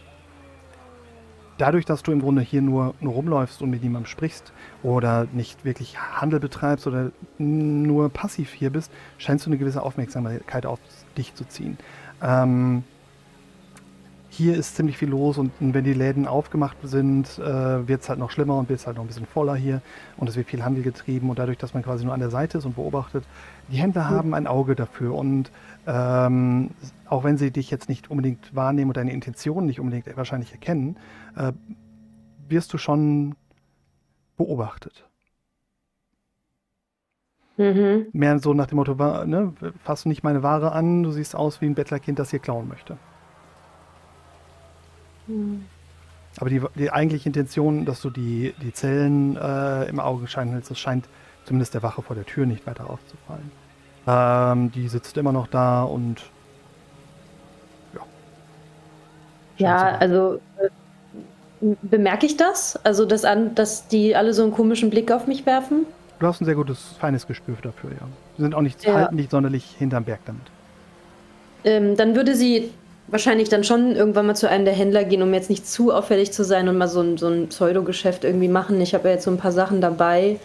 [1.58, 5.64] dadurch, dass du im Grunde hier nur, nur rumläufst und mit niemandem sprichst oder nicht
[5.64, 10.80] wirklich Handel betreibst oder nur passiv hier bist, scheinst du eine gewisse Aufmerksamkeit auf
[11.16, 11.78] dich zu ziehen.
[12.22, 12.84] Ähm,
[14.32, 18.18] hier ist ziemlich viel los und wenn die Läden aufgemacht sind, äh, wird es halt
[18.18, 19.82] noch schlimmer und wird es halt noch ein bisschen voller hier
[20.16, 22.56] und es wird viel Handel getrieben und dadurch, dass man quasi nur an der Seite
[22.56, 23.24] ist und beobachtet,
[23.68, 25.50] die Händler haben ein Auge dafür und
[25.86, 26.70] ähm,
[27.04, 30.96] auch wenn sie dich jetzt nicht unbedingt wahrnehmen und deine Intentionen nicht unbedingt wahrscheinlich erkennen,
[31.36, 31.52] äh,
[32.48, 33.34] wirst du schon
[34.38, 35.06] beobachtet.
[37.58, 38.06] Mhm.
[38.12, 38.94] Mehr so nach dem Motto,
[39.26, 39.52] ne,
[39.84, 42.96] fass nicht meine Ware an, du siehst aus wie ein Bettlerkind, das hier klauen möchte.
[45.26, 45.64] Hm.
[46.38, 50.78] Aber die, die eigentliche Intention, dass du die, die Zellen äh, im Augenschein hältst, das
[50.78, 51.06] scheint
[51.44, 53.50] zumindest der Wache vor der Tür nicht weiter aufzufallen.
[54.06, 56.22] Ähm, die sitzt immer noch da und
[57.94, 58.00] ja.
[59.58, 60.40] Ja, also
[61.60, 62.76] äh, bemerke ich das?
[62.84, 65.86] Also, dass, an, dass die alle so einen komischen Blick auf mich werfen?
[66.18, 68.06] Du hast ein sehr gutes, feines Gespür dafür, ja.
[68.36, 68.94] Sie sind auch nicht, ja.
[68.94, 70.42] halten nicht sonderlich hinterm Berg damit.
[71.64, 72.72] Ähm, dann würde sie
[73.08, 76.32] wahrscheinlich dann schon irgendwann mal zu einem der Händler gehen, um jetzt nicht zu auffällig
[76.32, 78.80] zu sein und mal so ein, so ein Pseudo-Geschäft irgendwie machen.
[78.80, 80.38] Ich habe ja jetzt so ein paar Sachen dabei.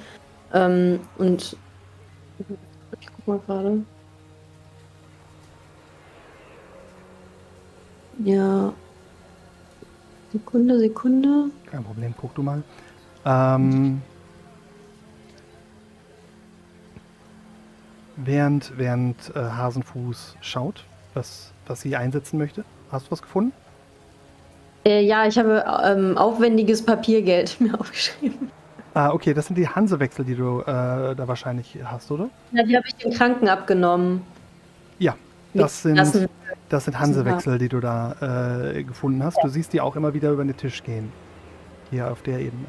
[0.53, 1.55] Ähm, und
[2.99, 3.79] ich guck mal gerade.
[8.23, 8.73] Ja.
[10.31, 11.51] Sekunde, Sekunde.
[11.65, 12.63] Kein Problem, guck du mal.
[13.25, 14.01] Ähm,
[18.15, 20.83] während während äh, Hasenfuß schaut,
[21.17, 22.63] was was sie einsetzen möchte?
[22.91, 23.51] Hast du was gefunden?
[24.85, 28.51] Äh, ja, ich habe ähm, aufwendiges Papiergeld mir aufgeschrieben.
[28.93, 32.29] Ah, okay, das sind die Hansewechsel, die du äh, da wahrscheinlich hast, oder?
[32.51, 34.23] Ja, die habe ich den Kranken abgenommen.
[34.97, 35.15] Ja,
[35.53, 36.29] das sind,
[36.69, 39.37] das sind Hansewechsel, die du da äh, gefunden hast.
[39.43, 41.11] Du siehst die auch immer wieder über den Tisch gehen.
[41.91, 42.65] Hier auf der Ebene.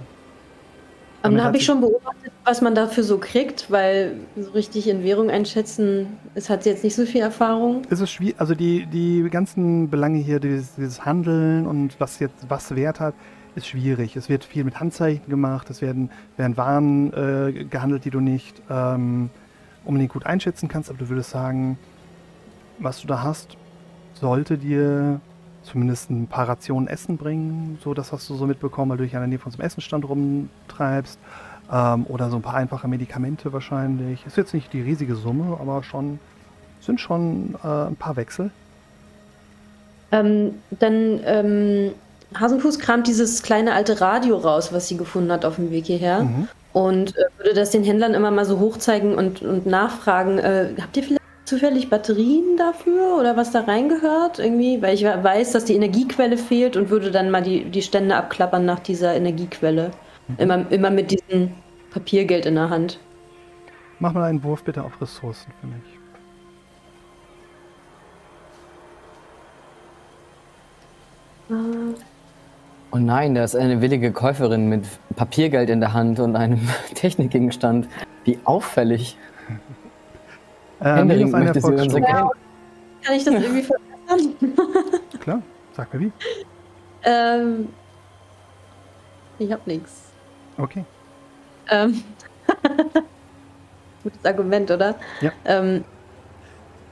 [1.25, 5.05] Ähm, da habe ich schon beobachtet, was man dafür so kriegt, weil so richtig in
[5.05, 7.83] Währung einschätzen, es hat jetzt nicht so viel Erfahrung.
[7.91, 12.49] Es ist schwierig, also die, die ganzen Belange hier, dieses, dieses Handeln und was jetzt
[12.49, 13.15] was Wert hat,
[13.55, 14.17] ist schwierig.
[14.17, 18.63] Es wird viel mit Handzeichen gemacht, es werden, werden Waren äh, gehandelt, die du nicht
[18.71, 19.29] ähm,
[19.85, 21.79] unbedingt gut einschätzen kannst, aber du würdest sagen,
[22.79, 23.59] was du da hast,
[24.15, 25.21] sollte dir
[25.65, 27.79] zumindest ein paar Rationen Essen bringen.
[27.85, 29.67] So, das hast du so mitbekommen, weil du dich an der Nähe von so einem
[29.67, 31.19] Essenstand rumtreibst.
[31.71, 34.25] Ähm, oder so ein paar einfache Medikamente wahrscheinlich.
[34.27, 36.19] Ist jetzt nicht die riesige Summe, aber schon
[36.81, 38.51] sind schon äh, ein paar Wechsel.
[40.11, 41.93] Ähm, dann ähm,
[42.39, 46.25] Hasenfuß kramt dieses kleine alte Radio raus, was sie gefunden hat auf dem Weg hierher.
[46.25, 46.49] Mhm.
[46.73, 50.97] Und äh, würde das den Händlern immer mal so hochzeigen und, und nachfragen, äh, habt
[50.97, 54.39] ihr vielleicht zufällig Batterien dafür oder was da reingehört?
[54.39, 58.17] Irgendwie, weil ich weiß, dass die Energiequelle fehlt und würde dann mal die, die Stände
[58.17, 59.91] abklappern nach dieser Energiequelle.
[60.29, 60.35] Mhm.
[60.39, 61.53] Immer, immer mit diesem
[61.91, 62.99] Papiergeld in der Hand.
[63.99, 65.83] Mach mal einen Wurf bitte auf Ressourcen für mich.
[71.51, 71.95] Äh,
[72.91, 77.87] Oh nein, da ist eine willige Käuferin mit Papiergeld in der Hand und einem Technikgegenstand.
[78.25, 79.17] Wie auffällig.
[80.81, 82.31] Ähm, Händeringend minus eine möchte sie unsere Erfolgsstufe.
[82.31, 83.05] Geld.
[83.05, 85.01] Kann ich das irgendwie verbessern?
[85.21, 85.43] Klar,
[85.73, 86.13] sag mir wie.
[87.03, 87.69] ähm,
[89.41, 90.08] ich hab nichts.
[90.59, 90.85] Okay.
[91.71, 92.03] Ähm,
[94.03, 94.97] gutes Argument, oder?
[95.21, 95.33] Ja.
[95.45, 95.85] Ähm,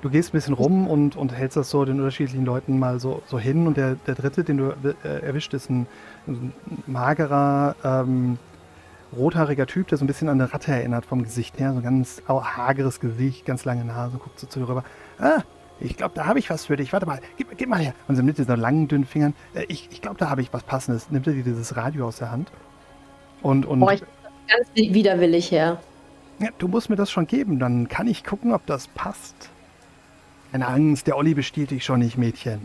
[0.02, 3.22] Du gehst ein bisschen rum und, und hältst das so den unterschiedlichen Leuten mal so,
[3.26, 3.66] so hin.
[3.66, 5.86] Und der, der dritte, den du äh, erwischt, ist ein,
[6.28, 6.52] ein
[6.86, 8.38] magerer, ähm,
[9.16, 11.72] rothaariger Typ, der so ein bisschen an eine Ratte erinnert vom Gesicht her.
[11.72, 14.84] So ein ganz hageres Gesicht, ganz lange Nase, guckt so zu dir rüber.
[15.18, 15.42] Ah,
[15.80, 16.92] ich glaube, da habe ich was für dich.
[16.92, 17.94] Warte mal, gib, gib mal her.
[18.06, 19.34] Und so mit diesen langen, dünnen Fingern.
[19.54, 21.10] Äh, ich ich glaube, da habe ich was Passendes.
[21.10, 22.52] Nimmt er dir dieses Radio aus der Hand.
[23.42, 24.02] Und, und boah, ich
[24.48, 25.80] ganz widerwillig her.
[26.38, 29.50] ja, du musst mir das schon geben, dann kann ich gucken, ob das passt.
[30.52, 32.60] Keine Angst, der Olli bestiehlt dich schon nicht, Mädchen.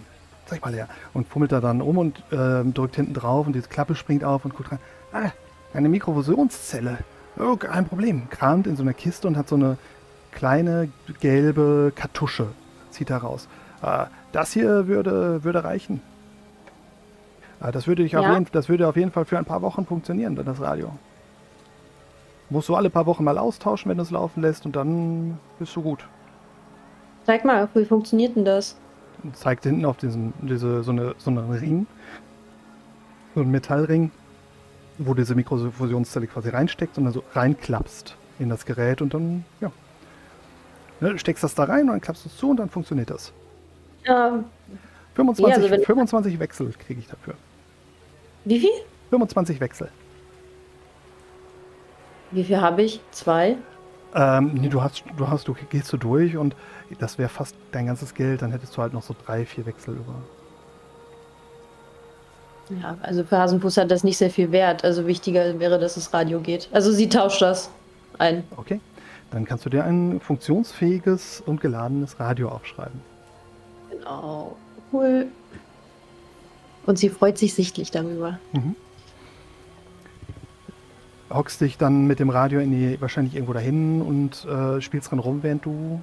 [0.46, 0.88] Zeig mal her.
[1.14, 4.46] Und fummelt da dann um und ähm, drückt hinten drauf und diese Klappe springt auf
[4.46, 4.80] und guckt rein.
[5.14, 5.32] Ah,
[5.74, 7.00] eine Mikrofusionszelle.
[7.40, 8.30] Oh, kein Problem.
[8.30, 9.78] Kramt in so einer Kiste und hat so eine
[10.32, 10.90] kleine
[11.20, 12.48] gelbe Kartusche.
[12.92, 13.48] Zieht da raus.
[13.82, 16.02] Äh, das hier würde, würde reichen.
[17.62, 18.34] Äh, das, würde ich auf Ja.
[18.34, 20.92] jeden, das würde auf jeden Fall für ein paar Wochen funktionieren, dann das Radio.
[22.50, 25.76] Musst du alle paar Wochen mal austauschen, wenn du es laufen lässt und dann bist
[25.76, 26.06] du gut.
[27.26, 28.78] Zeig mal, wie funktioniert denn das?
[29.34, 31.86] Zeigt hinten auf diesen, diese, so, eine, so einen Ring,
[33.36, 34.12] so einen Metallring,
[34.98, 39.72] wo diese Mikrofusionszelle quasi reinsteckt und dann so reinklappst in das Gerät und dann, ja.
[41.00, 43.32] Ne, steckst das da rein und dann klappst du es zu und dann funktioniert das.
[44.06, 44.44] Ja,
[45.16, 47.36] 25, Ja, also wenn- 25 Wechsel kriege ich dafür.
[48.46, 48.70] Wie viel?
[49.10, 49.90] 25 Wechsel.
[52.32, 53.02] Wie viel habe ich?
[53.12, 53.58] Zwei?
[54.14, 56.56] Ähm, nee, du hast, du hast, du gehst so durch und
[57.00, 59.96] das wäre fast dein ganzes Geld, dann hättest du halt noch so drei, vier Wechsel
[59.96, 60.16] über.
[62.82, 64.84] Ja, also für Hasenfuß hat das nicht sehr viel Wert.
[64.84, 66.70] Also wichtiger wäre, dass das Radio geht.
[66.72, 67.70] Also sie tauscht das
[68.18, 68.44] ein.
[68.56, 68.80] Okay.
[69.32, 73.00] Dann kannst du dir ein funktionsfähiges und geladenes Radio aufschreiben.
[73.90, 74.56] Genau.
[74.92, 75.28] Cool.
[76.86, 78.40] Und sie freut sich sichtlich darüber.
[81.30, 85.20] Hockst dich dann mit dem Radio in die, wahrscheinlich irgendwo dahin und äh, spielst dran
[85.20, 86.02] rum, während du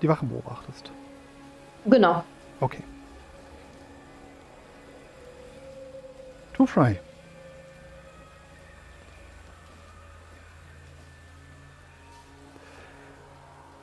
[0.00, 0.90] die Wachen beobachtest.
[1.84, 2.24] Genau.
[2.60, 2.82] Okay.
[6.54, 6.98] Too Fry.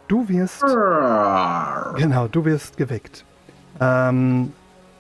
[0.08, 0.62] Du wirst.
[1.98, 3.26] Genau, du wirst geweckt.
[3.80, 4.54] Ähm,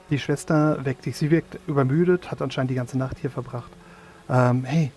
[0.10, 1.18] die Schwester weckt dich.
[1.18, 3.72] Sie wirkt übermüdet, hat anscheinend die ganze Nacht hier verbracht.
[4.30, 4.92] Ähm, hey,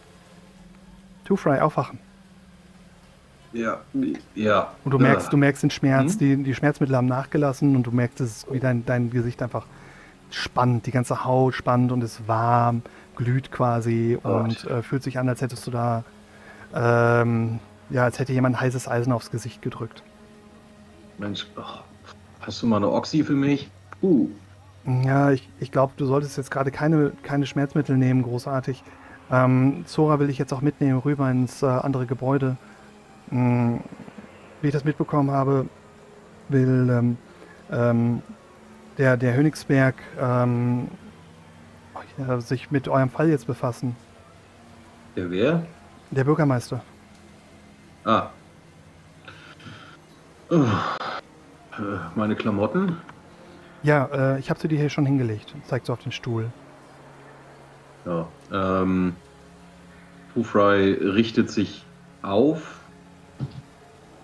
[1.24, 1.98] Two Fry, aufwachen.
[3.52, 3.80] Ja,
[4.34, 4.72] ja.
[4.84, 6.18] Und du merkst, du merkst den Schmerz, Hm?
[6.18, 9.66] die, die Schmerzmittel haben nachgelassen und du merkst, es wie dein, dein Gesicht einfach
[10.30, 12.82] spannt, die ganze Haut spannt und ist warm,
[13.16, 16.04] glüht quasi und äh, fühlt sich an, als hättest du da,
[16.74, 17.58] ähm,
[17.90, 20.02] ja, als hätte jemand heißes Eisen aufs Gesicht gedrückt.
[21.18, 21.80] Mensch, ach,
[22.40, 23.70] hast du mal eine Oxy für mich?
[24.02, 24.28] Uh,
[24.84, 28.82] Ja, ich, ich glaube, du solltest jetzt gerade keine, keine Schmerzmittel nehmen, großartig.
[29.30, 32.56] Ähm, Zora will ich jetzt auch mitnehmen rüber ins äh, andere Gebäude.
[33.28, 33.80] Hm,
[34.62, 35.66] wie ich das mitbekommen habe,
[36.48, 37.18] will ähm,
[37.70, 38.22] ähm,
[38.96, 40.88] der, der Hönigsberg ähm,
[42.16, 43.94] ja, sich mit eurem Fall jetzt befassen.
[45.16, 45.62] der wer?
[46.10, 46.82] Der Bürgermeister.
[48.04, 48.28] Ah.
[50.50, 50.56] Äh,
[52.14, 52.96] meine Klamotten?
[53.82, 55.54] Ja, äh, ich habe sie dir hier schon hingelegt.
[55.66, 56.50] Zeigt so auf den Stuhl.
[58.04, 58.26] Ja.
[58.52, 59.14] Ähm,
[60.42, 61.84] Fry richtet sich
[62.22, 62.80] auf.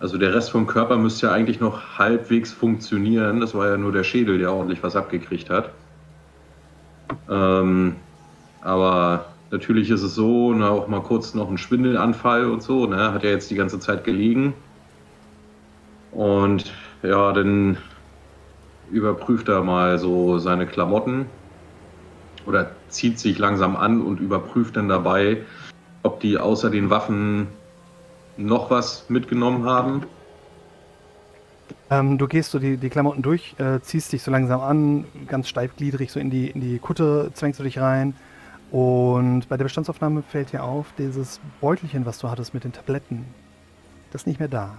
[0.00, 3.40] Also der Rest vom Körper müsste ja eigentlich noch halbwegs funktionieren.
[3.40, 5.70] Das war ja nur der Schädel, der ordentlich was abgekriegt hat.
[7.28, 7.96] Ähm,
[8.60, 12.86] aber natürlich ist es so, na, auch mal kurz noch ein Schwindelanfall und so.
[12.86, 13.12] Ne?
[13.12, 14.54] Hat ja jetzt die ganze Zeit gelegen.
[16.12, 16.72] Und
[17.02, 17.78] ja, dann
[18.94, 21.26] überprüft er mal so seine Klamotten
[22.46, 25.42] oder zieht sich langsam an und überprüft dann dabei,
[26.02, 27.48] ob die außer den Waffen
[28.36, 30.04] noch was mitgenommen haben.
[31.90, 35.48] Ähm, du gehst so die, die Klamotten durch, äh, ziehst dich so langsam an, ganz
[35.48, 38.14] steifgliedrig so in die, in die Kutte, zwängst du dich rein.
[38.70, 43.24] Und bei der Bestandsaufnahme fällt dir auf, dieses Beutelchen, was du hattest mit den Tabletten,
[44.12, 44.78] das ist nicht mehr da.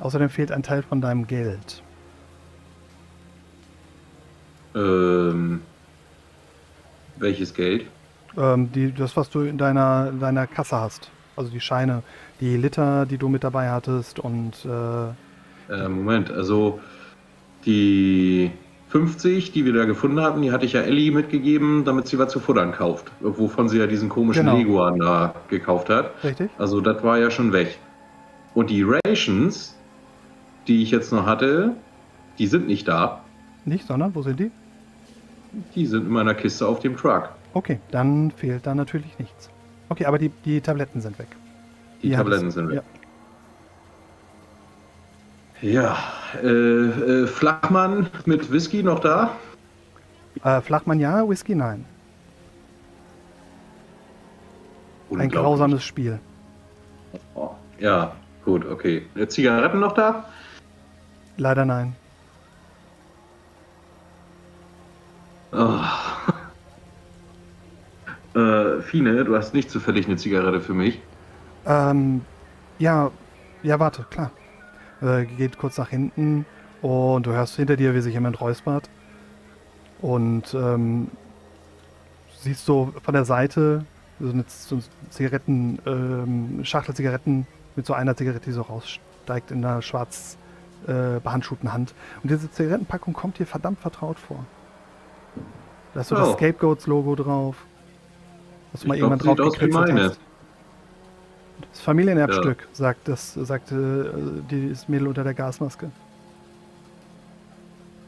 [0.00, 1.82] Außerdem fehlt ein Teil von deinem Geld.
[4.74, 5.60] Ähm,
[7.16, 7.86] welches Geld?
[8.36, 11.10] Ähm, die, das, was du in deiner, deiner Kasse hast.
[11.36, 12.02] Also die Scheine,
[12.40, 16.80] die Liter, die du mit dabei hattest und äh, Äh, Moment, also
[17.64, 18.50] die
[18.88, 22.30] 50, die wir da gefunden hatten, die hatte ich ja Ellie mitgegeben, damit sie was
[22.30, 23.10] zu futtern kauft.
[23.20, 24.58] Wovon sie ja diesen komischen Genau.
[24.58, 26.12] Leguan da gekauft hat.
[26.22, 26.50] richtig?
[26.58, 27.78] Also das war ja schon weg.
[28.54, 29.74] Und die Rations,
[30.66, 31.74] die ich jetzt noch hatte,
[32.38, 33.22] die sind nicht da.
[33.64, 34.50] Nicht, sondern wo sind die?
[35.74, 37.30] Die sind in meiner Kiste auf dem Truck.
[37.54, 39.48] Okay, dann fehlt da natürlich nichts.
[39.88, 41.28] Okay, aber die, die Tabletten sind weg.
[42.02, 42.82] Die Die Tabletten sind weg.
[45.62, 45.96] Ja,
[46.42, 49.30] äh, äh, Flachmann mit Whisky noch da?
[50.42, 50.58] Ja.
[50.58, 51.84] Äh, Flachmann ja, Whisky nein.
[55.16, 56.18] Ein grausames Spiel.
[57.34, 58.12] Oh, ja,
[58.44, 59.06] gut, okay.
[59.14, 60.24] Äh, Zigaretten noch da?
[61.36, 61.96] Leider nein.
[65.52, 65.80] Oh.
[68.38, 71.00] äh, Fine, du hast nicht zufällig eine Zigarette für mich.
[71.66, 72.22] Ähm,
[72.78, 73.10] ja,
[73.62, 74.30] ja, warte, klar.
[75.00, 76.44] Äh, geht kurz nach hinten
[76.82, 78.90] und du hörst hinter dir, wie sich jemand räuspert.
[80.00, 81.08] Und ähm,
[82.40, 83.84] siehst so von der Seite
[84.20, 84.44] so eine,
[85.10, 90.36] Zigaretten, ähm, Schachtel Zigaretten mit so einer Zigarette, die so raussteigt in einer schwarz
[90.86, 91.94] äh, behandschuhten Hand.
[92.22, 94.44] Und diese Zigarettenpackung kommt dir verdammt vertraut vor.
[95.94, 96.32] Da ist so das Oh.
[96.32, 97.56] Scapegoats-Logo drauf.
[98.72, 100.04] Hast du mal glaub, irgendwann drauf gekritzelt meine.
[100.10, 100.20] hast.
[101.70, 104.12] Das Familienerbstück, sagt das, sagte
[104.46, 105.90] äh, dieses Mädel unter der Gasmaske.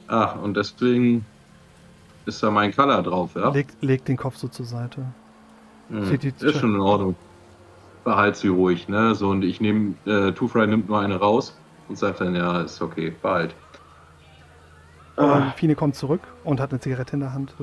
[0.09, 1.25] Ach, und deswegen
[2.27, 3.51] ist da mein Color drauf, ja?
[3.51, 5.03] Legt, legt den Kopf so zur Seite.
[5.89, 7.15] Hm, ist schon in Ordnung.
[8.05, 9.15] Behalt sie ruhig, ne?
[9.15, 11.57] So, und ich nehme, äh, Two Fry nimmt nur eine raus
[11.89, 13.55] und sagt dann, ja, ist okay, behalt.
[15.17, 17.55] Und Fine kommt zurück und hat eine Zigarette in der Hand.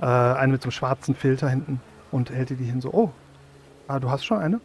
[0.00, 1.80] Äh, eine mit so einem schwarzen Filter hinten
[2.10, 3.10] und hält dir die hin so, oh,
[3.88, 4.60] ah, du hast schon eine?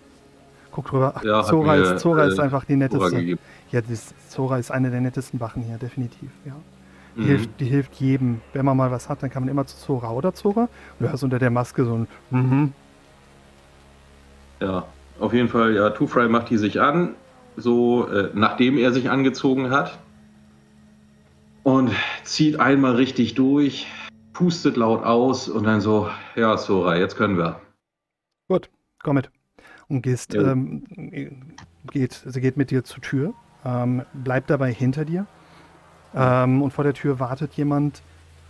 [0.72, 1.14] Guck drüber.
[1.15, 3.38] Ach, Ja, Zora, mir, ist, Zora äh, ist einfach die netteste.
[3.72, 6.30] Ja, das, Zora ist eine der nettesten Wachen hier, definitiv.
[6.45, 6.53] Ja.
[7.15, 7.26] Die, Mhm.
[7.26, 8.41] hilft, die hilft jedem.
[8.53, 10.61] Wenn man mal was hat, dann kann man immer zu Zora oder Zora.
[10.61, 12.74] Und du hörst unter der Maske so ein Mhm.
[14.61, 14.86] Ja,
[15.20, 17.15] auf jeden Fall, ja, Two Fry macht die sich an,
[17.58, 20.00] so äh, nachdem er sich angezogen hat.
[21.64, 21.92] Und
[22.24, 23.88] zieht einmal richtig durch,
[24.34, 27.62] pustet laut aus und dann so, ja, Sora, jetzt können wir.
[28.50, 28.70] Gut,
[29.02, 29.32] komm mit.
[29.88, 30.52] Und gehst, Ja.
[30.52, 30.84] ähm,
[31.92, 35.26] geht, sie geht mit dir zur Tür, ähm, bleibt dabei hinter dir.
[36.16, 38.02] Ähm, und vor der Tür wartet jemand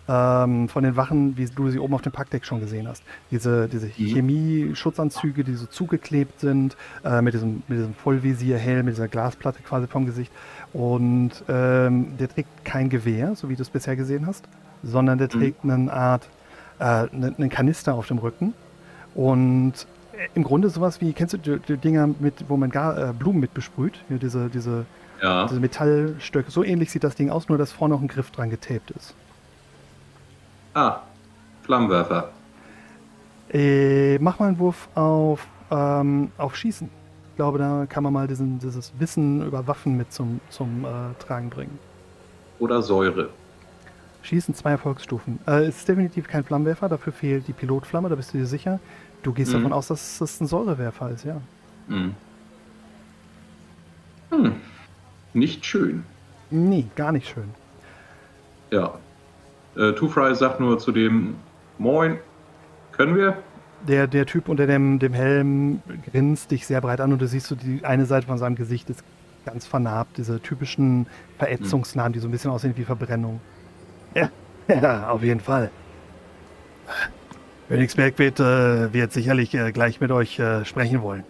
[0.07, 3.03] ähm, von den Wachen, wie du sie oben auf dem Parkdeck schon gesehen hast.
[3.31, 6.75] Diese, diese Chemie-Schutzanzüge, die so zugeklebt sind,
[7.05, 10.31] äh, mit, diesem, mit diesem Vollvisierhelm, mit dieser Glasplatte quasi vom Gesicht.
[10.73, 14.45] Und ähm, der trägt kein Gewehr, so wie du es bisher gesehen hast,
[14.83, 16.27] sondern der trägt eine Art,
[16.79, 18.53] äh, einen einen Kanister auf dem Rücken.
[19.15, 19.73] Und
[20.13, 23.13] äh, im Grunde sowas wie, kennst du die, die Dinger, mit, wo man gar, äh,
[23.13, 23.99] Blumen mit besprüht?
[24.09, 24.85] Hier diese, diese,
[25.21, 26.51] Ja, diese Metallstöcke.
[26.51, 29.15] So ähnlich sieht das Ding aus, nur dass vorne noch ein Griff dran getaped ist.
[30.73, 31.01] Ah,
[31.63, 32.29] Flammenwerfer.
[33.51, 36.89] Äh, mach mal einen Wurf auf, ähm, auf Schießen.
[37.31, 40.87] Ich glaube, da kann man mal diesen, dieses Wissen über Waffen mit zum, zum äh,
[41.23, 41.77] Tragen bringen.
[42.59, 43.29] Oder Säure.
[44.23, 45.39] Schießen zwei Erfolgsstufen.
[45.47, 48.79] Äh, es ist definitiv kein Flammenwerfer, dafür fehlt die Pilotflamme, da bist du dir sicher.
[49.21, 49.57] Du gehst Mhm.
[49.57, 51.41] davon aus, dass das ein Säurewerfer ist, ja.
[51.87, 52.15] Hm.
[54.29, 54.55] Hm.
[55.33, 56.03] Nicht schön.
[56.49, 57.49] Nee, gar nicht schön.
[58.71, 58.93] Ja.
[59.75, 61.35] Äh, Two Fry sagt nur zu dem
[61.77, 62.17] Moin,
[62.91, 63.37] können wir?
[63.87, 65.81] Der, der Typ unter dem, dem Helm
[66.11, 68.89] grinst dich sehr breit an und du siehst so die eine Seite von seinem Gesicht
[68.89, 69.03] ist
[69.45, 73.41] ganz vernarbt, diese typischen Verätzungsnamen, die so ein bisschen aussehen wie Verbrennung.
[74.15, 74.29] Ja,
[74.67, 75.69] ja auf jeden Fall.
[77.67, 81.23] Königsberg wird, äh, wird sicherlich äh, gleich mit euch äh, sprechen wollen.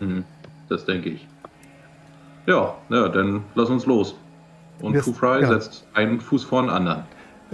[0.00, 0.24] Hm,
[0.68, 1.28] das denke ich.
[2.46, 4.16] Ja, ja, dann lass uns los.
[4.80, 5.48] Und Two Fry ja.
[5.48, 7.04] setzt einen Fuß vor den anderen.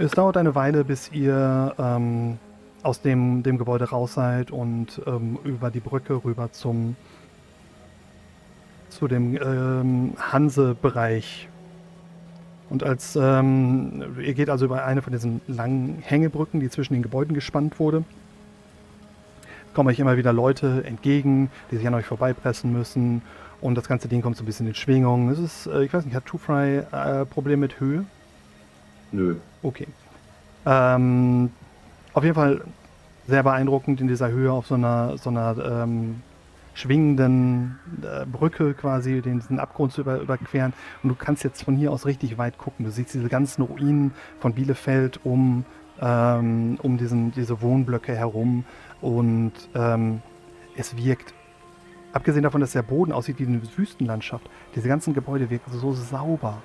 [0.01, 2.37] Es dauert eine Weile, bis ihr ähm,
[2.83, 6.95] aus dem, dem Gebäude raus seid und ähm, über die Brücke rüber zum
[8.87, 11.49] zu dem ähm, Hanse-Bereich.
[12.69, 17.03] Und als ähm, ihr geht also über eine von diesen langen Hängebrücken, die zwischen den
[17.03, 18.05] Gebäuden gespannt wurde,
[19.73, 23.21] kommen euch immer wieder Leute entgegen, die sich an euch vorbeipressen müssen.
[23.59, 25.27] Und das ganze Ding kommt so ein bisschen in Schwingung.
[25.29, 28.05] Es ist, äh, ich weiß nicht, hat Two Fry äh, Probleme mit Höhe?
[29.11, 29.35] Nö.
[29.63, 29.87] Okay.
[30.65, 31.51] Ähm,
[32.13, 32.61] auf jeden Fall
[33.27, 36.21] sehr beeindruckend in dieser Höhe auf so einer, so einer ähm,
[36.73, 40.73] schwingenden äh, Brücke quasi, den, diesen Abgrund zu über, überqueren.
[41.03, 42.85] Und du kannst jetzt von hier aus richtig weit gucken.
[42.85, 45.65] Du siehst diese ganzen Ruinen von Bielefeld um,
[46.01, 48.65] ähm, um diesen, diese Wohnblöcke herum.
[49.01, 50.21] Und ähm,
[50.75, 51.33] es wirkt,
[52.13, 56.61] abgesehen davon, dass der Boden aussieht wie eine Wüstenlandschaft, diese ganzen Gebäude wirken so sauber.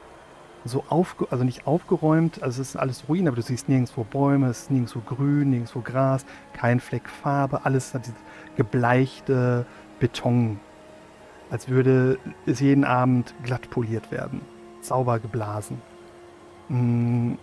[0.66, 4.48] So aufge also nicht aufgeräumt, also es ist alles Ruinen, aber du siehst nirgendwo Bäume,
[4.48, 6.24] es ist nirgendwo Grün, nirgendwo Gras,
[6.54, 8.02] kein Fleck Farbe, alles hat
[8.56, 9.66] gebleichte
[10.00, 10.58] Beton,
[11.50, 14.40] als würde es jeden Abend glatt poliert werden,
[14.80, 15.82] sauber geblasen.
[16.68, 17.34] Mm,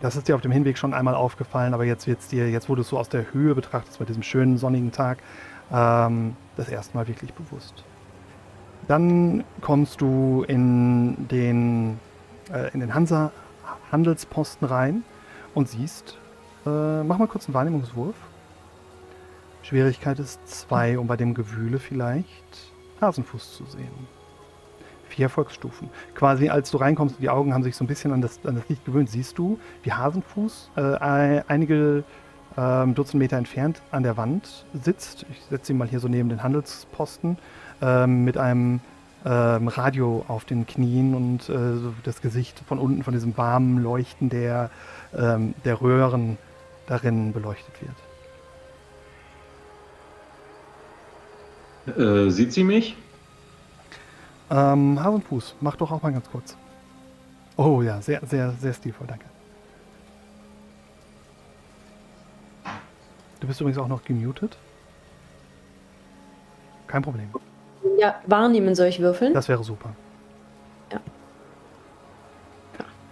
[0.00, 2.74] Das ist dir auf dem Hinweg schon einmal aufgefallen, aber jetzt wird's dir, jetzt du
[2.74, 5.18] es so aus der Höhe betrachtest, bei diesem schönen sonnigen Tag,
[5.72, 7.84] ähm, das erste Mal wirklich bewusst.
[8.88, 12.00] Dann kommst du in den,
[12.72, 13.32] in den Hansa
[13.90, 15.04] Handelsposten rein
[15.54, 16.18] und siehst,
[16.66, 18.16] äh, mach mal kurz einen Wahrnehmungswurf.
[19.62, 24.08] Schwierigkeit ist 2, um bei dem Gewühle vielleicht Hasenfuß zu sehen.
[25.08, 25.90] Vier Erfolgsstufen.
[26.14, 28.68] Quasi als du reinkommst, die Augen haben sich so ein bisschen an das, an das
[28.68, 32.04] Licht gewöhnt, siehst du, wie Hasenfuß äh, einige
[32.56, 35.26] ähm, Dutzend Meter entfernt an der Wand sitzt.
[35.30, 37.38] Ich setze ihn mal hier so neben den Handelsposten
[37.82, 38.80] ähm, mit einem
[39.24, 43.82] ähm, Radio auf den Knien und äh, so das Gesicht von unten von diesem warmen
[43.82, 44.70] Leuchten der,
[45.16, 46.38] ähm, der Röhren
[46.86, 47.96] darin beleuchtet wird.
[51.98, 52.96] Äh, sieht sie mich?
[54.50, 56.56] Ähm, Hasenfuß, mach doch auch mal ganz kurz.
[57.56, 59.26] Oh ja, sehr, sehr, sehr stilvoll, danke.
[63.40, 64.56] Du bist übrigens auch noch gemutet.
[66.86, 67.30] Kein Problem.
[67.98, 69.34] Ja, wahrnehmen soll ich würfeln?
[69.34, 69.90] Das wäre super.
[70.92, 71.00] Ja.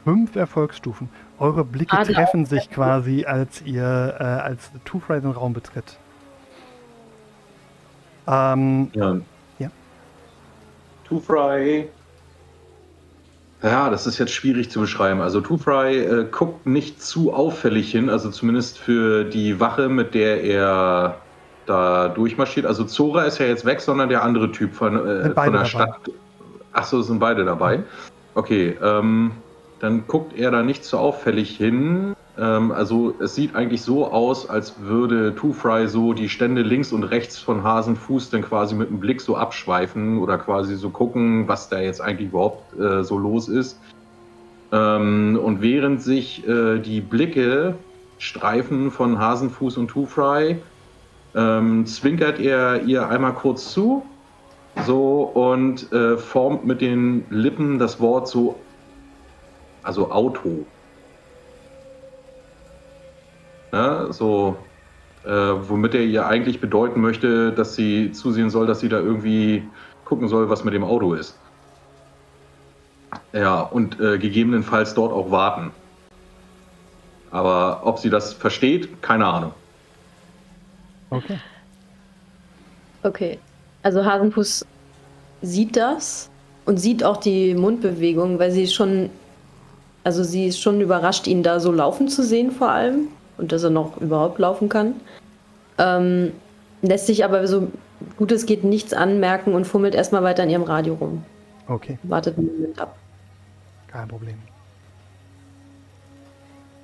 [0.05, 1.09] Fünf Erfolgsstufen.
[1.39, 5.53] Eure Blicke Ah, die treffen sich quasi, als ihr äh, als Two Fry den Raum
[5.53, 5.99] betritt.
[8.27, 9.17] Ähm, Ja.
[9.59, 9.71] Ja.
[11.19, 11.89] Fry.
[13.63, 15.21] Ja, das ist jetzt schwierig zu beschreiben.
[15.21, 20.15] Also Two Fry äh, guckt nicht zu auffällig hin, also zumindest für die Wache, mit
[20.15, 21.17] der er
[21.71, 22.67] da durchmarschiert.
[22.67, 25.65] Also Zora ist ja jetzt weg, sondern der andere Typ von, äh, von der.
[25.65, 26.11] Stadt.
[26.73, 27.83] Achso, sind beide dabei.
[28.35, 29.33] Okay, ähm,
[29.81, 32.15] dann guckt er da nicht so auffällig hin.
[32.39, 36.93] Ähm, also es sieht eigentlich so aus, als würde Two Fry so die Stände links
[36.93, 41.49] und rechts von Hasenfuß dann quasi mit dem Blick so abschweifen oder quasi so gucken,
[41.49, 43.79] was da jetzt eigentlich überhaupt äh, so los ist.
[44.73, 47.75] Ähm, und während sich äh, die Blicke
[48.19, 50.59] streifen von Hasenfuß und Two Fry,
[51.35, 54.05] ähm, zwinkert er ihr einmal kurz zu
[54.87, 58.57] so und äh, formt mit den Lippen das Wort so,
[59.83, 60.65] also Auto.
[63.73, 64.57] Ja, so,
[65.25, 69.63] äh, womit er ihr eigentlich bedeuten möchte, dass sie zusehen soll, dass sie da irgendwie
[70.05, 71.39] gucken soll, was mit dem Auto ist.
[73.33, 75.71] Ja, und äh, gegebenenfalls dort auch warten.
[77.31, 79.55] Aber ob sie das versteht, keine Ahnung.
[81.11, 81.39] Okay.
[83.03, 83.39] Okay.
[83.83, 84.67] Also Hasenfuß
[85.43, 86.31] sieht das
[86.67, 89.11] und sieht auch die Mundbewegung, weil sie schon,
[90.05, 93.09] also sie ist schon überrascht, ihn da so laufen zu sehen vor allem
[93.39, 94.95] und dass er noch überhaupt laufen kann.
[95.79, 96.33] Ähm,
[96.83, 97.69] lässt sich aber so
[98.17, 101.25] gut es geht nichts anmerken und fummelt erstmal weiter in ihrem Radio rum.
[101.69, 101.99] Okay.
[102.03, 102.97] Wartet einen Moment ab.
[103.89, 104.37] Kein Problem.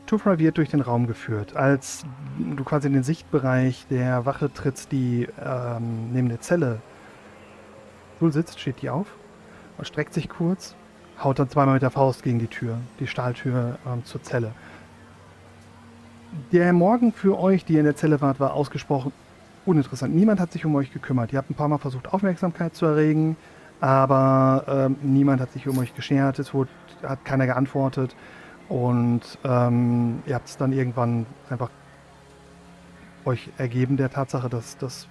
[0.07, 1.57] Tufra wird durch den Raum geführt.
[1.57, 2.05] Als
[2.39, 6.81] du quasi in den Sichtbereich der Wache trittst, die ähm, neben der Zelle
[8.21, 9.07] wohl sitzt, steht die auf
[9.85, 10.75] streckt sich kurz,
[11.23, 14.53] haut dann zweimal mit der Faust gegen die Tür, die Stahltür ähm, zur Zelle.
[16.53, 19.13] Der Morgen für euch, die ihr in der Zelle wart, war ausgesprochen
[19.65, 20.15] uninteressant.
[20.15, 21.33] Niemand hat sich um euch gekümmert.
[21.33, 23.37] Ihr habt ein paar Mal versucht, Aufmerksamkeit zu erregen,
[23.81, 26.39] aber ähm, niemand hat sich um euch geschert.
[26.39, 26.71] Es wurde,
[27.03, 28.15] hat keiner geantwortet.
[28.69, 31.71] Und ähm, ihr habt es dann irgendwann einfach
[33.25, 35.07] euch ergeben der Tatsache, dass, dass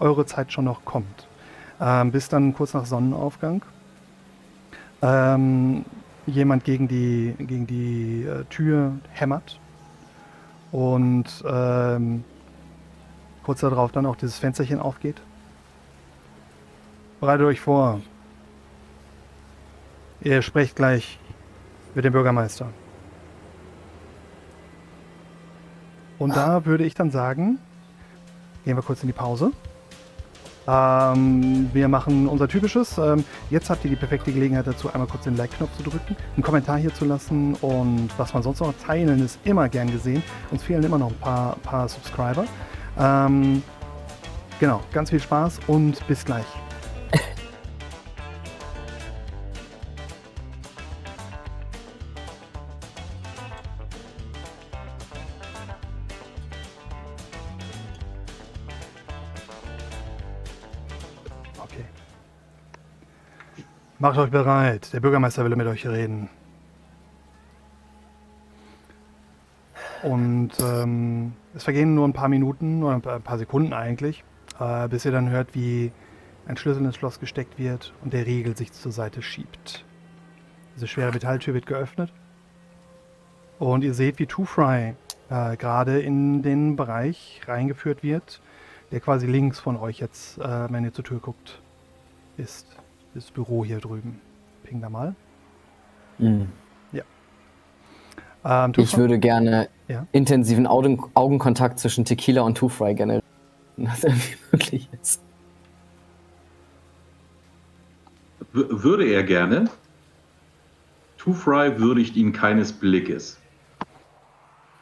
[0.00, 1.28] eure Zeit schon noch kommt.
[1.80, 3.62] Ähm, bis dann kurz nach Sonnenaufgang
[5.02, 5.84] ähm,
[6.26, 9.60] jemand gegen die, gegen die äh, Tür hämmert
[10.72, 12.24] und ähm,
[13.44, 15.20] kurz darauf dann auch dieses Fensterchen aufgeht.
[17.20, 18.00] Bereitet euch vor.
[20.20, 21.18] Ihr sprecht gleich
[21.94, 22.68] mit dem Bürgermeister.
[26.18, 27.58] Und da würde ich dann sagen,
[28.64, 29.52] gehen wir kurz in die Pause.
[30.68, 32.98] Ähm, wir machen unser typisches.
[32.98, 36.42] Ähm, jetzt habt ihr die perfekte Gelegenheit dazu, einmal kurz den Like-Knopf zu drücken, einen
[36.42, 40.22] Kommentar hier zu lassen und was man sonst noch teilen ist immer gern gesehen.
[40.50, 42.44] Uns fehlen immer noch ein paar, paar Subscriber.
[42.98, 43.62] Ähm,
[44.60, 46.46] genau, ganz viel Spaß und bis gleich.
[64.00, 64.92] Macht euch bereit.
[64.92, 66.28] Der Bürgermeister will mit euch reden.
[70.04, 74.22] Und ähm, es vergehen nur ein paar Minuten oder ein paar- Sekunden eigentlich,
[74.60, 75.90] äh, bis ihr dann hört, wie
[76.46, 79.84] ein Schlüssel ins Schloss gesteckt wird und der Riegel sich zur Seite schiebt.
[80.76, 82.12] Diese schwere Metalltür wird geöffnet.
[83.58, 84.94] Und ihr seht, wie Two Fry
[85.30, 88.40] äh, gerade in den Bereich reingeführt wird,
[88.92, 91.60] der quasi links von euch jetzt, äh, wenn ihr zur Tür guckt,
[92.36, 92.68] ist.
[93.18, 94.20] Das Büro hier drüben.
[94.62, 95.16] Ping da mal.
[96.18, 96.46] Mhm.
[98.44, 100.06] Ähm, Two Ich würde gerne Ja.
[100.12, 103.24] intensiven Augen Augenkontakt zwischen Tequila und Two Fry generieren,
[103.76, 105.20] wenn das irgendwie möglich ist.
[108.52, 109.68] W würde er gerne.
[111.18, 113.36] Two Fry würdigt ihn keines Blickes.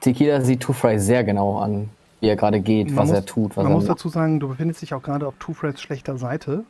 [0.03, 1.89] Tequila sieht Two Fry sehr genau an,
[2.21, 4.39] wie er gerade geht, Man was muss- er tut, was Man er muss dazu sagen,
[4.39, 6.65] du befindest dich auch gerade auf Two Freds schlechter Seite.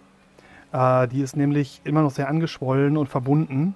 [0.73, 3.75] Äh, die ist nämlich immer noch sehr angeschwollen und verbunden.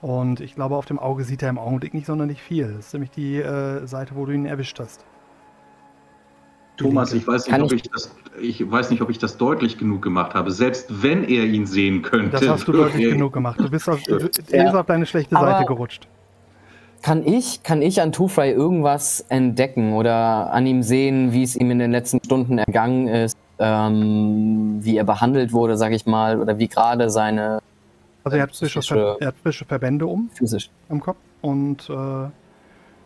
[0.00, 2.74] Und ich glaube, auf dem Auge sieht er im Augenblick nicht sonderlich viel.
[2.76, 5.04] Das ist nämlich die äh, Seite, wo du ihn erwischt hast.
[6.76, 9.78] Thomas, ich weiß, nicht, ob ich- ich, das, ich weiß nicht, ob ich das deutlich
[9.78, 10.50] genug gemacht habe.
[10.50, 12.30] Selbst wenn er ihn sehen könnte.
[12.30, 13.60] Das hast du deutlich genug gemacht.
[13.60, 14.28] Du bist auf, du, Ja.
[14.50, 16.08] er ist auf deine schlechte Aber- Seite gerutscht.
[17.02, 21.54] Kann ich, kann ich an Two Fry irgendwas entdecken oder an ihm sehen, wie es
[21.54, 26.40] ihm in den letzten Stunden ergangen ist, ähm, wie er behandelt wurde, sag ich mal,
[26.40, 27.60] oder wie gerade seine
[28.24, 30.70] Also er hat, frische, Ver er hat frische Verbände um physisch.
[30.88, 32.28] am Kopf und äh,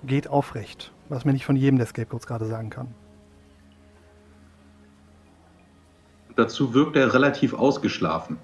[0.04, 0.92] geht aufrecht.
[1.08, 2.88] Was mir nicht von jedem der Scapegoats gerade sagen kann.
[6.36, 8.38] Dazu wirkt er relativ ausgeschlafen.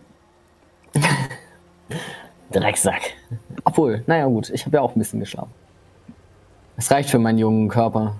[2.51, 3.15] Drecksack.
[3.65, 5.53] Obwohl, naja gut, ich habe ja auch ein bisschen geschlafen.
[6.77, 8.17] Es reicht für meinen jungen Körper.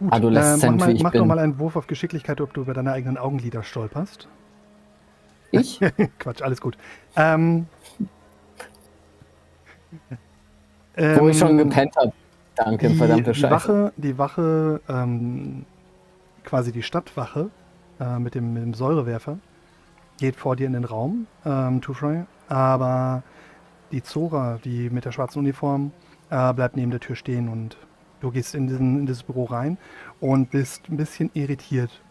[0.00, 2.72] Gut, Adoleszent, äh, mach, mal, mach doch mal einen Wurf auf Geschicklichkeit, ob du über
[2.72, 4.28] deine eigenen Augenlider stolperst.
[5.50, 5.78] Ich?
[6.18, 6.78] Quatsch, alles gut.
[7.16, 7.66] Ähm,
[10.96, 12.12] Wo ich schon ähm, gepennt habe.
[12.56, 13.52] Danke, die, verdammte die Scheiße.
[13.54, 15.66] Wache, die Wache, ähm,
[16.44, 17.50] quasi die Stadtwache
[18.00, 19.38] äh, mit, dem, mit dem Säurewerfer,
[20.18, 23.22] geht vor dir in den Raum, ähm, Two-Fry, aber
[23.92, 25.92] die Zora, die mit der schwarzen Uniform,
[26.30, 27.76] äh, bleibt neben der Tür stehen und
[28.20, 29.78] du gehst in, diesen, in dieses Büro rein
[30.20, 32.02] und bist ein bisschen irritiert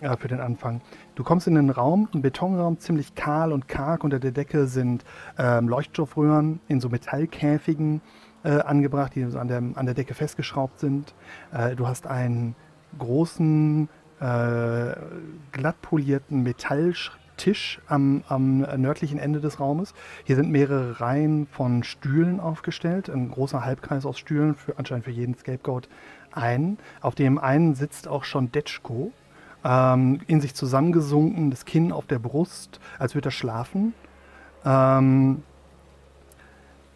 [0.00, 0.80] äh, für den Anfang.
[1.14, 4.04] Du kommst in den Raum, ein Betonraum, ziemlich kahl und karg.
[4.04, 5.04] Unter der Decke sind
[5.38, 8.00] ähm, Leuchtstoffröhren in so Metallkäfigen
[8.44, 11.14] äh, angebracht, die an der, an der Decke festgeschraubt sind.
[11.52, 12.54] Äh, du hast einen
[12.98, 13.88] großen,
[14.20, 14.94] äh,
[15.52, 16.42] glatt polierten
[17.38, 19.94] Metalltisch am, am nördlichen Ende des Raumes.
[20.24, 25.12] Hier sind mehrere Reihen von Stühlen aufgestellt, ein großer Halbkreis aus Stühlen, für, anscheinend für
[25.12, 25.88] jeden Scapegoat
[26.32, 26.78] ein.
[27.00, 29.12] Auf dem einen sitzt auch schon Detschko,
[29.64, 33.94] ähm, in sich zusammengesunken, das Kinn auf der Brust, als würde er schlafen.
[34.64, 35.42] Ähm,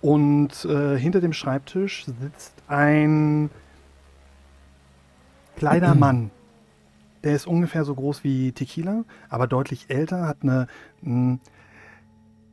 [0.00, 3.48] und äh, hinter dem Schreibtisch sitzt ein
[5.56, 6.32] kleiner Mann.
[7.24, 10.66] Der ist ungefähr so groß wie Tequila, aber deutlich älter, hat eine
[11.02, 11.38] mh,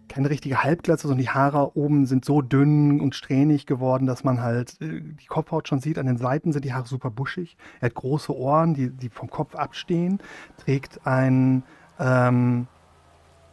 [0.08, 4.42] keine richtige Halbglatze, sondern die Haare oben sind so dünn und strähnig geworden, dass man
[4.42, 6.00] halt äh, die Kopfhaut schon sieht.
[6.00, 7.58] An den Seiten sind die Haare super buschig.
[7.80, 10.20] Er hat große Ohren, die, die vom Kopf abstehen,
[10.58, 11.64] trägt einen,
[12.00, 12.68] ähm,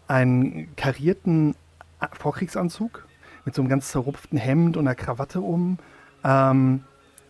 [0.09, 1.55] einen karierten
[1.99, 3.07] A- Vorkriegsanzug
[3.45, 5.79] mit so einem ganz zerrupften Hemd und einer Krawatte um.
[6.25, 6.85] Ähm,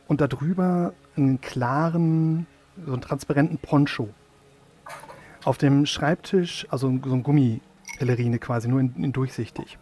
[0.07, 2.47] und darüber einen klaren,
[2.85, 4.09] so einen transparenten Poncho.
[5.44, 9.78] Auf dem Schreibtisch, also so ein Gummipellerine quasi, nur in, in durchsichtig.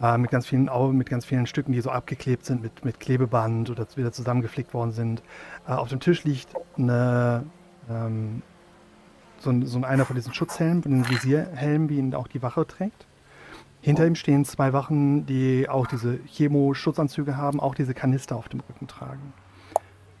[0.00, 3.70] Äh, mit, ganz vielen, mit ganz vielen Stücken, die so abgeklebt sind mit, mit Klebeband
[3.70, 5.22] oder wieder zusammengeflickt worden sind.
[5.68, 7.44] Äh, auf dem Tisch liegt eine,
[7.88, 8.42] ähm,
[9.38, 12.42] so, ein, so ein einer von diesen Schutzhelmen, von den Visierhelmen, wie ihn auch die
[12.42, 13.06] Wache trägt.
[13.80, 18.60] Hinter ihm stehen zwei Wachen, die auch diese Chemo-Schutzanzüge haben, auch diese Kanister auf dem
[18.60, 19.32] Rücken tragen.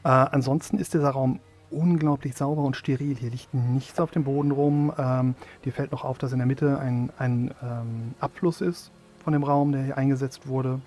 [0.04, 1.40] Äh, ansonsten ist dieser Raum
[1.72, 3.16] unglaublich sauber und steril.
[3.16, 4.92] Hier liegt nichts auf dem Boden rum.
[4.98, 5.34] Ähm,
[5.64, 8.92] dir fällt noch auf, dass in der Mitte ein, ein ähm, Abfluss ist
[9.22, 10.80] von dem Raum, der hier eingesetzt wurde.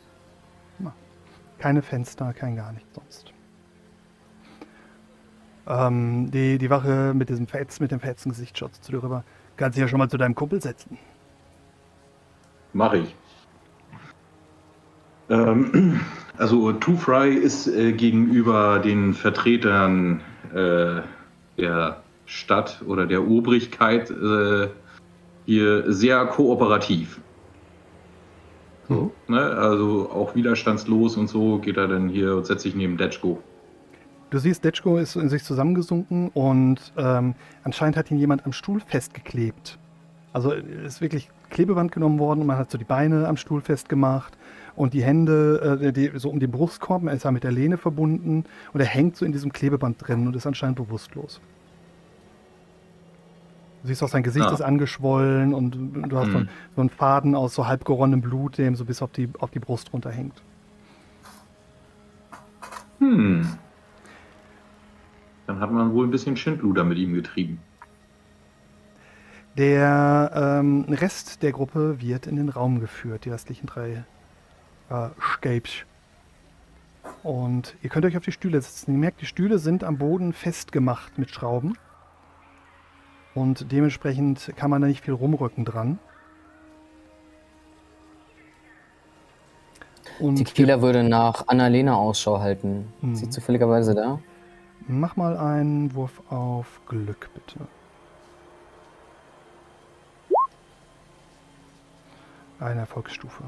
[0.80, 0.94] Ja.
[1.58, 3.34] Keine Fenster, kein gar nichts sonst.
[5.68, 9.24] Ähm, die, die Wache mit diesem Fels, mit dem verhetzten Gesicht schaut zu dir rüber.
[9.58, 10.98] Kannst dich ja schon mal zu deinem Kumpel setzen.
[12.74, 13.16] Mach ich.
[15.30, 16.02] Ähm,
[16.38, 20.22] also Two Fry ist äh, gegenüber den Vertretern
[20.56, 21.02] äh,
[21.58, 24.68] der Stadt oder der Obrigkeit äh,
[25.46, 27.20] hier sehr kooperativ.
[28.88, 29.40] So, ne?
[29.40, 33.42] Also auch widerstandslos und so geht er dann hier und setzt sich neben Detschko.
[34.30, 38.80] Du siehst, Detschko ist in sich zusammengesunken und ähm, anscheinend hat ihn jemand am Stuhl
[38.80, 39.78] festgeklebt.
[40.34, 44.38] Also ist wirklich Klebeband genommen worden und man hat so die Beine am Stuhl festgemacht
[44.76, 47.04] und die Hände äh, die, so um den Brustkorb.
[47.06, 50.28] Er ist ja mit der Lehne verbunden und er hängt so in diesem Klebeband drin
[50.28, 51.42] und ist anscheinend bewusstlos.
[53.82, 54.54] Du siehst auch, sein Gesicht Ah.
[54.54, 55.72] ist angeschwollen und
[56.10, 56.50] du hast so, Mhm.
[56.76, 59.52] so einen Faden aus so halb geronnenem Blut, der ihm so bis auf die, auf
[59.52, 60.42] die Brust runterhängt.
[63.00, 63.46] Hm.
[65.48, 67.60] Dann hat man wohl ein bisschen Schindluder mit ihm getrieben.
[69.58, 74.04] Der ähm, Rest der Gruppe wird in den Raum geführt, die restlichen drei
[74.90, 75.86] äh, Scapes.
[77.24, 78.94] Und ihr könnt euch auf die Stühle setzen.
[78.94, 81.78] Ihr merkt, die Stühle sind am Boden festgemacht mit Schrauben.
[83.34, 86.00] Und dementsprechend kann man da nicht viel rumrücken dran.
[90.20, 92.94] Und Tequila würde nach Annalena Ausschau halten.
[93.02, 93.14] Mhm.
[93.14, 94.20] Ist sie zufälligerweise da?
[94.88, 97.68] mach mal einen Wurf auf Glück, bitte.
[102.60, 103.44] Eine Erfolgsstufe.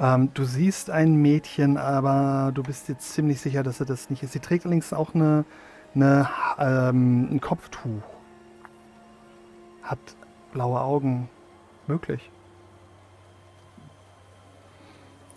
[0.00, 4.22] Ähm, du siehst ein Mädchen, aber du bist jetzt ziemlich sicher, dass sie das nicht
[4.22, 4.32] ist.
[4.32, 5.44] Sie trägt allerdings auch eine,
[5.94, 8.02] eine, ähm, ein Kopftuch.
[9.82, 9.98] Hat
[10.52, 11.28] blaue Augen.
[11.86, 12.30] Möglich.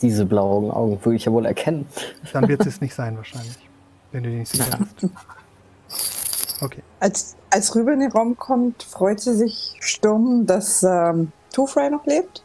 [0.02, 1.88] Diese blauen Augen würde ich ja wohl erkennen.
[2.32, 3.58] Dann wird sie es nicht sein, wahrscheinlich.
[4.12, 5.14] Wenn du die nicht sicher bist.
[6.60, 6.82] Okay.
[7.00, 12.04] Als, als Rübe in den Raum kommt, freut sie sich stumm, dass ähm, Two-Fry noch
[12.08, 12.42] lebt.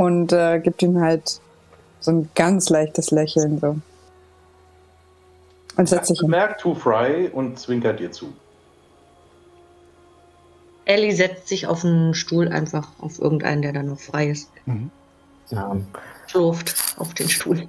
[0.00, 1.40] Und äh, gibt ihm halt
[2.00, 3.58] so ein ganz leichtes Lächeln.
[3.58, 3.76] So.
[5.76, 6.30] Und setzt sich hin.
[6.30, 8.32] Bemerkt Two Fry und zwinkert dir zu.
[10.86, 14.50] Ellie setzt sich auf einen Stuhl einfach auf irgendeinen, der da noch frei ist.
[14.64, 14.90] Mhm.
[15.50, 15.76] Ja.
[16.28, 17.68] Schlurft auf den Stuhl.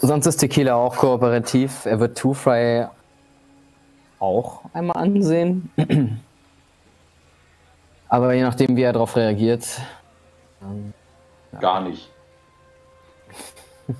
[0.00, 1.86] Sonst ist Tequila auch kooperativ.
[1.86, 2.86] Er wird Two Fry
[4.18, 5.70] auch einmal ansehen.
[8.08, 9.68] Aber je nachdem, wie er darauf reagiert.
[11.58, 12.10] Gar nicht.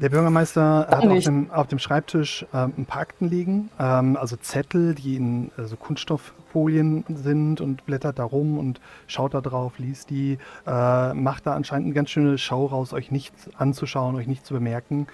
[0.00, 4.36] Der Bürgermeister hat auf dem, auf dem Schreibtisch ähm, ein paar Akten liegen, ähm, also
[4.36, 9.78] Zettel, die in äh, so Kunststofffolien sind und blättert da rum und schaut da drauf,
[9.78, 14.26] liest die, äh, macht da anscheinend eine ganz schöne Schau raus, euch nicht anzuschauen, euch
[14.26, 15.06] nicht zu bemerken.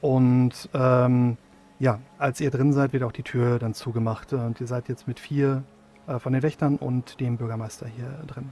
[0.00, 1.36] Und ähm,
[1.78, 5.06] ja, als ihr drin seid, wird auch die Tür dann zugemacht und ihr seid jetzt
[5.06, 5.62] mit vier
[6.08, 8.50] äh, von den Wächtern und dem Bürgermeister hier drin.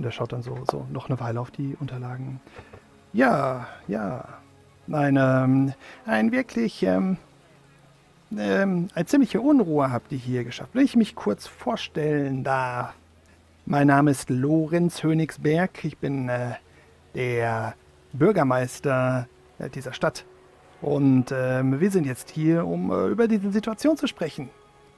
[0.00, 2.40] Und er schaut dann so, so noch eine Weile auf die Unterlagen.
[3.12, 4.24] Ja, ja,
[4.90, 5.74] ein, ähm,
[6.06, 7.18] ein wirklich, ähm,
[8.34, 10.70] ähm, eine ziemliche Unruhe habt ihr hier geschafft.
[10.72, 12.94] Wenn ich mich kurz vorstellen darf.
[13.66, 15.84] Mein Name ist Lorenz Hönigsberg.
[15.84, 16.54] Ich bin äh,
[17.14, 17.74] der
[18.14, 19.28] Bürgermeister
[19.58, 20.24] äh, dieser Stadt.
[20.80, 24.48] Und ähm, wir sind jetzt hier, um äh, über diese Situation zu sprechen,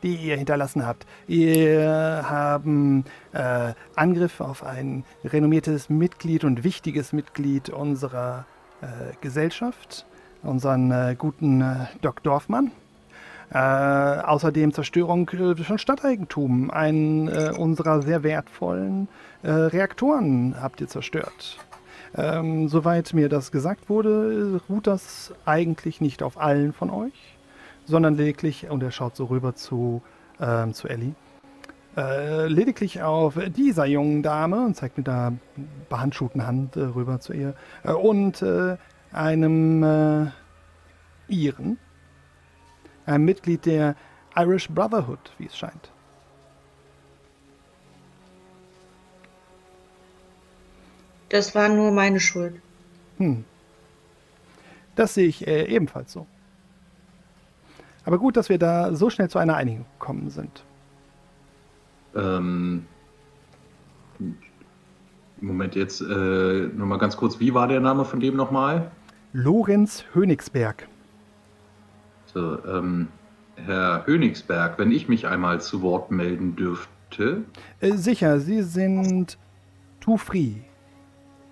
[0.02, 1.06] die ihr hinterlassen habt.
[1.26, 8.44] Ihr haben äh, Angriff auf ein renommiertes Mitglied und wichtiges Mitglied unserer
[8.80, 8.86] äh,
[9.20, 10.06] Gesellschaft,
[10.42, 12.72] unseren äh, guten äh, Doc Dorfmann.
[13.52, 16.70] Äh, außerdem Zerstörung äh, von Stadteigentum.
[16.70, 19.08] Einen unserer sehr wertvollen
[19.44, 21.58] Reaktoren habt ihr zerstört.
[22.14, 27.31] Ähm, soweit mir das gesagt wurde, ruht das eigentlich nicht auf allen von euch,
[27.86, 30.02] sondern lediglich, und er schaut so rüber zu,
[30.40, 31.14] ähm, zu Ellie,
[31.96, 35.34] äh, lediglich auf dieser jungen Dame und zeigt mit einer
[35.88, 37.54] behandschuhten Hand äh, rüber zu ihr
[37.84, 38.76] äh, und äh,
[39.12, 40.30] einem äh,
[41.28, 41.78] Iren,
[43.04, 43.94] einem Mitglied der
[44.36, 45.90] Irish Brotherhood, wie es scheint.
[51.28, 52.60] Das war nur meine Schuld.
[53.18, 53.44] Hm.
[54.96, 56.26] Das sehe ich äh, ebenfalls so.
[58.04, 60.64] Aber gut, dass wir da so schnell zu einer Einigung gekommen sind.
[62.14, 62.84] Ähm,
[65.40, 68.90] Moment, jetzt äh, nochmal ganz kurz, wie war der Name von dem nochmal?
[69.32, 70.86] Lorenz Hönigsberg.
[72.26, 73.08] So, ähm,
[73.56, 77.42] Herr Hönigsberg, wenn ich mich einmal zu Wort melden dürfte.
[77.80, 79.36] Äh, sicher, Sie sind
[80.00, 80.54] Too Free.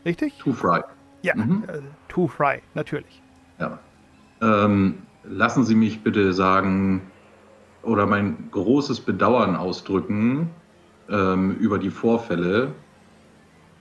[0.04, 0.38] Richtig?
[0.38, 0.80] Too Fry.
[1.22, 1.64] Ja, Mhm.
[1.68, 3.20] äh, Too Fry, natürlich.
[3.58, 3.78] Ja.
[4.40, 7.02] Ähm, lassen Sie mich bitte sagen,
[7.82, 10.50] oder mein großes Bedauern ausdrücken
[11.08, 12.72] ähm, über die Vorfälle,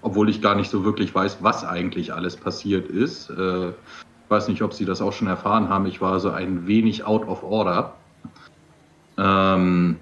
[0.01, 3.29] obwohl ich gar nicht so wirklich weiß, was eigentlich alles passiert ist.
[3.29, 5.85] Äh, ich weiß nicht, ob Sie das auch schon erfahren haben.
[5.85, 7.95] Ich war so ein wenig out of order.
[9.17, 9.97] Ähm,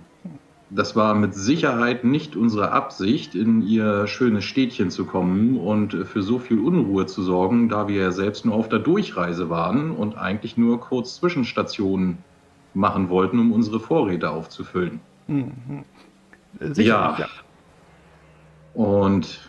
[0.70, 6.22] das war mit Sicherheit nicht unsere Absicht, in ihr schönes Städtchen zu kommen und für
[6.22, 10.18] so viel Unruhe zu sorgen, da wir ja selbst nur auf der Durchreise waren und
[10.18, 12.18] eigentlich nur kurz Zwischenstationen
[12.74, 15.00] machen wollten, um unsere Vorräte aufzufüllen.
[15.28, 15.86] Mhm.
[16.76, 17.18] Ja.
[17.18, 17.28] ja.
[18.74, 19.40] Und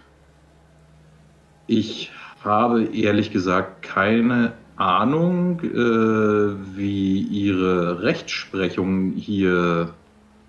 [1.67, 2.13] ich
[2.45, 9.93] habe ehrlich gesagt keine Ahnung, äh, wie Ihre Rechtsprechung hier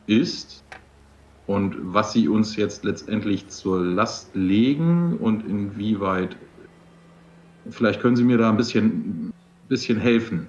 [0.10, 0.64] ist
[1.48, 6.36] und was Sie uns jetzt letztendlich zur Last legen und inwieweit.
[7.70, 9.34] Vielleicht können Sie mir da ein bisschen,
[9.68, 10.48] bisschen helfen.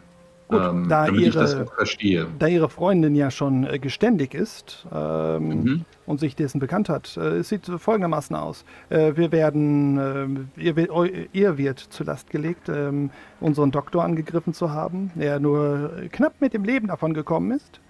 [0.49, 2.27] Gut, ähm, da damit ihre, ich das verstehe.
[2.39, 5.85] Da Ihre Freundin ja schon äh, geständig ist ähm, mhm.
[6.07, 8.65] und sich dessen bekannt hat, äh, es sieht folgendermaßen aus.
[8.89, 13.11] Äh, wir werden, äh, ihr, ihr, wird zur Last gelegt, ähm,
[13.41, 17.81] unseren Doktor angegriffen zu haben, der nur knapp mit dem Leben davon gekommen ist.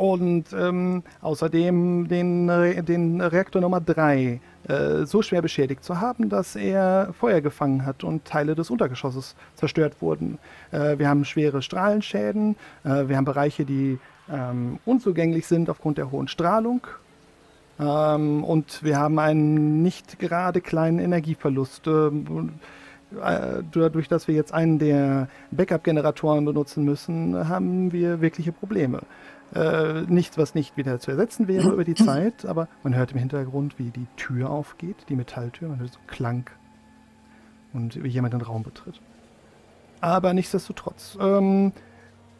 [0.00, 2.46] Und ähm, außerdem den,
[2.86, 8.02] den Reaktor Nummer 3 äh, so schwer beschädigt zu haben, dass er Feuer gefangen hat
[8.02, 10.38] und Teile des Untergeschosses zerstört wurden.
[10.72, 13.98] Äh, wir haben schwere Strahlenschäden, äh, wir haben Bereiche, die
[14.32, 16.86] ähm, unzugänglich sind aufgrund der hohen Strahlung.
[17.78, 21.86] Ähm, und wir haben einen nicht gerade kleinen Energieverlust.
[21.86, 22.54] Ähm,
[23.22, 29.00] äh, dadurch, dass wir jetzt einen der Backup-Generatoren benutzen müssen, haben wir wirkliche Probleme.
[29.54, 33.18] Äh, nichts, was nicht wieder zu ersetzen wäre über die Zeit, aber man hört im
[33.18, 36.50] Hintergrund, wie die Tür aufgeht, die Metalltür, man hört so einen Klang
[37.72, 39.00] und wie jemand den Raum betritt.
[40.00, 41.72] Aber nichtsdestotrotz, ähm,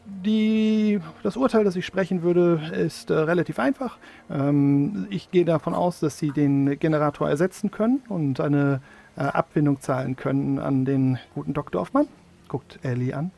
[0.05, 3.97] die, das Urteil, das ich sprechen würde, ist äh, relativ einfach.
[4.29, 8.81] Ähm, ich gehe davon aus, dass Sie den Generator ersetzen können und eine
[9.15, 11.81] äh, Abfindung zahlen können an den guten Dr.
[11.81, 12.07] Hoffmann.
[12.47, 13.31] Guckt Ellie an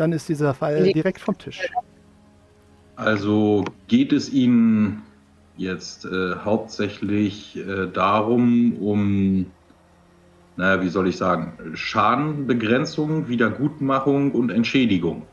[0.00, 1.60] dann ist dieser Fall direkt vom Tisch.
[2.96, 5.02] Also geht es Ihnen
[5.56, 9.46] jetzt äh, hauptsächlich äh, darum, um,
[10.56, 15.26] naja, wie soll ich sagen, Schadenbegrenzung, Wiedergutmachung und Entschädigung?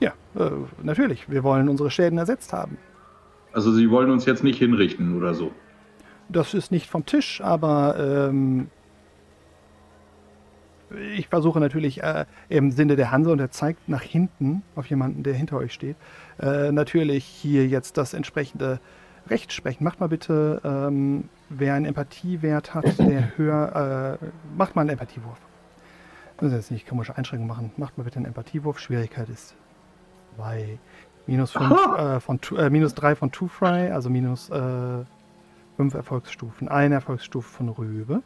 [0.00, 0.50] Ja, äh,
[0.82, 1.30] natürlich.
[1.30, 2.76] Wir wollen unsere Schäden ersetzt haben.
[3.54, 5.52] Also Sie wollen uns jetzt nicht hinrichten oder so?
[6.28, 8.68] Das ist nicht vom Tisch, aber ähm,
[11.16, 15.22] ich versuche natürlich äh, im Sinne der Hanse und er zeigt nach hinten auf jemanden,
[15.22, 15.96] der hinter euch steht,
[16.40, 18.80] äh, natürlich hier jetzt das entsprechende
[19.28, 19.84] Recht sprechen.
[19.84, 25.38] Macht mal bitte, ähm, wer einen Empathiewert hat, der höher, äh, macht mal einen Empathiewurf.
[26.40, 27.70] Müssen jetzt nicht komische Einschränkungen machen.
[27.76, 28.80] Macht mal bitte einen Empathiewurf.
[28.80, 29.54] Schwierigkeit ist
[30.36, 30.78] bei
[31.26, 35.06] minus 5 äh, von äh, minus 3 von Two Fry, also minus 5
[35.78, 36.68] äh, Erfolgsstufen.
[36.68, 38.22] Eine Erfolgsstufe von Rübe.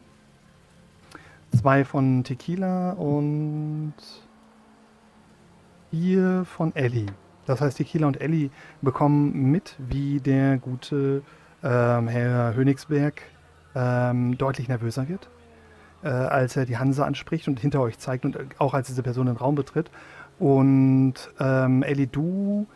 [1.51, 3.93] Zwei von Tequila und
[5.91, 7.07] vier von Ellie.
[7.45, 8.49] Das heißt, Tequila und Ellie
[8.81, 11.23] bekommen mit, wie der gute
[11.63, 13.21] ähm, Herr Hönigsberg
[13.75, 15.29] ähm, deutlich nervöser wird,
[16.03, 19.27] äh, als er die Hanse anspricht und hinter euch zeigt und auch als diese Person
[19.27, 19.89] den Raum betritt.
[20.39, 22.67] Und ähm, Ellie, du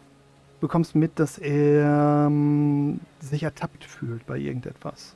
[0.62, 5.16] bekommst mit, dass er ähm, sich ertappt fühlt bei irgendetwas.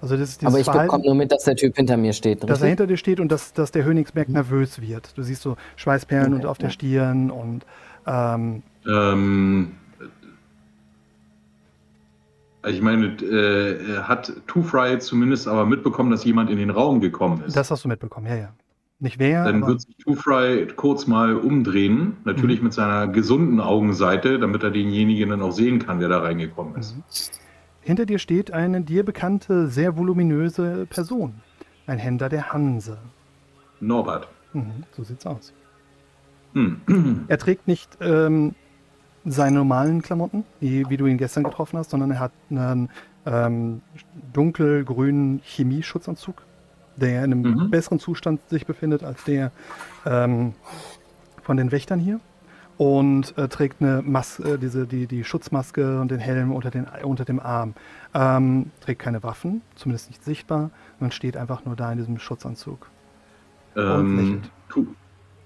[0.00, 2.42] Also das ist Aber ich bekomme nur mit, dass der Typ hinter mir steht.
[2.42, 2.62] Dass richtig?
[2.62, 4.34] er hinter dir steht und dass, dass der Hönigsberg mhm.
[4.34, 5.16] nervös wird.
[5.16, 6.42] Du siehst so Schweißperlen okay.
[6.42, 7.64] und auf der Stirn und
[8.06, 9.72] ähm, ähm,
[12.66, 17.42] ich meine, äh, hat Two Fry zumindest aber mitbekommen, dass jemand in den Raum gekommen
[17.46, 17.56] ist.
[17.56, 18.52] Das hast du mitbekommen, ja, ja.
[19.00, 19.44] Nicht wer.
[19.44, 22.64] Dann wird sich Two Fry kurz mal umdrehen, natürlich mhm.
[22.64, 26.96] mit seiner gesunden Augenseite, damit er denjenigen dann auch sehen kann, der da reingekommen ist.
[26.96, 27.02] Mhm.
[27.84, 31.34] Hinter dir steht eine dir bekannte, sehr voluminöse Person.
[31.86, 32.96] Ein Händler der Hanse.
[33.78, 34.26] Norbert.
[34.54, 35.52] Mhm, so sieht's aus.
[36.54, 37.24] Mhm.
[37.28, 38.54] Er trägt nicht ähm,
[39.26, 42.88] seine normalen Klamotten, wie, wie, du ihn gestern getroffen hast, sondern er hat einen
[43.26, 43.82] ähm,
[44.32, 46.42] dunkelgrünen Chemieschutzanzug,
[46.96, 47.70] der in einem mhm.
[47.70, 49.52] besseren Zustand sich befindet als der
[50.06, 50.54] ähm,
[51.42, 52.18] von den Wächtern hier
[52.76, 56.86] und äh, trägt eine Maske, äh, diese, die, die Schutzmaske und den Helm unter, den,
[57.04, 57.74] unter dem Arm.
[58.14, 60.70] Ähm, trägt keine Waffen, zumindest nicht sichtbar,
[61.00, 62.90] und steht einfach nur da in diesem Schutzanzug.
[63.76, 64.86] Ähm, Two,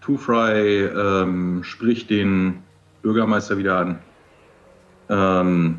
[0.01, 2.63] Two Fry ähm, spricht den
[3.03, 3.99] Bürgermeister wieder an.
[5.09, 5.79] Ähm,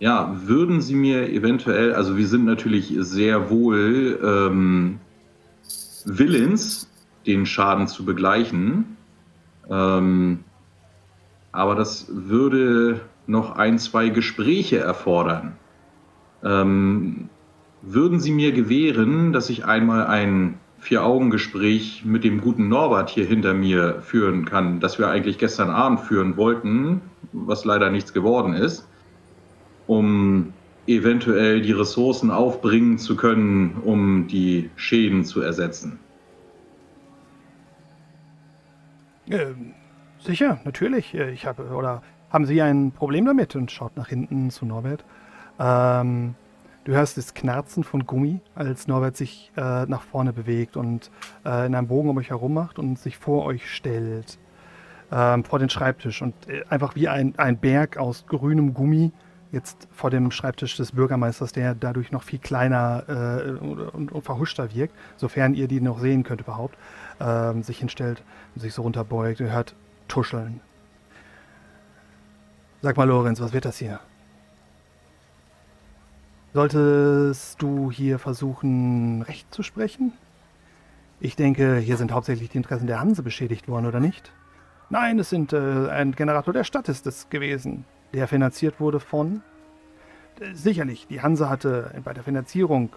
[0.00, 5.00] ja, würden Sie mir eventuell, also wir sind natürlich sehr wohl ähm,
[6.04, 6.88] willens,
[7.26, 8.97] den Schaden zu begleichen.
[9.70, 10.44] Ähm,
[11.52, 15.56] aber das würde noch ein, zwei Gespräche erfordern.
[16.42, 17.28] Ähm,
[17.82, 23.54] würden Sie mir gewähren, dass ich einmal ein Vier-Augen-Gespräch mit dem guten Norbert hier hinter
[23.54, 27.00] mir führen kann, das wir eigentlich gestern Abend führen wollten,
[27.32, 28.86] was leider nichts geworden ist,
[29.86, 30.52] um
[30.86, 35.98] eventuell die Ressourcen aufbringen zu können, um die Schäden zu ersetzen?
[39.30, 39.74] Ähm,
[40.20, 41.14] sicher, natürlich.
[41.14, 43.56] Äh, ich habe, oder haben Sie ein Problem damit?
[43.56, 45.04] Und schaut nach hinten zu Norbert.
[45.58, 46.34] Ähm,
[46.84, 51.10] du hörst das Knarzen von Gummi, als Norbert sich äh, nach vorne bewegt und
[51.44, 54.38] äh, in einem Bogen um euch herum macht und sich vor euch stellt.
[55.10, 59.10] Ähm, vor den Schreibtisch und äh, einfach wie ein, ein Berg aus grünem Gummi
[59.52, 64.74] jetzt vor dem Schreibtisch des Bürgermeisters, der dadurch noch viel kleiner äh, und, und, verhuschter
[64.74, 66.76] wirkt, sofern ihr die noch sehen könnt überhaupt,
[67.18, 68.22] äh, sich hinstellt
[68.54, 69.40] und sich so runterbeugt.
[69.40, 69.74] Ihr hört
[70.08, 70.60] Tuscheln.
[72.82, 74.00] Sag mal, Lorenz, was wird das hier?
[76.54, 80.12] Solltest du hier versuchen, Recht zu sprechen?
[81.20, 84.32] Ich denke, hier sind hauptsächlich die Interessen der Hanse beschädigt worden, oder nicht?
[84.88, 89.42] Nein, es sind äh, ein Generator der Stadt ist es gewesen der finanziert wurde von.
[90.52, 92.90] Sicherlich, die Hanse hatte bei der Finanzierung,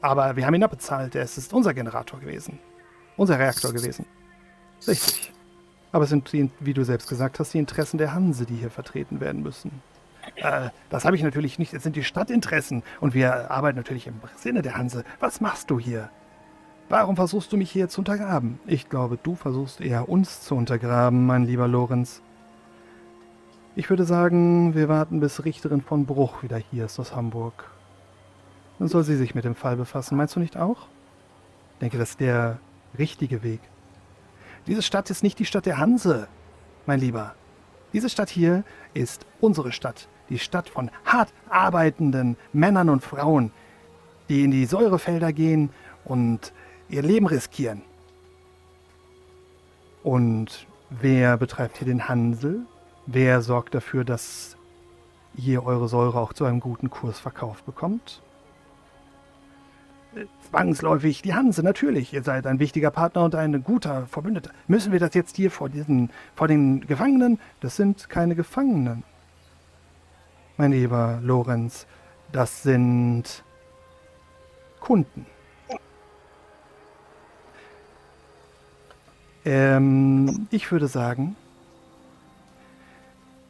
[0.00, 1.14] aber wir haben ihn abbezahlt.
[1.14, 2.58] Es ist unser Generator gewesen.
[3.18, 4.06] Unser Reaktor gewesen.
[4.86, 5.32] Richtig.
[5.92, 9.20] Aber es sind, wie du selbst gesagt hast, die Interessen der Hanse, die hier vertreten
[9.20, 9.82] werden müssen.
[10.36, 11.74] Äh, das habe ich natürlich nicht.
[11.74, 15.04] Es sind die Stadtinteressen und wir arbeiten natürlich im Sinne der Hanse.
[15.20, 16.10] Was machst du hier?
[16.88, 18.60] Warum versuchst du mich hier zu untergraben?
[18.66, 22.22] Ich glaube, du versuchst eher uns zu untergraben, mein lieber Lorenz.
[23.74, 27.64] Ich würde sagen, wir warten, bis Richterin von Bruch wieder hier ist aus Hamburg.
[28.78, 30.16] Dann soll sie sich mit dem Fall befassen.
[30.16, 30.86] Meinst du nicht auch?
[31.74, 32.58] Ich denke, das ist der
[32.98, 33.60] richtige Weg.
[34.66, 36.28] Diese Stadt ist nicht die Stadt der Hanse,
[36.86, 37.34] mein Lieber.
[37.92, 38.64] Diese Stadt hier
[38.94, 40.08] ist unsere Stadt.
[40.28, 43.50] Die Stadt von hart arbeitenden Männern und Frauen,
[44.28, 45.70] die in die Säurefelder gehen
[46.04, 46.52] und
[46.90, 47.82] ihr Leben riskieren.
[50.02, 52.66] Und wer betreibt hier den Hansel?
[53.06, 54.56] Wer sorgt dafür, dass
[55.34, 58.22] ihr eure Säure auch zu einem guten Kurs verkauft bekommt?
[60.50, 62.12] Zwangsläufig die Hanse, natürlich.
[62.12, 64.50] Ihr seid ein wichtiger Partner und ein guter Verbündeter.
[64.66, 67.38] Müssen wir das jetzt hier vor, diesen, vor den Gefangenen?
[67.60, 69.02] Das sind keine Gefangenen.
[70.56, 71.86] Mein lieber Lorenz,
[72.32, 73.44] das sind
[74.80, 75.26] Kunden.
[79.44, 81.36] Ähm, ich würde sagen,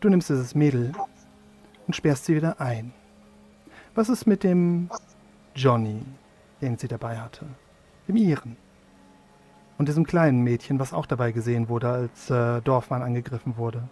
[0.01, 0.93] Du nimmst dieses Mädel
[1.89, 2.93] und sperrst sie wieder ein.
[3.97, 4.89] Was ist mit dem
[5.57, 6.03] Johnny,
[6.61, 7.47] den sie dabei hatte?
[8.07, 8.57] Dem Iren?
[9.79, 13.89] Und diesem kleinen Mädchen, was auch dabei gesehen wurde, als äh, Dorfmann angegriffen wurde?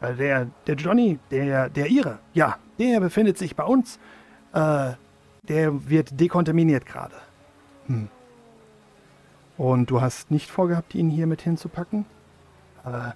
[0.00, 3.98] Der, der Johnny, der, der Ire, ja, der befindet sich bei uns.
[4.52, 4.92] Äh,
[5.42, 7.16] der wird dekontaminiert gerade.
[7.86, 8.08] Hm.
[9.56, 12.06] Und du hast nicht vorgehabt, ihn hier mit hinzupacken?
[12.84, 13.12] Äh,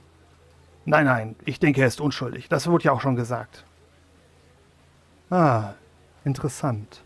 [0.84, 2.48] Nein, nein, ich denke, er ist unschuldig.
[2.48, 3.64] Das wurde ja auch schon gesagt.
[5.30, 5.74] Ah,
[6.24, 7.02] interessant.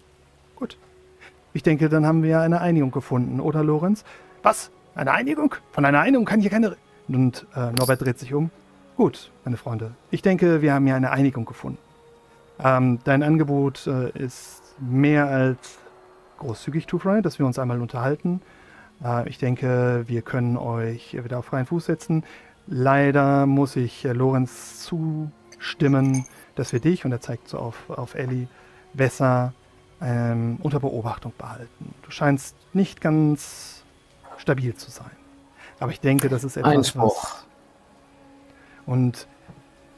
[1.56, 4.04] Ich denke, dann haben wir eine Einigung gefunden, oder Lorenz?
[4.42, 4.70] Was?
[4.94, 5.54] Eine Einigung?
[5.72, 6.76] Von einer Einigung kann hier keine...
[7.08, 8.50] Und äh, Norbert dreht sich um.
[8.98, 9.92] Gut, meine Freunde.
[10.10, 11.78] Ich denke, wir haben hier eine Einigung gefunden.
[12.62, 15.78] Ähm, dein Angebot äh, ist mehr als
[16.40, 18.42] großzügig, Two-Fry, dass wir uns einmal unterhalten.
[19.02, 22.22] Äh, ich denke, wir können euch wieder auf freien Fuß setzen.
[22.66, 28.14] Leider muss ich äh, Lorenz zustimmen, dass wir dich, und er zeigt so auf, auf
[28.14, 28.46] Ellie,
[28.92, 29.54] besser
[30.01, 31.94] ähm, unter Beobachtung behalten.
[32.02, 33.85] Du scheinst nicht ganz
[34.39, 35.10] stabil zu sein.
[35.81, 37.24] Aber ich denke, das ist etwas, Einspruch.
[37.24, 37.47] was...
[38.86, 39.27] Und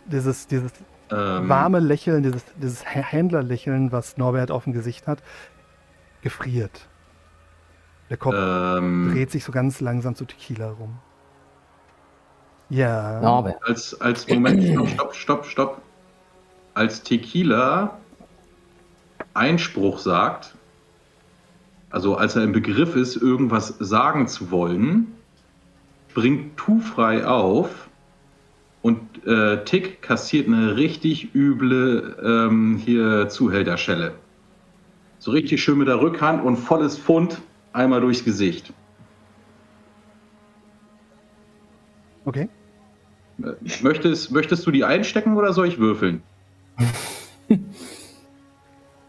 [0.07, 0.73] dieses, dieses
[1.11, 1.49] ähm.
[1.49, 5.23] warme Lächeln, dieses, dieses Händlerlächeln, was Norbert auf dem Gesicht hat,
[6.23, 6.89] gefriert.
[8.11, 9.11] Der Kopf ähm.
[9.13, 10.99] dreht sich so ganz langsam zu Tequila rum.
[12.71, 13.21] Ja.
[13.21, 13.63] Norbert.
[13.67, 15.83] Als, als Moment, stopp, stopp, stopp.
[16.75, 17.99] Als Tequila
[19.39, 20.55] Einspruch sagt,
[21.91, 25.15] also als er im Begriff ist, irgendwas sagen zu wollen,
[26.11, 27.89] springt Tu frei auf
[28.83, 34.15] und äh, Tick kassiert eine richtig üble ähm, hier Zuhälterschelle.
[35.21, 37.41] So richtig schön mit der Rückhand und volles Pfund
[37.73, 38.73] einmal durchs Gesicht.
[42.25, 42.49] Okay.
[43.83, 46.23] Möchtest, möchtest du die einstecken oder soll ich würfeln?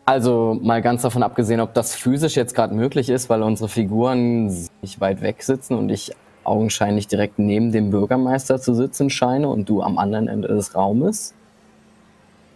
[0.10, 4.48] Also mal ganz davon abgesehen, ob das physisch jetzt gerade möglich ist, weil unsere Figuren
[4.82, 6.12] nicht weit weg sitzen und ich
[6.44, 11.36] augenscheinlich direkt neben dem Bürgermeister zu sitzen scheine und du am anderen Ende des Raumes.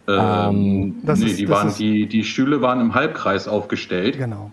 [0.07, 3.47] Ähm, Ähm, das nee, ist- die, das waren, ist- die, die Stühle waren im Halbkreis
[3.47, 4.17] aufgestellt.
[4.17, 4.49] Genau.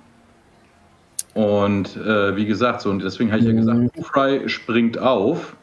[1.32, 3.56] Und äh, wie gesagt, so, und deswegen habe ich ja Mhm.
[3.56, 5.56] gesagt, Fry springt auf.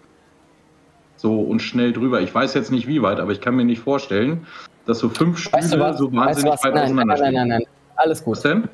[1.18, 2.20] So und schnell drüber.
[2.22, 4.48] Ich weiß jetzt nicht wie weit, aber ich kann mir nicht vorstellen,
[4.88, 5.98] dass so fünf Stühle Weißt du was?
[5.98, 6.64] so weißt wahnsinnig du was?
[6.64, 7.68] weit Nein, nein, auseinander nein, nein, nein, nein.
[7.96, 8.44] Alles Was gut.
[8.44, 8.70] denn?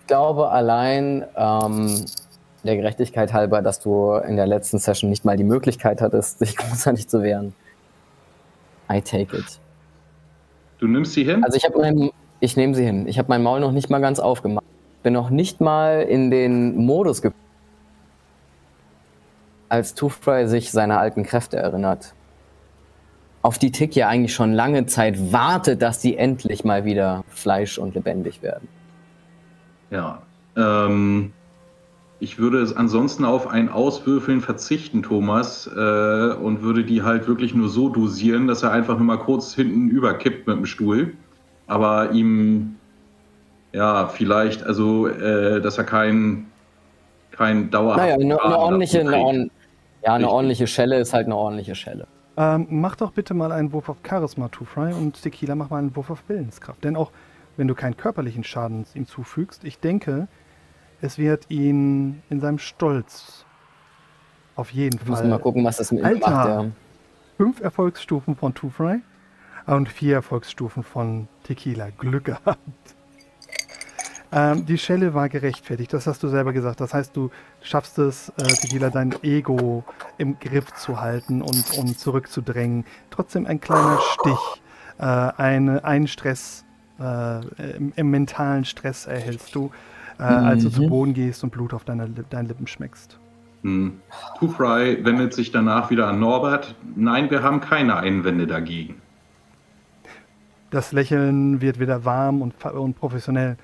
[0.00, 2.04] Ich glaube allein ähm,
[2.62, 6.56] der Gerechtigkeit halber, dass du in der letzten Session nicht mal die Möglichkeit hattest, dich
[6.56, 7.54] großartig zu wehren.
[8.90, 9.60] I take it.
[10.78, 11.42] Du nimmst sie hin?
[11.44, 12.10] Also ich habe mein,
[12.40, 13.06] ich nehme sie hin.
[13.08, 14.64] Ich habe mein Maul noch nicht mal ganz aufgemacht.
[15.02, 17.40] Bin noch nicht mal in den Modus gekommen,
[19.68, 22.14] als Toothfry sich seiner alten Kräfte erinnert.
[23.44, 27.76] Auf die Tick ja eigentlich schon lange Zeit wartet, dass sie endlich mal wieder Fleisch
[27.76, 28.66] und lebendig werden.
[29.90, 30.22] Ja.
[30.56, 31.34] Ähm,
[32.20, 37.54] ich würde es ansonsten auf ein Auswürfeln verzichten, Thomas, äh, und würde die halt wirklich
[37.54, 41.12] nur so dosieren, dass er einfach nur mal kurz hinten überkippt mit dem Stuhl.
[41.66, 42.76] Aber ihm,
[43.74, 46.46] ja, vielleicht, also, äh, dass er kein,
[47.30, 47.98] kein dauerhaft.
[47.98, 50.28] Naja, eine, eine ordentliche, eine, ja, eine Richtig.
[50.28, 52.06] ordentliche Schelle ist halt eine ordentliche Schelle.
[52.36, 55.78] Ähm, mach doch bitte mal einen Wurf auf Charisma, Two Fry, und Tequila mach mal
[55.78, 56.82] einen Wurf auf Willenskraft.
[56.82, 57.12] Denn auch
[57.56, 60.26] wenn du keinen körperlichen Schaden ihm zufügst, ich denke,
[61.00, 63.44] es wird ihn in seinem Stolz
[64.56, 66.30] auf jeden Wir müssen Fall mal gucken, was das mit ihm Alter.
[66.30, 66.48] macht.
[66.48, 66.64] Ja.
[67.36, 69.00] fünf Erfolgsstufen von Two Fry
[69.66, 71.90] und vier Erfolgsstufen von Tequila.
[71.98, 72.58] Glück gehabt.
[74.36, 76.80] Ähm, die Schelle war gerechtfertigt, das hast du selber gesagt.
[76.80, 77.30] Das heißt, du
[77.62, 79.84] schaffst es, äh, Tequila, dein Ego
[80.18, 82.84] im Griff zu halten und, und zurückzudrängen.
[83.10, 84.62] Trotzdem ein kleiner Stich,
[84.98, 86.64] äh, eine, einen Stress,
[86.98, 89.70] äh, im, im mentalen Stress erhältst du,
[90.18, 90.72] äh, als du Mhm.
[90.72, 93.20] zu Boden gehst und Blut auf deine, deinen Lippen schmeckst.
[93.62, 94.00] Hm.
[94.40, 96.74] Two Fry wendet sich danach wieder an Norbert.
[96.96, 99.00] Nein, wir haben keine Einwände dagegen.
[100.70, 103.56] Das Lächeln wird wieder warm und, und professionell.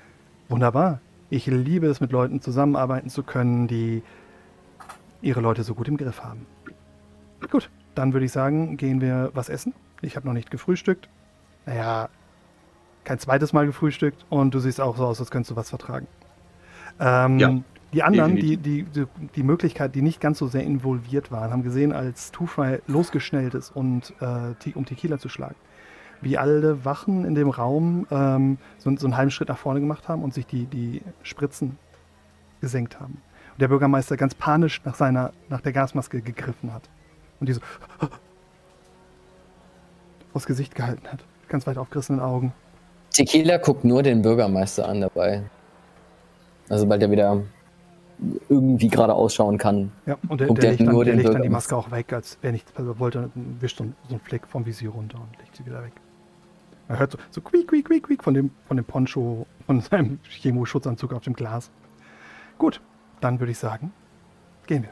[0.51, 0.99] Wunderbar.
[1.29, 4.03] Ich liebe es, mit Leuten zusammenarbeiten zu können, die
[5.21, 6.45] ihre Leute so gut im Griff haben.
[7.49, 9.73] Gut, dann würde ich sagen, gehen wir was essen.
[10.01, 11.07] Ich habe noch nicht gefrühstückt.
[11.65, 12.09] Naja,
[13.05, 16.07] kein zweites Mal gefrühstückt und du siehst auch so aus, als könntest du was vertragen.
[16.99, 17.57] Ähm, Ja,
[17.93, 19.05] die anderen, die, die, die,
[19.35, 23.69] die Möglichkeit, die nicht ganz so sehr involviert waren, haben gesehen, als Two-Fry losgeschnellt ist,
[23.69, 25.55] und, äh, um Tequila zu schlagen
[26.21, 30.07] wie alle Wachen in dem Raum ähm, so, so einen halben Schritt nach vorne gemacht
[30.07, 31.77] haben und sich die, die Spritzen
[32.61, 33.21] gesenkt haben.
[33.53, 36.89] Und der Bürgermeister ganz panisch nach seiner, nach der Gasmaske gegriffen hat.
[37.39, 37.61] Und die so
[40.33, 41.25] aus Gesicht gehalten hat.
[41.49, 42.53] Ganz weit aufgerissenen Augen.
[43.11, 45.43] Tequila guckt nur den Bürgermeister an dabei.
[46.69, 47.41] Also, weil der wieder
[48.47, 49.91] irgendwie gerade ausschauen kann.
[50.05, 51.49] Ja, und der, Guckt der legt, dann, nur der den legt dann die.
[51.49, 55.37] Maske auch weg, als wer nichts wollte, wischt so einen Fleck vom Visier runter und
[55.39, 55.93] legt sie wieder weg.
[56.91, 60.19] Man hört so, so quiek, quiek, quiek, quiek von dem, von dem Poncho, von seinem
[60.29, 61.71] Chemo-Schutzanzug auf dem Glas.
[62.57, 62.81] Gut,
[63.21, 63.93] dann würde ich sagen,
[64.67, 64.89] gehen wir.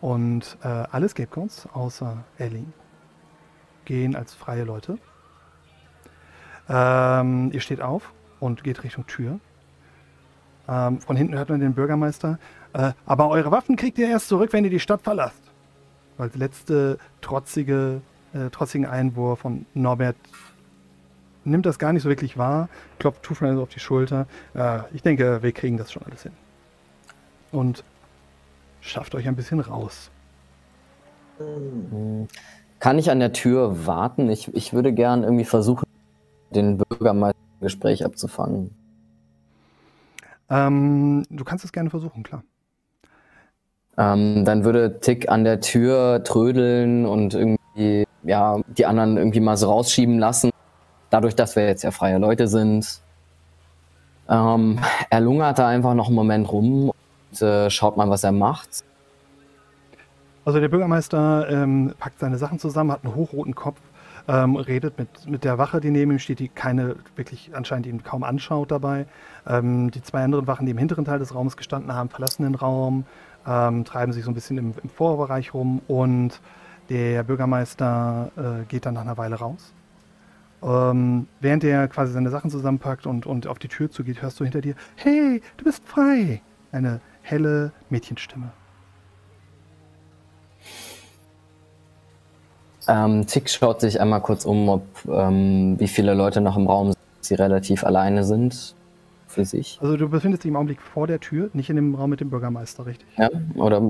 [0.00, 2.66] Und äh, alle Scapegoats, außer Ellie,
[3.84, 4.98] gehen als freie Leute.
[6.68, 9.40] Ähm, ihr steht auf und geht Richtung Tür.
[10.68, 12.38] Ähm, von hinten hört man den Bürgermeister.
[12.74, 15.42] Äh, aber eure Waffen kriegt ihr erst zurück, wenn ihr die Stadt verlasst.
[16.16, 18.02] Als letzte trotzige,
[18.34, 20.14] äh, trotzigen Einwurf von Norbert
[21.44, 22.68] nimmt das gar nicht so wirklich wahr,
[22.98, 24.26] klopft Two Friends auf die Schulter.
[24.54, 26.32] Äh, ich denke, wir kriegen das schon alles hin.
[27.52, 27.84] Und
[28.80, 30.10] schafft euch ein bisschen raus.
[31.38, 32.28] Hm.
[32.78, 34.30] Kann ich an der Tür warten?
[34.30, 35.84] Ich, ich würde gern irgendwie versuchen,
[36.54, 38.70] den Bürgermeister im Gespräch abzufangen.
[40.48, 42.42] Ähm, du kannst es gerne versuchen, klar.
[43.98, 49.56] Ähm, dann würde Tick an der Tür trödeln und irgendwie, ja, die anderen irgendwie mal
[49.56, 50.50] so rausschieben lassen.
[51.10, 53.00] Dadurch, dass wir jetzt ja freie Leute sind.
[54.28, 54.78] Ähm,
[55.10, 58.84] er lungert da einfach noch einen Moment rum und äh, schaut mal, was er macht.
[60.44, 63.80] Also der Bürgermeister ähm, packt seine Sachen zusammen, hat einen hochroten Kopf,
[64.28, 68.02] ähm, redet mit, mit der Wache, die neben ihm steht, die keine wirklich anscheinend ihn
[68.02, 69.06] kaum anschaut dabei.
[69.46, 72.54] Ähm, die zwei anderen Wachen, die im hinteren Teil des Raumes gestanden haben, verlassen den
[72.54, 73.04] Raum,
[73.46, 76.40] ähm, treiben sich so ein bisschen im, im Vorbereich rum und
[76.88, 79.72] der Bürgermeister äh, geht dann nach einer Weile raus.
[80.62, 84.44] Ähm, während er quasi seine Sachen zusammenpackt und, und auf die Tür zugeht, hörst du
[84.44, 86.42] hinter dir, hey, du bist frei.
[86.72, 88.50] Eine helle Mädchenstimme.
[92.88, 96.88] Ähm, Tick schaut sich einmal kurz um, ob ähm, wie viele Leute noch im Raum
[96.88, 98.74] sind, sie relativ alleine sind.
[99.28, 99.78] für sich.
[99.80, 102.30] Also du befindest dich im Augenblick vor der Tür, nicht in dem Raum mit dem
[102.30, 103.06] Bürgermeister, richtig?
[103.16, 103.80] Ja, oder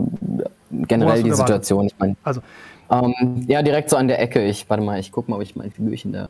[0.71, 1.33] generell die?
[1.33, 1.87] Situation.
[1.87, 2.43] Ich meine, Also,
[2.91, 4.45] ähm, ja, direkt so an der Ecke.
[4.45, 6.29] Ich warte mal, ich gucke mal, ob ich mein Figürchen da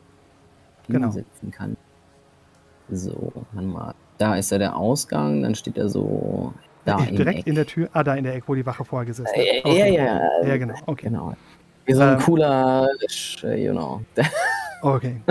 [0.87, 1.07] Genau.
[1.07, 1.77] hinsetzen kann.
[2.89, 3.93] So, warte mal.
[4.17, 6.53] Da ist ja der Ausgang, dann steht er so
[6.85, 9.27] da direkt in der Tür, ah, da in der Ecke, wo die Wache vorher gesessen
[9.29, 9.35] hat.
[9.37, 9.95] Äh, Okay.
[9.95, 10.03] Ja,
[10.43, 11.07] ja, Ja, genau, okay.
[11.07, 11.33] genau.
[11.85, 12.89] Wie so ein Ähm, cooler,
[13.43, 14.01] äh, you know.
[14.83, 15.21] Okay.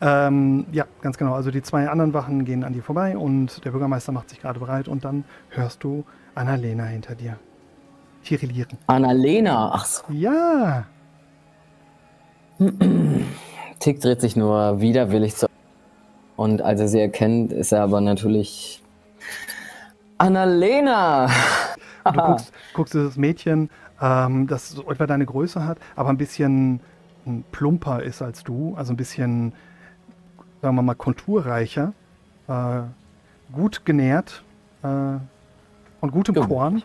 [0.00, 1.34] ähm, ja, ganz genau.
[1.34, 4.58] Also die zwei anderen Wachen gehen an dir vorbei und der Bürgermeister macht sich gerade
[4.58, 6.04] bereit und dann hörst du
[6.34, 7.38] Annalena hinter dir.
[8.24, 8.78] Tirillieren.
[8.88, 10.02] Annalena, ach so.
[10.10, 10.86] Ja!
[13.82, 15.48] Tick dreht sich nur widerwillig zu.
[16.36, 18.80] Und als er sie erkennt, ist er aber natürlich.
[20.18, 21.28] Annalena!
[22.04, 26.16] Und du guckst, guckst dieses Mädchen, ähm, das so etwa deine Größe hat, aber ein
[26.16, 26.78] bisschen
[27.24, 29.52] hm, plumper ist als du, also ein bisschen,
[30.60, 31.92] sagen wir mal, konturreicher,
[32.46, 32.82] äh,
[33.52, 34.44] gut genährt
[34.84, 34.86] äh,
[36.00, 36.36] und gutem.
[36.36, 36.84] Korn.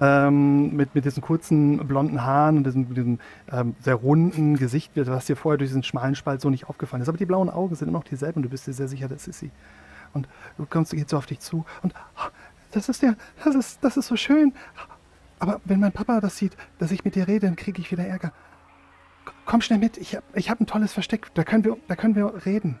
[0.00, 3.18] Ähm, mit, mit diesen kurzen blonden Haaren und diesem, diesem
[3.52, 7.08] ähm, sehr runden Gesicht, was dir vorher durch diesen schmalen Spalt so nicht aufgefallen ist.
[7.08, 9.28] Aber die blauen Augen sind immer noch dieselben und du bist dir sehr sicher, das
[9.28, 9.52] ist sie.
[10.12, 12.30] Und du kommst, geht so auf dich zu und "Ah,
[12.72, 13.14] das ist ja,
[13.44, 14.52] das ist, das ist so schön.
[15.38, 18.04] Aber wenn mein Papa das sieht, dass ich mit dir rede, dann kriege ich wieder
[18.04, 18.32] Ärger.
[19.46, 22.16] Komm schnell mit, ich habe ich hab ein tolles Versteck, da können wir, da können
[22.16, 22.80] wir reden.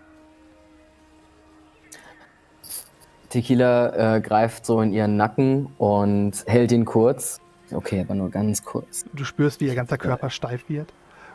[3.34, 7.40] Tequila äh, greift so in ihren Nacken und hält ihn kurz.
[7.72, 9.04] Okay, aber nur ganz kurz.
[9.12, 10.92] Du spürst, wie ihr ganzer Körper steif wird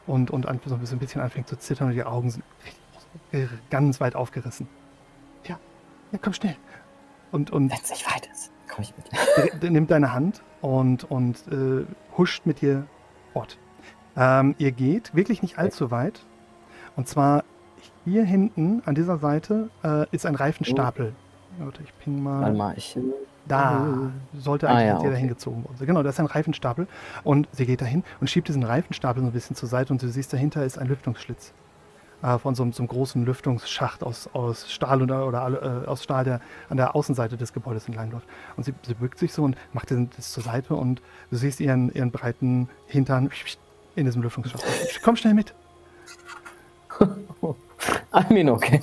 [0.08, 2.44] und, und an, so ein bisschen- anfängt zu zittern und die Augen sind
[3.70, 4.68] ganz weit aufgerissen.
[5.46, 5.60] Ja,
[6.12, 6.56] ja, komm schnell.
[7.32, 9.62] Und, und Wenn es nicht weit ist, komm ich mit.
[9.62, 11.86] dr- nimmt deine Hand und, und äh,
[12.18, 12.86] huscht mit dir
[13.34, 13.58] fort.
[14.16, 16.22] Ähm, ihr geht wirklich nicht allzu weit.
[16.96, 17.44] Und zwar
[18.06, 21.14] hier hinten an dieser Seite äh, ist ein Reifenstapel.
[21.58, 22.54] Warte, ich ping Warte mal.
[22.54, 22.98] mal, ich.
[23.48, 25.20] Da sollte Ah, eigentlich ja, jetzt jeder okay.
[25.22, 25.88] hingezogen worden sein.
[25.88, 26.88] Genau, da ist ein Reifenstapel.
[27.24, 30.08] Und sie geht dahin und schiebt diesen Reifenstapel so ein bisschen zur Seite und du
[30.08, 31.52] siehst, dahinter ist ein Lüftungsschlitz.
[32.22, 36.04] Äh, von so, einem- so einem großen Lüftungsschacht aus, aus Stahl oder, oder äh, aus
[36.04, 38.28] Stahl, der an der Außenseite des Gebäudes entlangläuft.
[38.56, 41.02] Und sie, sie bückt sich so und macht den, das zur Seite und
[41.32, 43.30] du siehst ihren, ihren breiten Hintern
[43.96, 44.64] in diesem Lüftungsschacht.
[45.04, 45.54] Komm schnell mit.
[48.14, 48.80] I mean, okay.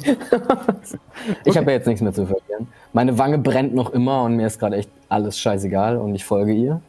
[1.44, 2.68] ich habe ja jetzt nichts mehr zu verlieren.
[2.92, 6.52] Meine Wange brennt noch immer und mir ist gerade echt alles scheißegal und ich folge
[6.52, 6.80] ihr.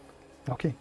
[0.50, 0.74] Okay.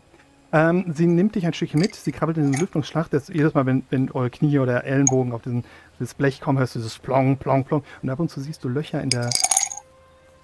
[0.53, 3.13] Ähm, sie nimmt dich ein Stückchen mit, sie krabbelt in den Lüftungsschlacht.
[3.13, 5.65] Das, jedes Mal, wenn, wenn eure Knie oder Ellenbogen auf diesen,
[5.99, 7.83] dieses Blech kommen, hörst du dieses Plong, Plong, Plong.
[8.03, 9.31] Und ab und zu siehst du Löcher in der.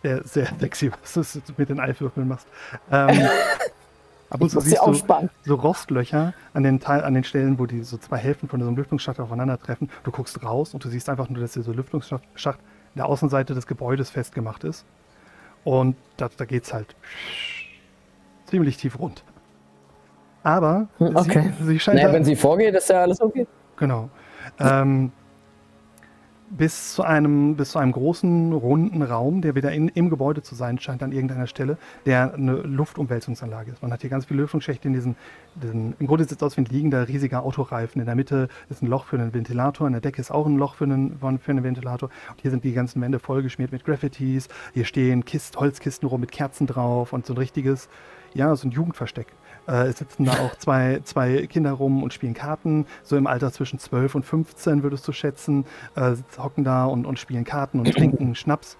[0.02, 2.46] der sehr sexy, was du mit den Eiswürfeln machst.
[2.90, 3.28] Ähm,
[4.32, 4.94] ab und zu siehst du
[5.44, 8.76] so Rostlöcher an den, Teil, an den Stellen, wo die so zwei Hälften von diesem
[8.76, 9.90] Lüftungsschacht aufeinandertreffen.
[10.04, 12.58] Du guckst raus und du siehst einfach nur, dass dieser Lüftungsschacht Schacht
[12.94, 14.84] in der Außenseite des Gebäudes festgemacht ist.
[15.64, 16.94] Und da, da geht's halt
[18.46, 19.24] ziemlich tief rund.
[20.42, 21.52] Aber Hm, Okay.
[21.58, 23.46] sie, sie scheint Naja, wenn sie vorgeht, ist ja alles okay.
[23.76, 24.10] Genau.
[24.58, 25.12] Ähm,
[26.56, 30.54] bis, zu einem, bis zu einem großen, runden Raum, der wieder in, im Gebäude zu
[30.54, 33.82] sein scheint, an irgendeiner Stelle, der eine Luftumwälzungsanlage ist.
[33.82, 35.16] Man hat hier ganz viele Lüftungsschächte in diesen,
[35.54, 38.00] diesen im Grunde sieht es aus wie ein liegender, riesiger Autoreifen.
[38.00, 40.58] In der Mitte ist ein Loch für einen Ventilator, in der Decke ist auch ein
[40.58, 42.10] Loch für einen, für einen Ventilator.
[42.30, 44.48] Und hier sind die ganzen Wände vollgeschmiert mit Graffitis.
[44.74, 47.88] Hier stehen Kist, Holzkisten rum mit Kerzen drauf und so ein richtiges,
[48.34, 49.28] ja, so ein Jugendversteck.
[49.66, 53.52] Äh, es sitzen da auch zwei, zwei Kinder rum und spielen Karten, so im Alter
[53.52, 55.64] zwischen 12 und 15 würdest du schätzen,
[55.94, 58.76] äh, hocken da und, und spielen Karten und trinken Schnaps.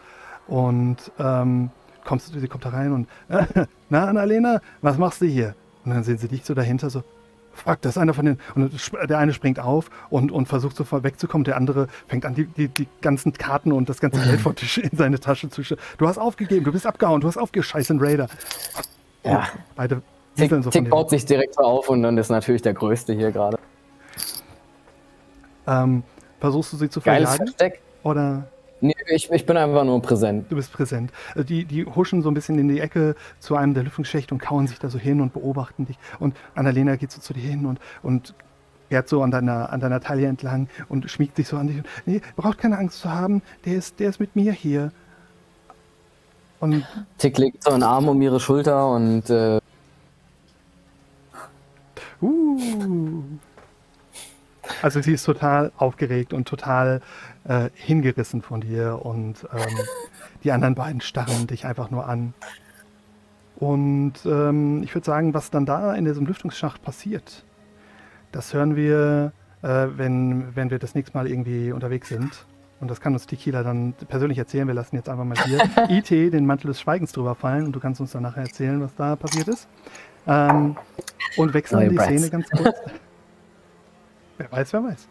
[0.49, 1.71] Und ähm,
[2.05, 3.09] kommst, sie kommt da rein und,
[3.91, 5.55] na Annalena, was machst du hier?
[5.85, 7.03] Und dann sehen sie dich so dahinter so,
[7.53, 8.73] fuck, das ist einer von den, und
[9.09, 12.69] der eine springt auf und, und versucht sofort wegzukommen, der andere fängt an, die, die,
[12.69, 16.09] die ganzen Karten und das ganze Geld vom Tisch in seine Tasche zu sch Du
[16.09, 18.29] hast aufgegeben, du bist abgehauen, du hast aufgescheißen, Raider.
[19.25, 19.39] Ja.
[19.39, 20.03] Und Beide
[20.37, 23.33] Tick, so Tick baut sich direkt so auf und dann ist natürlich der Größte hier
[23.33, 23.59] gerade.
[25.67, 26.03] Ähm,
[26.41, 27.47] versuchst du sie zu Geiles verjagen?
[27.55, 27.81] Versteck.
[28.03, 28.45] Oder
[28.85, 30.51] Nee, ich, ich bin einfach nur präsent.
[30.51, 31.13] du bist präsent?
[31.37, 34.41] Äh, Die, die huschen so ein bisschen in die Ecke zu einem der Lüftungsschächte und
[34.41, 35.97] kauen sich da so hin und beobachten dich.
[36.19, 38.35] Und Annalena geht so zu dir hin und, und
[38.89, 41.77] fährt so an deiner, an deiner Taille entlang und schmiegt sich so an dich.
[42.07, 44.91] Nee, braucht keine Angst zu haben, der ist, der ist mit mir hier.
[46.59, 46.85] Und
[47.19, 49.61] Tick legt so einen Arm um ihre Schulter und äh,
[52.23, 53.23] Uh.
[54.81, 57.01] Also sie ist total aufgeregt und total
[57.45, 59.77] äh, hingerissen von dir und ähm,
[60.45, 62.35] die anderen beiden starren dich einfach nur an.
[63.57, 67.45] Und ähm, ich würde sagen, was dann da in diesem Lüftungsschacht passiert,
[68.33, 69.33] das hören wir,
[69.63, 72.47] äh, wenn, wenn wir das nächste Mal irgendwie unterwegs sind.
[72.81, 76.11] und das kann uns Tequila dann persönlich erzählen, wir lassen jetzt einfach mal hier IT
[76.11, 79.15] den Mantel des Schweigens drüber fallen und du kannst uns dann nachher erzählen, was da
[79.17, 79.69] passiert ist.
[80.27, 80.77] Ähm,
[81.37, 82.09] und wechseln Neue die Brats.
[82.09, 82.77] Szene ganz kurz.
[84.39, 85.09] wer weiß, wer weiß.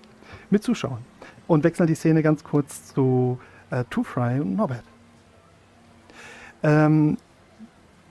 [0.50, 1.04] Mit Zuschauern.
[1.48, 3.40] Und wechseln die Szene ganz kurz zu
[3.72, 4.84] äh, Two Fry und Norbert.
[6.64, 7.18] Ähm,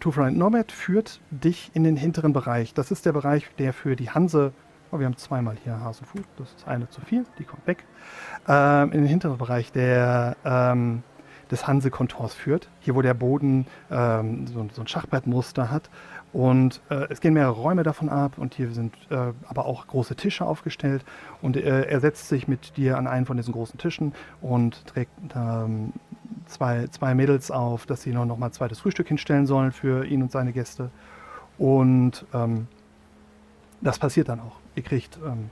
[0.01, 2.75] Two Fry und Norbert führt dich in den hinteren Bereich.
[2.75, 4.53] Das ist der Bereich, der für die Hanse.
[4.93, 6.23] Oh, wir haben zweimal hier Hasenfuß.
[6.37, 7.25] Das ist eine zu viel.
[7.39, 7.85] Die kommt weg.
[8.49, 11.03] Ähm, in den hinteren Bereich der, ähm,
[11.51, 12.69] des Hanse-Kontors führt.
[12.81, 15.91] Hier, wo der Boden ähm, so, so ein Schachbrettmuster hat.
[16.33, 20.15] Und äh, es gehen mehrere Räume davon ab und hier sind äh, aber auch große
[20.15, 21.05] Tische aufgestellt.
[21.43, 25.13] Und äh, er setzt sich mit dir an einen von diesen großen Tischen und trägt
[25.35, 25.93] ähm,
[26.47, 30.23] zwei, zwei Mädels auf, dass sie noch, noch mal zweites Frühstück hinstellen sollen für ihn
[30.23, 30.91] und seine Gäste.
[31.59, 32.69] Und ähm,
[33.81, 34.57] das passiert dann auch.
[34.77, 35.51] Ihr kriegt ähm,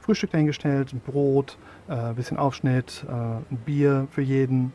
[0.00, 1.58] Frühstück dahingestellt, ein Brot,
[1.88, 4.72] äh, ein bisschen Aufschnitt, äh, ein Bier für jeden.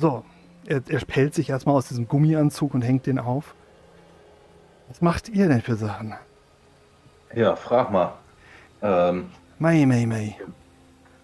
[0.00, 0.24] So,
[0.66, 3.54] er, er pellt sich erstmal aus diesem Gummianzug und hängt den auf.
[4.88, 6.14] Was macht ihr denn für Sachen?
[7.34, 8.14] Ja, frag mal.
[8.82, 9.26] Ähm,
[9.58, 10.36] Mei, mei, mei.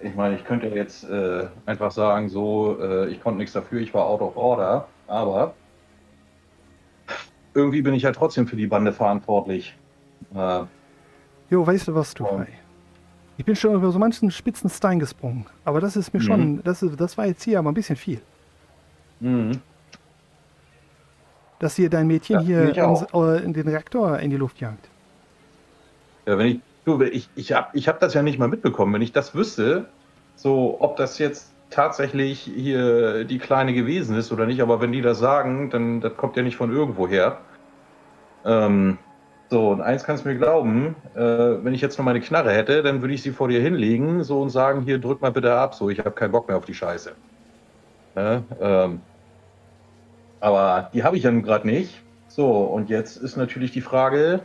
[0.00, 3.94] ich meine, ich könnte jetzt äh, einfach sagen, so, äh, ich konnte nichts dafür, ich
[3.94, 5.54] war out of order, aber
[7.54, 9.74] irgendwie bin ich ja trotzdem für die Bande verantwortlich.
[10.34, 10.64] Äh,
[11.48, 12.26] Jo, weißt du was, du.
[12.26, 12.48] Frei?
[13.38, 15.46] Ich bin schon über so manchen spitzen Stein gesprungen.
[15.64, 18.20] Aber das ist mir schon, das, ist, das war jetzt hier aber ein bisschen viel.
[19.20, 19.60] Mhm.
[21.58, 24.88] Dass hier dein Mädchen Ja, hier uns, äh, in den Reaktor in die Luft jagt.
[26.26, 28.92] Ja, wenn ich, du, ich, ich habe ich hab das ja nicht mal mitbekommen.
[28.92, 29.86] Wenn ich das wüsste,
[30.34, 35.02] so, ob das jetzt tatsächlich hier die Kleine gewesen ist oder nicht, aber wenn die
[35.02, 37.38] das sagen, dann das kommt ja nicht von irgendwo her.
[38.44, 38.98] Ähm,
[39.48, 42.82] so, und eins kannst du mir glauben, äh, wenn ich jetzt noch meine Knarre hätte,
[42.82, 45.74] dann würde ich sie vor dir hinlegen, so und sagen, hier, drück mal bitte ab,
[45.74, 47.12] so, ich habe keinen Bock mehr auf die Scheiße.
[48.16, 48.42] Ne?
[48.60, 49.00] Ähm,
[50.40, 52.02] aber die habe ich ja nun gerade nicht.
[52.28, 54.40] So, und jetzt ist natürlich die Frage,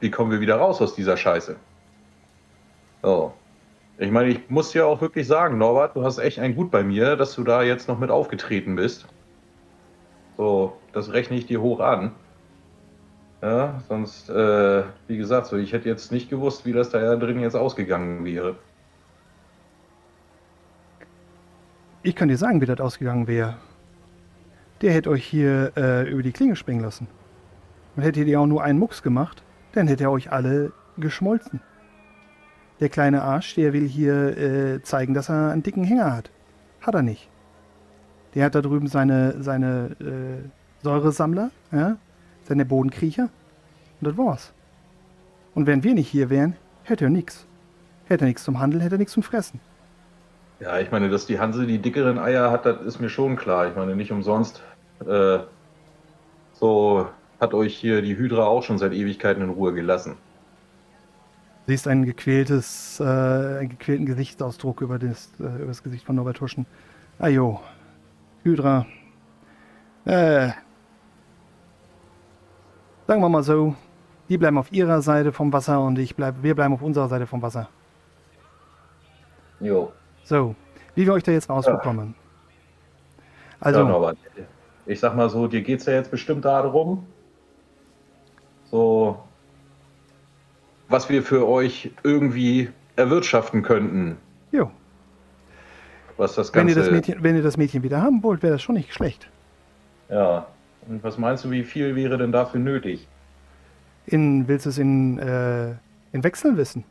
[0.00, 1.56] wie kommen wir wieder raus aus dieser Scheiße?
[3.02, 3.34] So.
[3.98, 6.82] Ich meine, ich muss ja auch wirklich sagen, Norbert, du hast echt ein Gut bei
[6.82, 9.06] mir, dass du da jetzt noch mit aufgetreten bist.
[10.38, 12.14] So, das rechne ich dir hoch an.
[13.42, 17.40] Ja, sonst, äh, wie gesagt, so, ich hätte jetzt nicht gewusst, wie das da drin
[17.40, 18.56] jetzt ausgegangen wäre.
[22.02, 23.58] Ich kann dir sagen, wie das ausgegangen wäre.
[24.80, 27.08] Der hätte euch hier äh, über die Klinge springen lassen.
[27.94, 31.60] Und hättet ihr auch nur einen Mucks gemacht, dann hätte er euch alle geschmolzen.
[32.80, 36.30] Der kleine Arsch, der will hier äh, zeigen, dass er einen dicken Hänger hat.
[36.80, 37.28] Hat er nicht.
[38.34, 40.48] Der hat da drüben seine, seine äh,
[40.82, 41.98] Säuresammler, ja?
[42.44, 43.28] seine Bodenkriecher.
[44.00, 44.54] Und das war's.
[45.54, 47.46] Und wenn wir nicht hier wären, hätte er nichts.
[48.06, 49.60] Hätte er nichts zum Handeln, hätte er nichts zum Fressen.
[50.60, 53.68] Ja, ich meine, dass die Hanse die dickeren Eier hat, das ist mir schon klar.
[53.68, 54.62] Ich meine, nicht umsonst.
[55.06, 55.38] Äh,
[56.52, 57.08] so
[57.40, 60.16] hat euch hier die Hydra auch schon seit Ewigkeiten in Ruhe gelassen.
[61.66, 66.40] siehst ein gequältes, äh, einen gequälten Gesichtsausdruck über das, äh, über das Gesicht von Norbert
[66.42, 66.66] Huschen.
[67.18, 67.60] Ajo,
[68.42, 68.86] Hydra.
[70.04, 70.50] Äh,
[73.06, 73.74] sagen wir mal so,
[74.28, 77.26] die bleiben auf ihrer Seite vom Wasser und ich bleib, wir bleiben auf unserer Seite
[77.26, 77.68] vom Wasser.
[79.60, 79.92] Jo.
[80.24, 80.54] So,
[80.94, 82.14] wie wir euch da jetzt rausbekommen.
[83.60, 84.18] Also, Also, ja, Norbert,
[84.86, 87.06] ich sag mal so, dir geht's ja jetzt bestimmt darum,
[88.70, 89.18] so,
[90.88, 94.16] was wir für euch irgendwie erwirtschaften könnten,
[94.52, 94.70] jo,
[96.16, 96.80] was das wenn Ganze...
[96.80, 99.28] ihr, das Mädchen, wenn ihr das Mädchen wieder haben wollt, wäre das schon nicht schlecht.
[100.08, 100.46] Ja.
[100.88, 103.06] Und was meinst du, wie viel wäre denn dafür nötig?
[104.06, 105.70] In, willst du es in, äh,
[106.12, 106.84] in Wechseln wissen?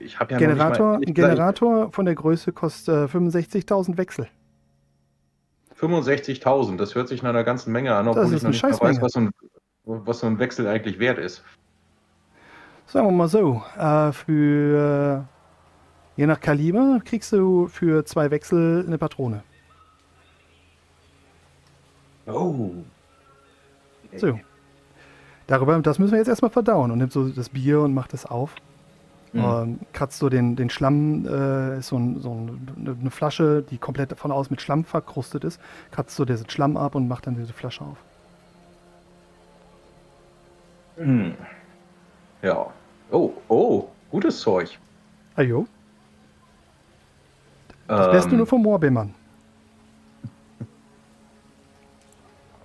[0.00, 3.96] Ich habe ja Generator, noch ein nicht mal, Generator von der Größe kostet äh, 65.000
[3.96, 4.28] Wechsel.
[5.78, 9.00] 65.000, das hört sich nach einer ganzen Menge an, obwohl ist ich noch nicht weiß,
[9.00, 9.30] was so, ein,
[9.84, 11.44] was so ein Wechsel eigentlich wert ist.
[12.86, 15.28] Sagen wir mal so, äh, für
[16.16, 19.42] je nach Kaliber kriegst du für zwei Wechsel eine Patrone.
[22.26, 22.72] Oh.
[24.16, 24.38] So.
[25.46, 28.26] Darüber, das müssen wir jetzt erstmal verdauen und nimmt so das Bier und macht es
[28.26, 28.54] auf.
[29.32, 29.40] Mhm.
[29.40, 33.78] Ähm, kratzt so den, den Schlamm, äh, ist so, ein, so ein, eine Flasche, die
[33.78, 35.60] komplett von außen mit Schlamm verkrustet ist,
[35.90, 37.98] kratzt so diesen Schlamm ab und macht dann diese Flasche auf.
[40.96, 41.34] Hm.
[42.42, 42.66] Ja.
[43.10, 44.78] Oh, oh, gutes Zeug.
[45.36, 45.66] Ajo,
[47.88, 49.14] das Beste Ähm, nur vom Moorbemann.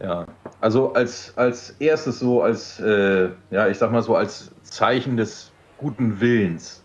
[0.02, 0.26] Ja,
[0.60, 5.53] also als, als erstes so, als, äh, ja, ich sag mal so, als Zeichen des
[5.84, 6.82] guten Willens.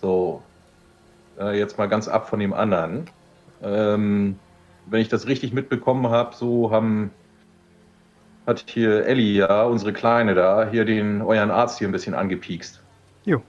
[0.00, 0.42] So,
[1.38, 3.10] Äh, jetzt mal ganz ab von dem anderen.
[3.62, 4.38] Ähm,
[4.86, 7.10] wenn ich das richtig mitbekommen habe, so haben
[8.46, 12.80] hat hier Ellie ja, unsere Kleine da, hier den euren Arzt hier ein bisschen angepiekst.
[13.24, 13.42] Jo.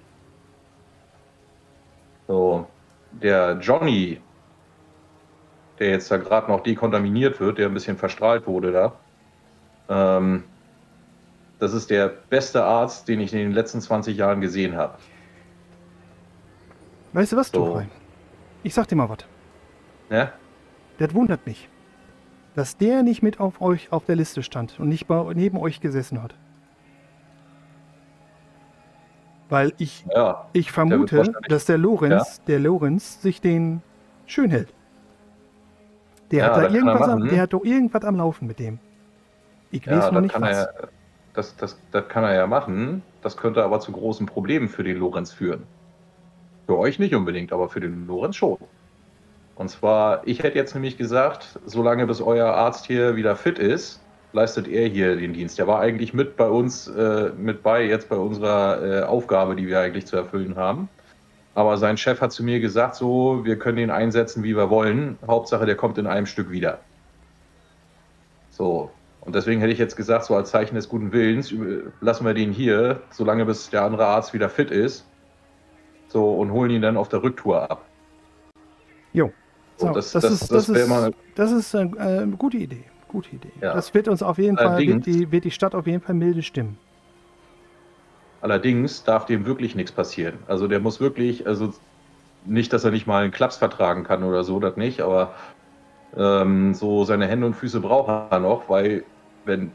[2.27, 2.67] So,
[3.11, 4.19] der Johnny,
[5.79, 8.99] der jetzt da gerade noch dekontaminiert wird, der ein bisschen verstrahlt wurde da,
[9.89, 10.43] ähm,
[11.59, 14.97] das ist der beste Arzt, den ich in den letzten 20 Jahren gesehen habe.
[17.13, 17.65] Weißt du was, So.
[17.65, 17.89] Tuchrein?
[18.63, 19.19] Ich sag dir mal was.
[20.09, 20.31] Ne?
[20.99, 21.69] Das wundert mich,
[22.55, 25.79] dass der nicht mit auf euch auf der Liste stand und nicht bei, neben euch
[25.79, 26.35] gesessen hat.
[29.49, 33.81] Weil ich, Ja, ich vermute, wahrscheinlich- dass der Lorenz, der Lorenz sich den
[34.25, 34.73] schön hält.
[36.31, 38.79] Der Ja, hat da irgendwas am, der hat doch irgendwas am Laufen mit dem.
[39.71, 40.57] Ich ja weiß noch nicht was.
[40.57, 40.87] er, ja-
[41.37, 43.03] das, das, das kann er ja machen.
[43.21, 45.63] Das könnte aber zu großen Problemen für den Lorenz führen.
[46.65, 48.57] Für euch nicht unbedingt, aber für den Lorenz schon.
[49.55, 54.01] Und zwar, ich hätte jetzt nämlich gesagt, solange bis euer Arzt hier wieder fit ist,
[54.33, 55.57] leistet er hier den Dienst.
[55.57, 59.67] Der war eigentlich mit bei uns, äh, mit bei jetzt bei unserer äh, Aufgabe, die
[59.67, 60.89] wir eigentlich zu erfüllen haben.
[61.55, 65.17] Aber sein Chef hat zu mir gesagt, so, wir können ihn einsetzen, wie wir wollen.
[65.25, 66.79] Hauptsache, der kommt in einem Stück wieder.
[68.51, 68.91] So.
[69.27, 71.53] Und deswegen hätte ich jetzt gesagt, so als Zeichen des guten Willens,
[71.99, 75.05] lassen wir den hier, solange bis der andere Arzt wieder fit ist.
[76.07, 77.85] So, und holen ihn dann auf der Rücktour ab.
[79.11, 79.31] Jo.
[79.75, 82.55] So, So, das- das, das- ist, das ist, mal- das ist äh, äh, eine gute
[82.57, 82.85] Idee.
[83.09, 83.51] Gute Idee.
[83.61, 83.73] Ja.
[83.73, 86.15] Das wird uns auf jeden Fall, Allerdings- wird die, wird die Stadt auf jeden Fall
[86.15, 86.77] milde stimmen.
[88.41, 90.35] Allerdings darf dem wirklich nichts passieren.
[90.47, 91.73] Also der muss wirklich, also
[92.45, 95.33] nicht, dass er nicht mal einen Klaps vertragen kann oder so, das nicht, aber
[96.15, 99.03] ähm, so seine Hände und Füße braucht er noch, weil
[99.47, 99.71] wenn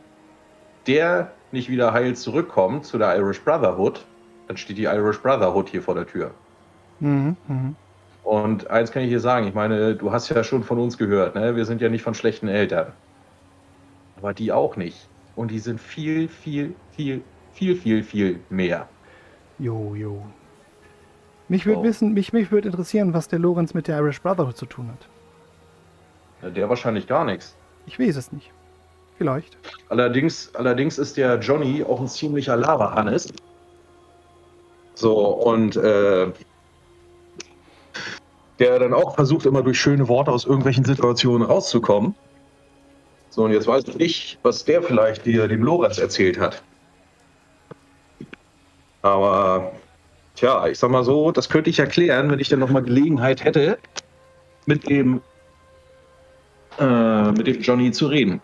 [0.86, 4.05] der nicht wieder heil zurückkommt zu der Irish Brotherhood,
[4.49, 6.32] dann steht die Irish Brotherhood hier vor der Tür.
[7.01, 7.77] Mhm, mhm.
[8.24, 11.35] Und eins kann ich dir sagen, ich meine, du hast ja schon von uns gehört,
[11.35, 11.57] ne?
[11.57, 12.93] wir sind ja nicht von schlechten Eltern.
[14.16, 15.09] Aber die auch nicht.
[15.35, 17.23] Und die sind viel, viel, viel,
[17.53, 18.89] viel, viel, viel mehr.
[19.59, 20.24] Jo, jo.
[21.49, 24.66] Mich würde wissen, mich, mich würde interessieren, was der Lorenz mit der Irish Brotherhood zu
[24.66, 25.09] tun hat.
[26.43, 27.57] Ja, Der wahrscheinlich gar nichts.
[27.86, 28.53] Ich weiß es nicht.
[29.19, 29.57] Vielleicht.
[29.89, 33.33] Allerdings, allerdings ist der Johnny auch ein ziemlicher Lava-Hannes.
[34.95, 36.33] So, und äh,
[38.59, 42.15] der dann auch versucht, immer durch schöne Worte aus irgendwelchen Situationen rauszukommen.
[43.31, 46.63] So, und jetzt weiß ich nicht, was der vielleicht dir dem Lorenz erzählt hat.
[49.01, 49.73] Aber,
[50.37, 53.79] tja, ich sag mal so, das könnte ich erklären, wenn ich dann nochmal Gelegenheit hätte,
[54.67, 55.21] mit dem,
[56.79, 58.41] äh, mit dem Johnny zu reden.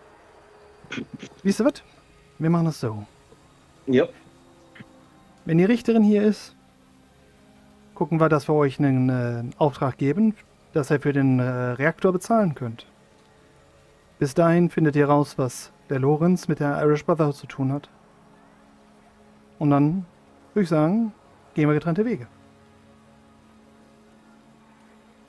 [1.43, 1.83] Wisst ihr was?
[2.37, 3.05] Wir machen das so.
[3.85, 4.07] Ja.
[5.45, 6.55] Wenn die Richterin hier ist,
[7.95, 10.35] gucken wir, dass wir euch einen äh, Auftrag geben,
[10.73, 12.85] dass ihr für den äh, Reaktor bezahlen könnt.
[14.19, 17.89] Bis dahin findet ihr raus, was der Lorenz mit der Irish Brotherhood zu tun hat.
[19.57, 20.05] Und dann
[20.53, 21.13] würde ich sagen,
[21.53, 22.27] gehen wir getrennte Wege.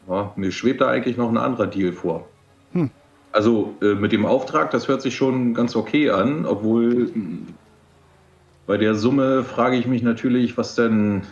[0.09, 2.29] Ja, mir schwebt da eigentlich noch ein anderer Deal vor.
[2.73, 2.91] Hm.
[3.33, 7.55] Also äh, mit dem Auftrag, das hört sich schon ganz okay an, obwohl mh,
[8.67, 11.23] bei der Summe frage ich mich natürlich, was denn,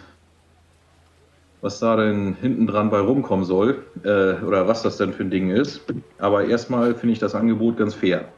[1.61, 5.31] was da denn hinten dran bei rumkommen soll äh, oder was das denn für ein
[5.31, 5.83] Ding ist.
[6.19, 8.29] Aber erstmal finde ich das Angebot ganz fair.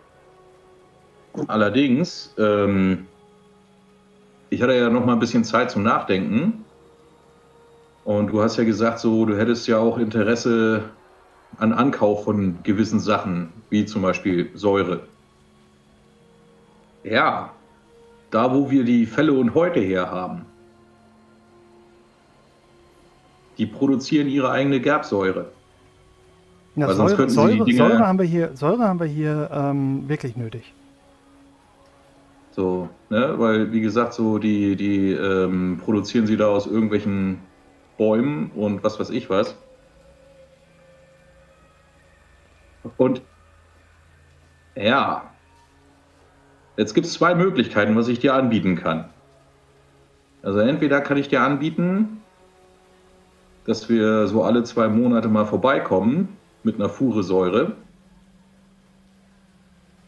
[1.46, 3.06] Allerdings, ähm,
[4.50, 6.64] ich hatte ja noch mal ein bisschen Zeit zum Nachdenken.
[8.04, 10.82] Und du hast ja gesagt, so, du hättest ja auch Interesse
[11.58, 15.00] an Ankauf von gewissen Sachen, wie zum Beispiel Säure.
[17.04, 17.50] Ja,
[18.30, 20.44] da wo wir die Fälle und Häute her haben,
[23.58, 25.50] die produzieren ihre eigene Gerbsäure.
[26.76, 29.50] Ja, Säure, könnten sie die Säure, Dinger- Säure haben wir hier, Säure haben wir hier
[29.52, 30.72] ähm, wirklich nötig.
[32.52, 33.34] So, ne?
[33.38, 37.38] Weil, wie gesagt, so die, die ähm, produzieren sie da aus irgendwelchen
[37.98, 39.56] Bäumen und was weiß ich was.
[42.96, 43.22] Und
[44.74, 45.30] ja,
[46.76, 49.10] jetzt gibt es zwei Möglichkeiten, was ich dir anbieten kann.
[50.42, 52.22] Also entweder kann ich dir anbieten,
[53.66, 57.76] dass wir so alle zwei Monate mal vorbeikommen mit einer Fuhre Säure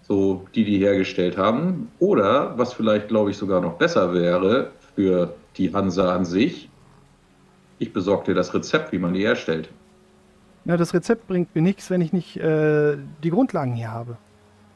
[0.02, 1.90] so die die hergestellt haben.
[1.98, 6.68] Oder, was vielleicht, glaube ich, sogar noch besser wäre für die Hansa an sich,
[7.78, 9.70] ich besorge dir das Rezept, wie man die herstellt.
[10.64, 14.16] Ja, das Rezept bringt mir nichts, wenn ich nicht äh, die Grundlagen hier habe.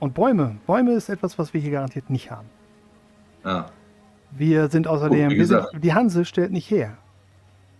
[0.01, 0.57] Und Bäume.
[0.67, 2.49] Bäume ist etwas, was wir hier garantiert nicht haben.
[3.45, 3.67] Ja,
[4.33, 6.97] Wir sind außerdem, Gut, wir sind, die Hanse stellt nicht her.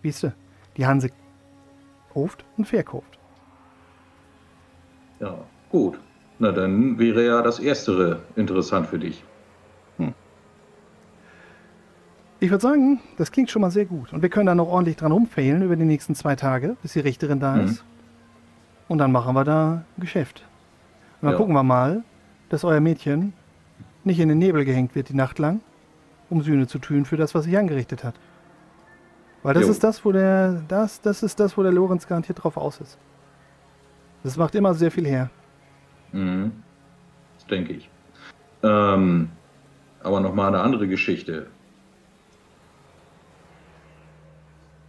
[0.03, 0.33] Siehst du?
[0.77, 1.09] Die Hanse
[2.13, 3.19] kauft und verkauft.
[5.19, 5.35] Ja,
[5.69, 5.99] gut.
[6.39, 9.23] Na, dann wäre ja das Erstere interessant für dich.
[12.39, 14.13] Ich würde sagen, das klingt schon mal sehr gut.
[14.13, 16.99] Und wir können da noch ordentlich dran rumfehlen über die nächsten zwei Tage, bis die
[16.99, 17.65] Richterin da Mhm.
[17.65, 17.83] ist.
[18.87, 20.43] Und dann machen wir da Geschäft.
[21.21, 21.37] Und dann Ja.
[21.37, 22.03] gucken wir mal,
[22.49, 23.33] dass euer Mädchen
[24.03, 25.59] nicht in den Nebel gehängt wird die Nacht lang,
[26.29, 28.15] um Sühne zu tun für das, was sich angerichtet hat.
[29.43, 29.71] Weil das Jo.
[29.71, 32.97] ist das, wo der, das, das ist das, wo der Lorenz garantiert drauf aus ist.
[34.23, 35.29] Das macht immer sehr viel her.
[36.11, 36.51] Mhm.
[37.37, 37.89] Das denke ich.
[38.63, 39.29] Ähm,
[40.03, 41.47] aber nochmal eine andere Geschichte.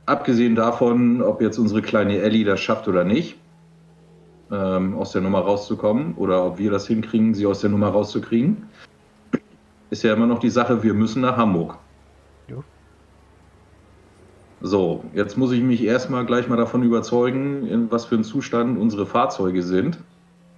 [0.06, 3.36] Abgesehen davon, ob jetzt unsere kleine Ellie das schafft oder nicht,
[4.50, 8.68] ähm, aus der Nummer rauszukommen, oder ob wir das hinkriegen, sie aus der Nummer rauszukriegen,
[9.90, 11.78] ist ja immer noch die Sache, wir müssen nach Hamburg.
[12.48, 12.62] Jo.
[14.60, 18.78] So, jetzt muss ich mich erstmal gleich mal davon überzeugen, in was für einem Zustand
[18.78, 19.98] unsere Fahrzeuge sind.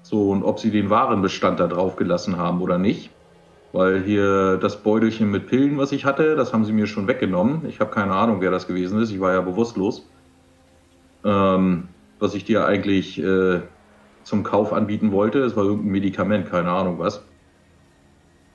[0.02, 3.10] So, und ob sie den Warenbestand da drauf gelassen haben oder nicht.
[3.72, 7.66] Weil hier das Beutelchen mit Pillen, was ich hatte, das haben sie mir schon weggenommen.
[7.68, 9.12] Ich habe keine Ahnung, wer das gewesen ist.
[9.12, 10.08] Ich war ja bewusstlos.
[11.24, 11.88] Ähm,
[12.18, 13.60] was ich dir eigentlich äh,
[14.30, 17.22] zum Kauf anbieten wollte, es war irgendein Medikament, keine Ahnung was.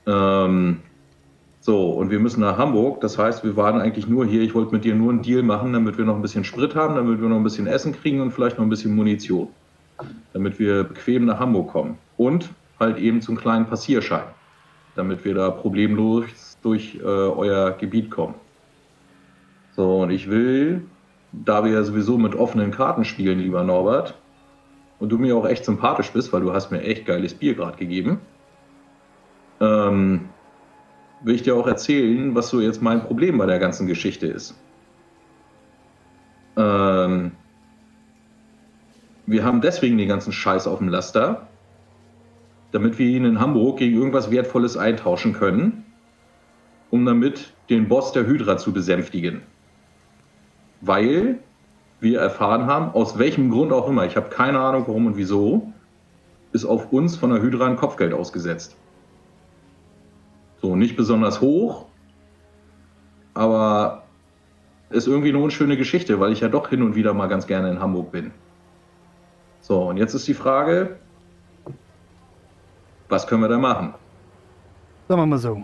[0.06, 0.80] Ähm,
[1.60, 3.00] so, und wir müssen nach Hamburg.
[3.00, 4.42] Das heißt, wir waren eigentlich nur hier.
[4.42, 6.94] Ich wollte mit dir nur einen Deal machen, damit wir noch ein bisschen Sprit haben,
[6.94, 9.48] damit wir noch ein bisschen Essen kriegen und vielleicht noch ein bisschen Munition.
[10.32, 11.98] Damit wir bequem nach Hamburg kommen.
[12.16, 14.26] Und halt eben zum kleinen Passierschein.
[14.94, 18.34] Damit wir da problemlos durch äh, euer Gebiet kommen.
[19.74, 20.82] So, und ich will,
[21.32, 24.14] da wir ja sowieso mit offenen Karten spielen, lieber Norbert,
[24.98, 27.76] und du mir auch echt sympathisch bist, weil du hast mir echt geiles Bier gerade
[27.76, 28.20] gegeben,
[29.60, 30.28] ähm,
[31.22, 34.54] will ich dir auch erzählen, was so jetzt mein Problem bei der ganzen Geschichte ist.
[36.56, 37.32] Ähm,
[39.26, 41.48] wir haben deswegen den ganzen Scheiß auf dem Laster,
[42.72, 45.84] damit wir ihn in Hamburg gegen irgendwas Wertvolles eintauschen können,
[46.90, 49.42] um damit den Boss der Hydra zu besänftigen.
[50.80, 51.40] Weil
[52.00, 55.72] wir erfahren haben, aus welchem Grund auch immer, ich habe keine Ahnung warum und wieso,
[56.52, 58.76] ist auf uns von der Hydra ein Kopfgeld ausgesetzt.
[60.60, 61.86] So, nicht besonders hoch,
[63.34, 64.04] aber
[64.90, 67.70] ist irgendwie eine unschöne Geschichte, weil ich ja doch hin und wieder mal ganz gerne
[67.70, 68.30] in Hamburg bin.
[69.60, 70.96] So, und jetzt ist die Frage,
[73.08, 73.94] was können wir da machen?
[75.08, 75.62] Sagen wir mal so.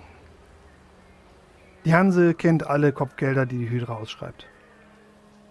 [1.85, 4.47] Die Hanse kennt alle Kopfgelder, die die Hydra ausschreibt.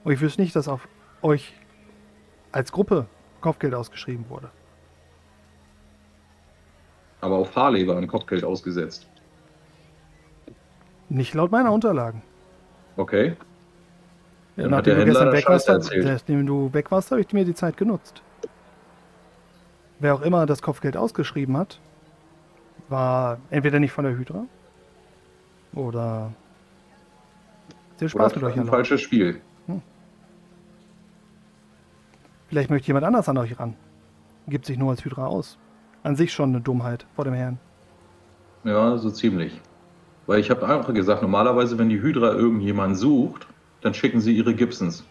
[0.04, 0.88] Und ich wüsste nicht, dass auf
[1.22, 1.54] euch
[2.52, 3.06] als Gruppe
[3.40, 4.50] Kopfgeld ausgeschrieben wurde.
[7.22, 9.08] Aber auf Harley war ein Kopfgeld ausgesetzt.
[11.10, 12.22] Nicht laut meiner Unterlagen.
[12.98, 13.36] Okay.
[14.56, 17.78] Ja, nachdem du gestern weg warst, nachdem du weg warst, habe ich mir die Zeit
[17.78, 18.22] genutzt.
[20.00, 21.80] Wer auch immer das Kopfgeld ausgeschrieben hat,
[22.90, 24.46] war entweder nicht von der Hydra
[25.74, 26.34] oder
[27.98, 29.42] sehr Spaß Oder mit euch ein falsches Spiel.
[32.52, 33.76] Vielleicht möchte jemand anders an euch ran.
[34.46, 35.58] Gibt sich nur als Hydra aus.
[36.04, 37.60] An sich schon eine Dummheit vor dem Herrn.
[38.66, 39.62] Ja, so ziemlich.
[40.28, 43.48] Weil ich habe einfach gesagt, normalerweise, wenn die Hydra irgendjemanden sucht,
[43.80, 45.06] dann schicken sie ihre Gibsons.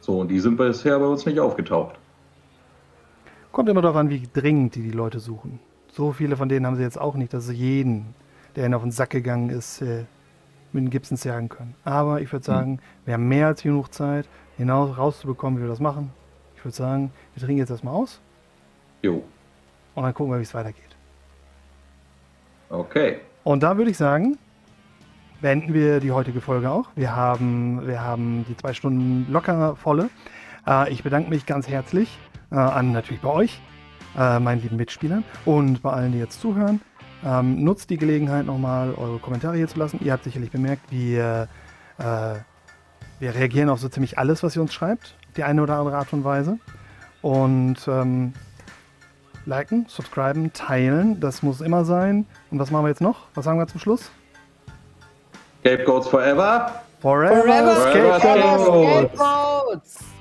[0.00, 1.98] So, und die sind bisher bei uns nicht aufgetaucht.
[3.52, 5.60] Kommt immer darauf an, wie dringend die die Leute suchen.
[5.92, 8.14] So viele von denen haben sie jetzt auch nicht, dass sie jeden,
[8.56, 10.06] der ihnen auf den Sack gegangen ist, äh,
[10.72, 11.74] mit den Gibsons jagen können.
[11.84, 14.26] Aber ich würde sagen, wir haben mehr als genug Zeit,
[14.58, 16.12] hinaus rauszubekommen, wie wir das machen.
[16.56, 18.20] Ich würde sagen, wir trinken jetzt erstmal aus
[19.00, 19.22] Jo,
[19.94, 20.96] und dann gucken wir, wie es weitergeht.
[22.68, 23.20] okay.
[23.44, 24.36] Und da würde ich sagen,
[25.40, 26.90] beenden wir die heutige Folge auch.
[26.96, 30.10] Wir haben, wir haben die zwei Stunden locker volle.
[30.66, 32.18] Äh, ich bedanke mich ganz herzlich
[32.50, 33.60] äh, an natürlich bei euch,
[34.18, 36.80] äh, meinen lieben Mitspielern und bei allen, die jetzt zuhören.
[37.24, 39.98] Ähm, nutzt die Gelegenheit nochmal, eure Kommentare hier zu lassen.
[40.04, 41.48] Ihr habt sicherlich bemerkt, wir,
[41.98, 42.34] äh,
[43.20, 46.12] wir reagieren auf so ziemlich alles, was ihr uns schreibt, die eine oder andere Art
[46.12, 46.58] und Weise.
[47.22, 48.32] Und ähm,
[49.44, 52.26] liken, subscriben, teilen, das muss immer sein.
[52.50, 53.26] Und was machen wir jetzt noch?
[53.34, 54.10] Was sagen wir zum Schluss?
[55.60, 56.82] Scapegoats forever.
[57.00, 58.20] Forever, Forever Scapegoats!
[58.20, 59.14] Scapegoats!
[59.14, 60.17] Scapegoats!